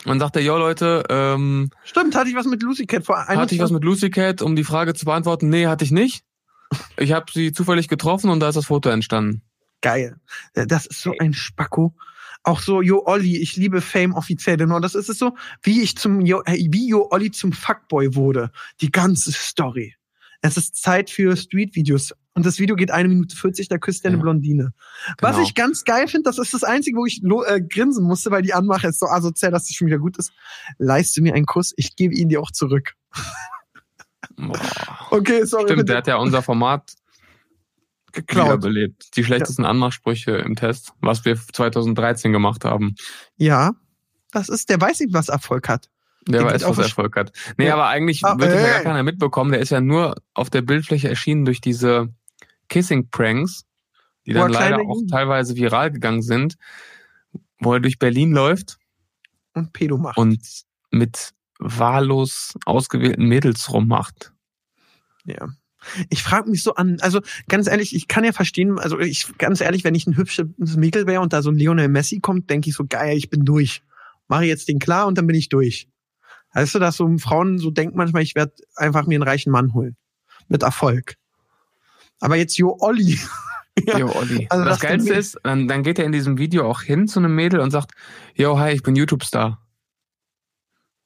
[0.05, 3.37] Und sagt er, jo Leute, ähm, Stimmt, hatte ich was mit Lucy Cat vor einem
[3.41, 5.49] hatte ich was mit Lucy Cat, um die Frage zu beantworten?
[5.49, 6.23] Nee, hatte ich nicht.
[6.97, 9.41] Ich habe sie zufällig getroffen und da ist das Foto entstanden.
[9.81, 10.17] Geil.
[10.53, 11.93] Äh, Das ist so ein Spacko.
[12.43, 14.55] Auch so, Jo Olli, ich liebe Fame offiziell.
[14.55, 18.15] Genau, das ist es so, wie ich zum, Jo, äh, wie Jo Olli zum Fuckboy
[18.15, 18.51] wurde.
[18.79, 19.95] Die ganze Story.
[20.41, 22.13] Es ist Zeit für Street-Videos.
[22.33, 24.21] Und das Video geht eine Minute 40, da küsst er eine Ja.
[24.21, 24.71] Blondine.
[25.19, 25.45] Was Genau.
[25.47, 28.53] ich ganz geil finde, das ist das Einzige, wo ich äh, grinsen musste, weil die
[28.53, 30.31] Anmache ist so asozial, dass die schon wieder gut ist.
[30.77, 32.93] Leist du mir einen Kuss, ich gebe ihn dir auch zurück.
[34.37, 34.59] Boah.
[35.11, 35.63] Okay, sorry.
[35.63, 35.85] Stimmt, bitte.
[35.85, 36.93] der hat ja unser Format
[38.13, 38.45] geklaut.
[38.47, 39.15] wiederbelebt.
[39.17, 42.95] Die schlechtesten Anmachsprüche im Test, was wir 2013 gemacht haben.
[43.35, 43.73] Ja,
[44.31, 45.89] das ist, der weiß nicht, was Erfolg hat.
[46.29, 47.31] Der Der weiß, was Erfolg hat.
[47.57, 47.73] Nee, Ja.
[47.73, 49.51] aber eigentlich Ah, wird das ja gar keiner mitbekommen.
[49.51, 52.09] Der ist ja nur auf der Bildfläche erschienen durch diese
[52.69, 53.65] Kissing-Pranks,
[54.25, 56.55] die dann er leider auch teilweise viral gegangen sind,
[57.59, 58.77] wo er durch Berlin läuft
[59.53, 60.17] Und Pedo macht.
[60.17, 60.39] und
[60.91, 64.31] mit wahllos ausgewählten Mädels rummacht.
[65.25, 65.49] Ja.
[66.09, 69.61] Ich frage mich so an, also ganz ehrlich, ich kann ja verstehen, also ich ganz
[69.61, 72.69] ehrlich, wenn ich ein hübsches Mädel wäre und da so ein Lionel Messi kommt, denke
[72.69, 73.81] ich so, geil, ich bin durch.
[74.27, 75.87] Mache jetzt den klar und dann bin ich durch.
[76.53, 79.73] Weißt du, dass so Frauen so denken manchmal, ich werde einfach mir einen reichen Mann
[79.73, 79.95] holen.
[80.47, 81.15] Mit Erfolg.
[82.19, 83.19] Aber jetzt Jo Olli.
[83.97, 84.45] Jo, Olli.
[84.49, 87.19] Also das das Geilste ist, dann, dann geht er in diesem Video auch hin zu
[87.19, 87.91] einem Mädel und sagt,
[88.33, 89.57] yo, hi, ich bin YouTube-Star.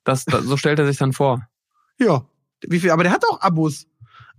[0.04, 1.48] Das, das, so stellt er sich dann vor.
[2.00, 2.26] Ja.
[2.62, 2.90] Wie viel?
[2.90, 3.86] Aber der hat auch Abos.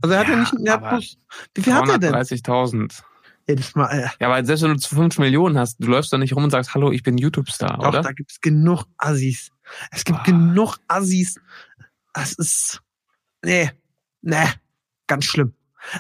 [0.03, 1.19] Also er hat ja, Ja, nicht, der hat bloß,
[1.55, 2.13] wie viel hat er denn?
[2.13, 3.03] 330.000.
[3.47, 6.35] Jedes Mal, Ja, aber selbst wenn du zu 5 Millionen hast, du läufst doch nicht
[6.35, 8.01] rum und sagst, hallo, ich bin YouTube-Star, Doch, oder?
[8.03, 9.51] da gibt's genug Assis.
[9.91, 10.23] Es gibt Ah.
[10.25, 11.39] genug Assis.
[12.15, 12.81] Das ist,
[13.45, 13.71] nee,
[14.23, 14.47] nee,
[15.07, 15.53] ganz schlimm.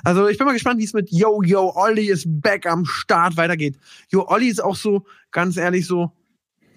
[0.02, 3.36] Also ich bin mal gespannt, wie es mit Yo, Yo, Olli ist back am Start
[3.36, 3.78] weitergeht.
[4.10, 6.12] Yo, Olli ist auch so, ganz ehrlich so,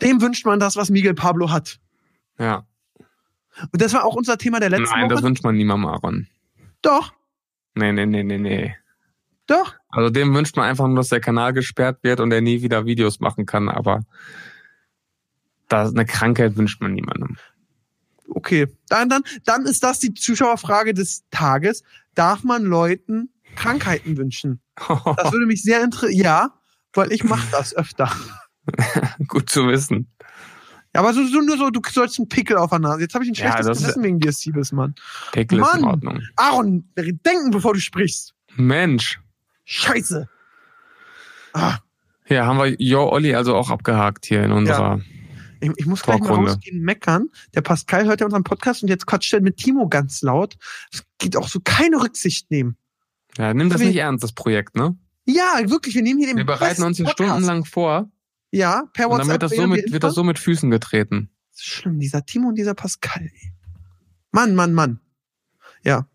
[0.02, 1.80] dem wünscht man das, was Miguel Pablo hat.
[2.38, 2.68] Ja.
[3.72, 5.28] Und das war auch unser Thema der letzten Nein, das Woche.
[5.28, 6.28] wünscht man niemandem, Aaron.
[6.82, 7.14] Doch,
[7.76, 8.76] Nee, nee, nee, nee, nee.
[9.46, 9.76] doch.
[9.98, 12.86] Also dem wünscht man einfach nur, dass der Kanal gesperrt wird und er nie wieder
[12.86, 14.02] Videos machen kann, aber
[15.70, 17.38] da eine Krankheit wünscht man niemandem.
[18.30, 21.82] Okay, dann, dann, dann ist das die Zuschauerfrage des Tages.
[22.14, 24.62] Darf man Leuten Krankheiten wünschen?
[25.18, 26.22] Das würde mich sehr interessieren.
[26.24, 26.54] Ja,
[26.94, 28.12] weil ich mache das öfter.
[29.28, 30.12] Gut zu wissen.
[30.94, 33.02] Ja, aber so, so nur so, du sollst einen Pickel auf der Nase.
[33.02, 34.94] Jetzt habe ich ein Ja, schlechtes ist- Gewissen wegen dir, Siebes, Mann.
[35.32, 35.90] Pickel ist in Mann!
[35.90, 36.22] Ordnung.
[36.36, 38.36] Aaron, denken, bevor du sprichst.
[38.56, 39.20] Mensch.
[39.70, 40.30] Scheiße.
[41.54, 41.78] Ah,
[42.30, 45.02] Ja, haben wir Yo Olli also auch abgehakt hier in unserer.
[45.60, 47.28] ich, ich muss gleich mal rausgehen, meckern.
[47.54, 50.56] Der Pascal hört ja unseren Podcast und jetzt quatscht er mit Timo ganz laut.
[50.92, 52.78] Es geht auch so keine Rücksicht nehmen.
[53.38, 54.98] Ja, nimm das Wie- nicht ernst, das Projekt, ne?
[55.26, 57.28] Ja, wirklich, wir nehmen hier den Wir bereiten uns hier Podcast.
[57.30, 58.10] stundenlang vor
[58.52, 59.34] Ja, per und dann WhatsApp.
[59.34, 61.30] wird das, so wir mit, wird das so mit Füßen getreten.
[61.52, 63.24] Das ist schlimm, dieser Timo und dieser Pascal.
[63.24, 63.54] Ey.
[64.32, 65.02] Mann, Mann, Mann.
[65.84, 66.08] Ja.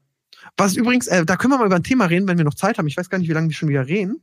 [0.56, 2.78] Was übrigens, äh, da können wir mal über ein Thema reden, wenn wir noch Zeit
[2.78, 2.86] haben.
[2.86, 4.16] Ich weiß gar nicht, wie lange wir schon wieder reden.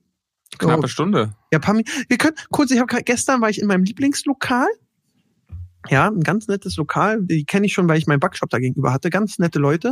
[0.58, 1.36] Knappe Oh, Stunde.
[1.52, 4.68] ja, paar Min- wir können kurz, ich habe gestern war ich in meinem Lieblingslokal.
[5.90, 7.22] Ja, ein ganz nettes Lokal.
[7.24, 9.10] Die kenne ich schon, weil ich meinen Backshop da gegenüber hatte.
[9.10, 9.90] Ganz nette Leute.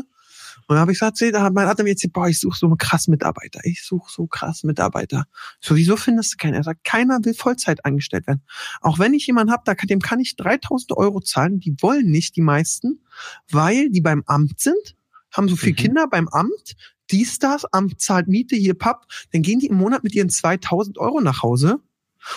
[0.67, 2.57] Und dann habe ich gesagt, da hat man- hat er mir jetzt, boah, ich suche
[2.57, 3.61] so krass Mitarbeiter.
[3.63, 5.25] Ich suche so krass Mitarbeiter.
[5.61, 6.55] So, wieso findest du keinen?
[6.55, 8.41] Er sagt, keiner will Vollzeit angestellt werden.
[8.81, 11.59] Auch wenn ich jemanden habe, da kann, dem kann ich 3000 Euro zahlen.
[11.59, 13.01] Die wollen nicht, die meisten,
[13.49, 14.95] weil die beim Amt sind,
[15.31, 15.75] haben so viel Mhm.
[15.77, 16.75] Kinder beim Amt,
[17.11, 20.97] dies, das, Amt zahlt Miete, hier Papp, dann gehen die im Monat mit ihren 2000
[20.97, 21.79] Euro nach Hause.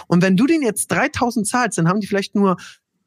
[0.07, 2.57] Und wenn du denen jetzt 3000 zahlst, dann haben die vielleicht nur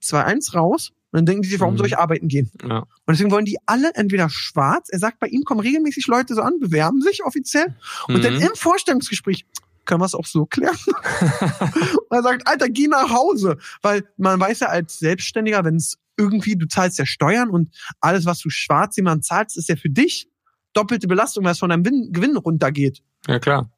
[0.02, 0.90] 2,1 raus.
[1.12, 1.78] Und dann denken die sich, warum Mhm.
[1.78, 2.52] soll ich arbeiten gehen?
[2.68, 2.80] Ja.
[2.80, 6.42] Und deswegen wollen die alle entweder schwarz, er sagt, bei ihm kommen regelmäßig Leute so
[6.42, 7.76] an, bewerben sich offiziell.
[8.08, 8.42] Und dann Mhm.
[8.42, 9.46] im Vorstellungsgespräch
[9.86, 10.76] können wir es auch so klären.
[12.10, 13.58] und er sagt, Alter, geh nach Hause.
[13.82, 18.26] Weil man weiß ja als Selbstständiger, wenn es irgendwie, du zahlst ja Steuern und alles,
[18.26, 20.30] was du schwarz jemand zahlst, ist ja für dich
[20.74, 23.04] doppelte Belastung, was von deinem Win Gewinn runtergeht.
[23.28, 23.70] ja, klar.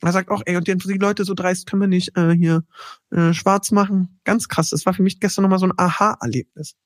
[0.00, 2.62] Er sagt auch, ey, und die die Leute so dreist können wir nicht äh, hier
[3.10, 4.20] äh, schwarz machen.
[4.22, 4.70] Ganz krass.
[4.70, 6.76] Das war für mich gestern nochmal so ein Aha-Erlebnis.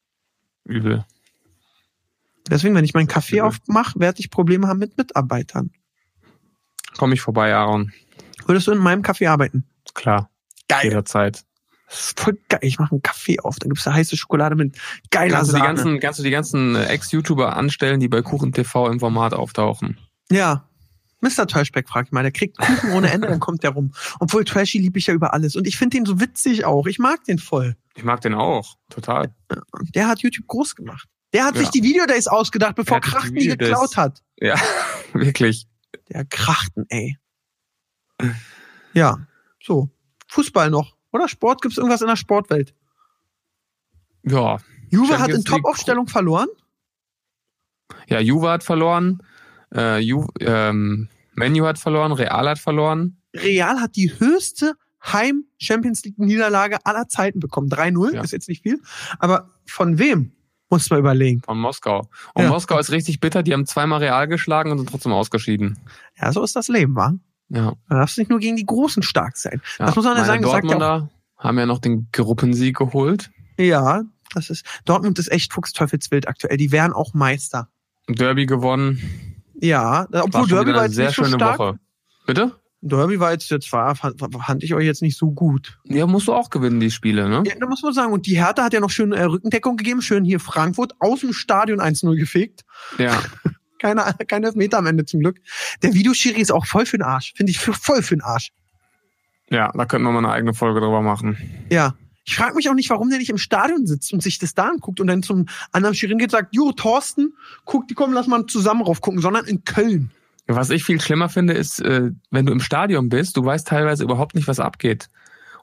[0.64, 1.04] Übel.
[2.48, 5.70] Deswegen, wenn ich meinen Kaffee aufmache, werde ich Probleme haben mit Mitarbeitern.
[6.96, 7.92] Komm ich vorbei, Aaron.
[8.46, 9.66] Würdest du in meinem Kaffee arbeiten?
[9.94, 10.30] Klar.
[10.82, 11.44] Jederzeit.
[11.94, 12.60] Das ist voll geil.
[12.62, 14.76] Ich mache einen Kaffee auf, dann gibt's da heiße Schokolade mit
[15.10, 15.74] geiler Kannst du die Sahne.
[15.74, 19.98] ganzen, kannst du die ganzen äh, Ex-YouTuber anstellen, die bei Kuchen TV im Format auftauchen?
[20.30, 20.66] ja.
[21.24, 21.46] Mr.
[21.46, 23.92] Trashback fragt mal, der kriegt Kuchen ohne Ende, dann kommt der rum.
[24.18, 25.54] Obwohl Trashy liebe ich ja über alles.
[25.54, 26.86] Und ich finde den so witzig auch.
[26.88, 27.76] Ich mag den voll.
[27.94, 28.74] Ich mag den auch.
[28.90, 29.32] Total.
[29.94, 31.06] Der hat YouTube groß gemacht.
[31.32, 31.60] Der hat Ja.
[31.60, 34.20] sich die Videodays ausgedacht, bevor die Krachten die Videodays- geklaut hat.
[34.40, 34.56] Ja,
[35.12, 35.68] wirklich.
[36.08, 37.16] Der Krachten, ey.
[38.92, 39.18] Ja,
[39.62, 39.90] so.
[40.28, 40.96] Fußball noch.
[41.12, 41.62] Oder Sport?
[41.62, 42.74] Gibt's irgendwas in der Sportwelt?
[44.24, 44.58] Ja.
[44.90, 46.48] Juve hat in Top-Aufstellung verloren.
[48.08, 49.22] Ja, Juve hat verloren.
[49.74, 52.12] Äh, Ju, ähm, Menu hat verloren.
[52.12, 53.16] Real hat verloren.
[53.34, 57.68] Real hat die höchste Heim-Champions League-Niederlage aller Zeiten bekommen.
[57.68, 58.22] 3-0, Ja.
[58.22, 58.80] ist jetzt nicht viel.
[59.18, 60.32] Aber von wem?
[60.70, 61.42] Muss man überlegen.
[61.44, 62.08] Von Moskau.
[62.34, 62.48] Und Ja.
[62.50, 63.42] Moskau ist richtig bitter.
[63.42, 65.78] Die haben zweimal Real geschlagen und sind trotzdem ausgeschieden.
[66.18, 67.14] Ja, so ist das Leben, wa?
[67.52, 67.74] Ja.
[67.88, 69.60] Da darfst du nicht nur gegen die Großen stark sein.
[69.78, 69.86] ja.
[69.86, 73.30] Das muss man ja sagen, sagt ja Dortmunder haben ja noch den Gruppensieg geholt.
[73.58, 74.02] ja,
[74.34, 76.56] das ist, Dortmund ist echt Fuchsteufelswild aktuell.
[76.56, 77.68] Die wären auch Meister.
[78.08, 79.00] Derby gewonnen.
[79.60, 81.58] Ja, obwohl Derby war jetzt sehr nicht so schöne stark.
[81.58, 81.78] Woche.
[82.26, 82.52] Bitte?
[82.80, 85.78] Derby war jetzt, jetzt war, fand, fand ich euch jetzt nicht so gut.
[85.84, 87.42] Ja, musst du auch gewinnen, die Spiele, ne?
[87.46, 88.12] Ja, da muss man sagen.
[88.12, 90.02] Und die Hertha hat ja noch schön äh, Rückendeckung gegeben.
[90.02, 92.62] Schön hier Frankfurt aus dem Stadion 1-0 gefegt.
[92.98, 93.22] Ja.
[93.82, 95.38] Keine, keine Elfmeter am Ende zum Glück.
[95.82, 97.34] Der Videoschiri ist auch voll für den Arsch.
[97.36, 98.52] Finde ich voll für den Arsch.
[99.50, 101.36] Ja, da könnten wir mal eine eigene Folge drüber machen.
[101.70, 101.94] Ja.
[102.24, 104.68] Ich frage mich auch nicht, warum der nicht im Stadion sitzt und sich das da
[104.68, 108.28] anguckt und dann zum anderen Schirin geht und sagt, Jo, Thorsten, guck, die kommen, lass
[108.28, 110.12] mal zusammen rauf gucken, sondern in Köln.
[110.46, 114.04] Was ich viel schlimmer finde, ist, äh, wenn du im Stadion bist, du weißt teilweise
[114.04, 115.08] überhaupt nicht, was abgeht.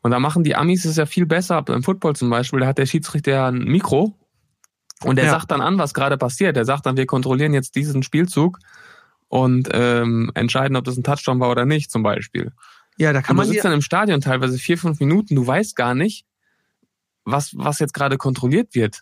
[0.01, 1.61] Und da machen die Amis es ja viel besser.
[1.61, 4.13] Beim Football zum Beispiel, da hat der Schiedsrichter ein Mikro
[5.03, 5.31] und der Ja.
[5.31, 6.55] sagt dann an, was gerade passiert.
[6.55, 8.59] Der sagt dann, wir kontrollieren jetzt diesen Spielzug
[9.27, 12.51] und ähm, entscheiden, ob das ein Touchdown war oder nicht, zum Beispiel.
[12.97, 15.35] Ja, da kann Und du man sitzt dir, dann im Stadion teilweise vier, fünf Minuten,
[15.35, 16.25] du weißt gar nicht,
[17.23, 19.01] was, was jetzt gerade kontrolliert wird.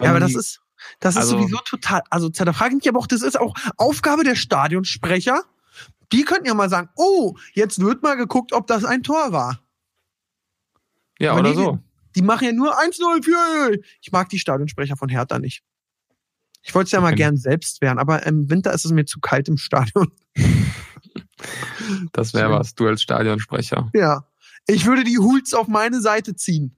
[0.00, 0.60] ja, aber das ist,
[1.00, 3.54] das ist also- sowieso total, also da frage ich mich aber auch, das ist auch
[3.76, 5.42] Aufgabe der Stadionsprecher.
[6.12, 9.60] Die könnten ja mal sagen, oh, jetzt wird mal geguckt, ob das ein Tor war.
[11.18, 11.78] Ja, aber oder die- so.
[12.14, 13.78] Die machen ja nur 1-0 für.
[14.00, 15.62] Ich mag die Stadionsprecher von Hertha nicht.
[16.62, 17.16] Ich wollte es ja mal Okay.
[17.16, 20.10] gern selbst werden, aber im Winter ist es mir zu kalt im Stadion.
[22.12, 23.90] Das wäre was, du als Stadionsprecher.
[23.92, 24.26] Ja.
[24.66, 26.74] Ich würde die Hools auf meine Seite ziehen.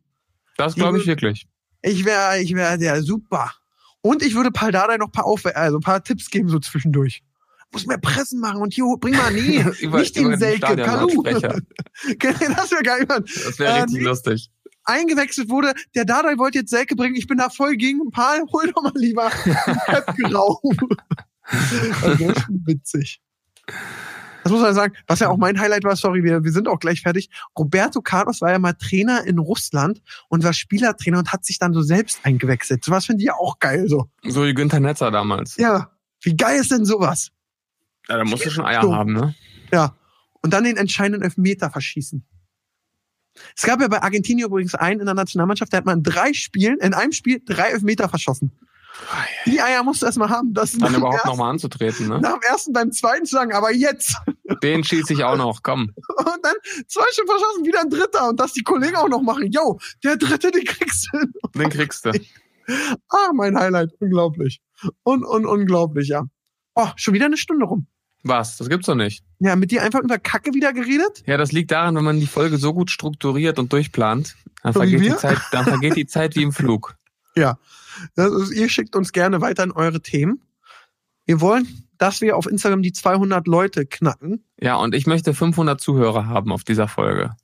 [0.57, 1.47] Das glaube ich wirklich.
[1.83, 3.53] Ich wäre, ich wäre der super.
[4.01, 7.23] Und ich würde Paldada noch ein paar, Auf also ein paar Tipps geben so zwischendurch.
[7.73, 11.11] Muss mehr Pressen machen und hier bring mal nee, Über- nicht den Selke, Kalu.
[11.11, 11.61] Stadionlautsprecher.
[13.45, 14.05] das wäre richtig nee.
[14.05, 14.51] lustig.
[14.87, 18.39] Eingewechselt wurde, der Dardai wollte jetzt Selke bringen, ich bin da voll gegen ein paar,
[18.53, 19.31] hol doch mal lieber
[20.23, 20.61] Grau.
[21.47, 23.21] schon witzig.
[24.43, 26.79] Das muss man sagen, was ja auch mein Highlight war, sorry, wir, wir sind auch
[26.79, 27.31] gleich fertig.
[27.59, 31.73] Roberto Carlos war ja mal Trainer in Russland und war Spielertrainer und hat sich dann
[31.73, 32.85] so selbst eingewechselt.
[32.85, 34.09] Sowas finde ich ja auch geil, so.
[34.23, 35.57] So wie Günther Netzer damals.
[35.57, 35.91] Ja,
[36.23, 37.33] wie geil ist denn sowas?
[38.09, 38.95] Ja, da musst du schon Eier So.
[38.95, 39.35] haben, ne?
[39.73, 39.97] Ja.
[40.43, 42.25] Und dann den entscheidenden Elfmeter verschießen.
[43.57, 46.33] Es gab ja bei Argentinien übrigens einen in der Nationalmannschaft, der hat mal in drei
[46.33, 48.53] Spielen, in einem Spiel drei Elfmeter verschossen.
[49.45, 50.55] Die Eier musst du erstmal haben.
[50.55, 52.21] Das Dann überhaupt nochmal anzutreten, ne?
[52.21, 54.17] Nach dem ersten, beim zweiten sagen, aber jetzt.
[54.63, 55.93] Den schieße ich auch noch, komm.
[56.17, 56.55] Und dann
[56.89, 58.31] zwei schon verschossen, wieder ein dritter.
[58.31, 59.51] Und dass die Kollegen auch noch machen.
[59.53, 61.59] Yo, der dritte, den kriegst du.
[61.59, 62.13] Den kriegst du.
[63.09, 63.93] Ah, mein Highlight.
[64.01, 64.61] Unglaublich.
[65.03, 66.25] Und, und, unglaublich, ja.
[66.75, 67.87] Oh, schon wieder eine Stunde rum.
[68.29, 68.57] Was?
[68.57, 69.25] Das gibt's doch nicht.
[69.39, 71.23] Ja, mit dir einfach über Kacke wieder geredet?
[71.27, 74.81] Ja, das liegt daran, wenn man die Folge so gut strukturiert und durchplant, dann So
[74.81, 76.97] vergeht, die Zeit, dann vergeht die Zeit wie im Flug.
[77.37, 77.59] Ja.
[78.17, 80.41] Ist, ihr schickt uns gerne weiterhin eure Themen.
[81.25, 84.45] Wir wollen, dass wir auf Instagram die 200 Leute knacken.
[84.61, 87.35] Ja, und ich möchte 500 Zuhörer haben auf dieser Folge.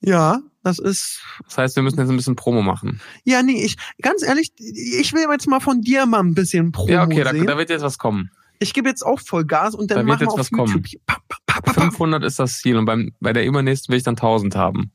[0.00, 3.00] Ja, das ist, Das heißt, wir müssen jetzt ein bisschen Promo machen.
[3.24, 6.92] ja, nee, ich, ganz ehrlich, ich will jetzt mal von dir mal ein bisschen Promo
[6.92, 8.30] Ja, okay, da, da wird jetzt was kommen.
[8.58, 10.68] Ich gebe jetzt auch voll Gas und dann Da wird machen wir auf was kommen.
[10.68, 10.86] YouTube.
[10.86, 11.00] hier.
[11.06, 11.80] Pa, pa, pa, pa, pa.
[11.82, 14.92] 500 ist das Ziel und beim, bei der übernächsten will ich dann 1000 haben.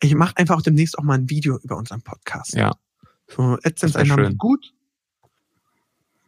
[0.00, 2.54] Ich mache einfach demnächst auch mal ein Video über unseren Podcast.
[2.54, 2.72] Ja.
[3.28, 4.72] So, AdSense Einnahmen gut.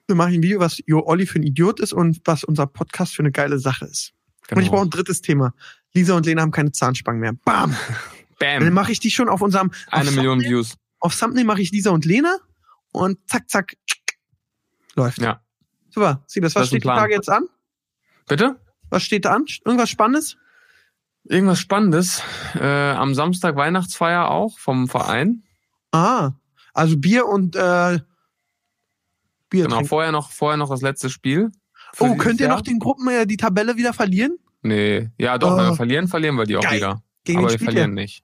[0.07, 3.15] Wir machen ein Video, was Jo Olli für ein Idiot ist und was unser Podcast
[3.15, 4.15] für eine geile Sache ist.
[4.51, 5.53] Und ich brauche ein drittes Thema.
[5.93, 7.35] Lisa und Lena haben keine Zahnspangen mehr.
[7.45, 7.77] Bam!
[8.39, 8.73] Dann Bam!
[8.73, 10.75] mache ich die schon auf unserem Eine auf Million Thumbnail, Views.
[11.01, 12.39] Auf Thumbnail mache ich Lisa und Lena
[12.93, 13.77] und zack, zack,
[14.95, 15.19] läuft.
[15.19, 15.43] Ja.
[15.99, 16.23] Super.
[16.27, 16.87] Siebes, was steht die.
[16.89, 17.49] Tage jetzt an?
[18.29, 18.57] Bitte?
[18.91, 19.45] Was steht da an?
[19.65, 20.37] Irgendwas Spannendes?
[21.25, 22.23] Irgendwas Spannendes.
[22.55, 25.43] Äh, am Samstag Weihnachtsfeier auch vom Verein.
[25.93, 26.33] Ah,
[26.73, 27.99] also Bier und äh,
[29.51, 29.89] Bier Genau, trinken.
[29.89, 31.51] vorher noch, vorher noch das letzte Spiel.
[31.99, 32.57] Oh, könnt ihr Jahr.
[32.57, 34.39] noch den Gruppen äh, die Tabelle wieder verlieren?
[34.63, 35.57] Nee, ja doch, Oh.
[35.57, 36.77] wenn wir verlieren, verlieren wir die auch Geil.
[36.77, 37.03] wieder.
[37.25, 38.03] Gegen Aber wen wir spielt verlieren ihr?
[38.03, 38.23] nicht.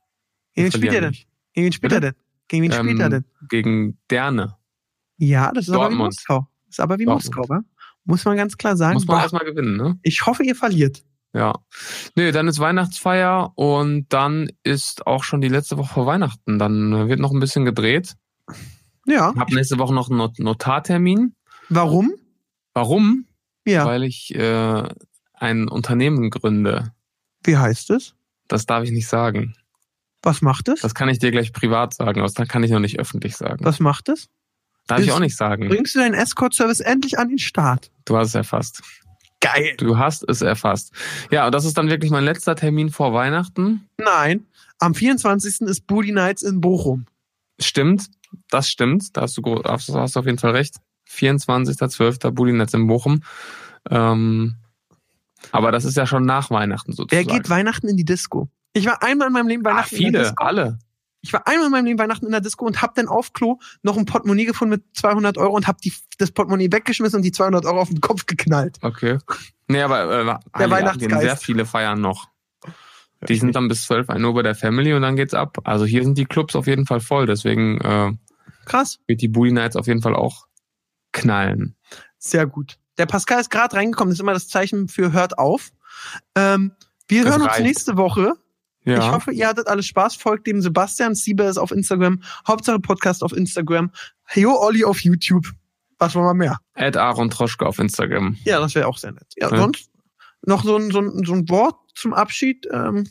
[0.54, 1.24] Gegen wen spielt ihr verlieren denn?
[1.54, 2.14] Gegen wen spielt er denn?
[2.48, 3.24] Gegen wen spielt er denn?
[3.48, 4.56] Gegen Derne.
[5.16, 6.14] Ja, das ist aber wie Dortmund.
[6.14, 6.48] Moskau.
[6.74, 7.06] Ist aber wie.
[7.06, 7.60] Moskau, wa?
[8.04, 8.94] Muss man ganz klar sagen.
[8.94, 9.96] Muss man erstmal gewinnen, ne?
[10.02, 11.04] ich hoffe, ihr verliert.
[11.32, 11.54] Ja.
[12.16, 16.58] Nee, dann ist Weihnachtsfeier und dann ist auch schon die letzte Woche vor Weihnachten.
[16.58, 18.16] Dann wird noch ein bisschen gedreht.
[19.06, 19.32] Ja.
[19.36, 21.36] Hab nächste Woche noch einen Not Notartermin.
[21.68, 22.12] Warum?
[22.72, 23.26] Warum?
[23.64, 23.86] Ja.
[23.86, 24.88] Weil ich äh,
[25.34, 26.92] ein Unternehmen gründe.
[27.44, 28.16] Wie heißt es?
[28.48, 29.54] Das darf ich nicht sagen.
[30.24, 30.80] Was macht es?
[30.80, 33.64] Das kann ich dir gleich privat sagen, aber das kann ich noch nicht öffentlich sagen.
[33.64, 34.28] Was macht es?
[34.86, 35.68] Darf ich ist- auch nicht sagen.
[35.68, 37.90] Bringst du deinen Escort-Service endlich an den Start?
[38.04, 38.82] Du hast es erfasst.
[39.40, 39.74] Geil.
[39.78, 40.92] Du hast es erfasst.
[41.30, 43.86] Ja, und das ist dann wirklich mein letzter Termin vor Weihnachten.
[43.98, 44.46] Nein.
[44.78, 45.62] Am 24.
[45.62, 47.06] ist Booty Nights in Bochum.
[47.60, 48.06] Stimmt,
[48.50, 49.16] das stimmt.
[49.16, 50.76] Da hast du, hast du hast du auf jeden Fall recht.
[51.10, 52.30] 24.12.
[52.30, 53.22] Bullinetz in Bochum.
[53.90, 54.56] Ähm,
[55.52, 57.28] aber das ist ja schon nach Weihnachten Wer sozusagen.
[57.28, 58.48] geht Weihnachten in die Disco?
[58.72, 60.44] Ich war einmal in meinem Leben ah, Weihnachten in der viele, Disco.
[60.44, 60.78] alle.
[61.24, 63.58] Ich war einmal in meinem Leben Weihnachten in der Disco und hab dann auf Klo
[63.82, 67.32] noch ein Portemonnaie gefunden mit 200 Euro und hab die, das Portemonnaie weggeschmissen und die
[67.32, 68.76] 200 Euro auf den Kopf geknallt.
[68.82, 69.16] Okay.
[69.66, 71.22] Nee, aber äh, Heiligabend gehen Weihnachtsgeist.
[71.22, 72.28] sehr viele feiern noch.
[73.26, 75.56] Die sind dann bis 12 1 Uhr bei der Family und dann geht's ab.
[75.64, 78.12] Also hier sind die Clubs auf jeden Fall voll, deswegen äh,
[78.66, 78.98] Krass.
[79.06, 80.46] wird die Booty Nights auf jeden Fall auch
[81.12, 81.74] knallen.
[82.18, 82.76] Sehr gut.
[82.98, 84.10] Der Pascal ist gerade reingekommen.
[84.10, 85.72] Das ist immer das Zeichen für hört auf.
[86.34, 86.72] Ähm,
[87.08, 87.62] wir Das hören uns reicht.
[87.62, 88.34] nächste Woche.
[88.84, 88.98] Ja.
[88.98, 90.16] Ich hoffe, ihr hattet alle Spaß.
[90.16, 92.20] Folgt dem Sebastian Siebers auf Instagram.
[92.46, 93.90] Hauptsache Podcast auf Instagram.
[94.26, 95.46] Heyo Olli auf YouTube.
[95.98, 96.58] Was wollen wir mehr?
[96.74, 98.36] Ed Aaron Troschke auf Instagram.
[98.44, 99.32] Ja, das wäre auch sehr nett.
[99.36, 99.56] Ja, Ja.
[99.56, 99.90] sonst
[100.42, 102.66] noch so ein, so, ein, so ein Wort zum Abschied.
[102.70, 103.08] Ähm,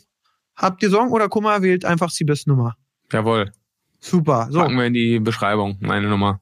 [0.54, 1.62] habt ihr Sorgen oder Kummer?
[1.62, 2.76] Wählt einfach Siebes Nummer.
[3.12, 3.52] Jawohl.
[3.98, 4.48] Super.
[4.50, 4.60] So.
[4.60, 6.40] Packen wir in die Beschreibung, meine Nummer.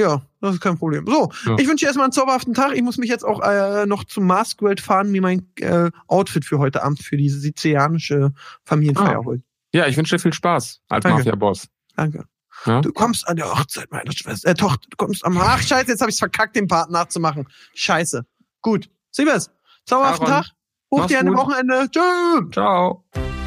[0.00, 1.04] Ja, das ist kein Problem.
[1.06, 1.56] So, Ja.
[1.58, 2.72] ich wünsche dir erstmal einen zauberhaften Tag.
[2.74, 6.58] Ich muss mich jetzt auch äh, noch zum Masquerade fahren, mir mein äh, Outfit für
[6.58, 8.32] heute Abend für diese sizilianische
[8.64, 9.24] Familienfeier Ah.
[9.24, 9.44] holen.
[9.72, 11.04] Ja, ich wünsche dir viel Spaß als.
[11.04, 11.68] Mafia-Boss.
[11.96, 12.24] Danke.
[12.66, 12.80] Ja?
[12.80, 14.50] Du kommst an der Hochzeit meiner Schwester.
[14.50, 15.38] Äh, Tochter, du kommst am.
[15.38, 17.46] Ach, scheiße, jetzt habe ich verkackt, den Part nachzumachen.
[17.74, 18.26] Scheiße.
[18.62, 18.90] Gut.
[19.12, 19.50] Siebes,
[19.86, 20.52] zauberhaften Aaron, Tag.
[20.92, 21.36] Ruf mach's dir an dem.
[21.36, 21.88] Wochenende.
[21.90, 22.50] Tschüss.
[22.52, 23.04] Ciao.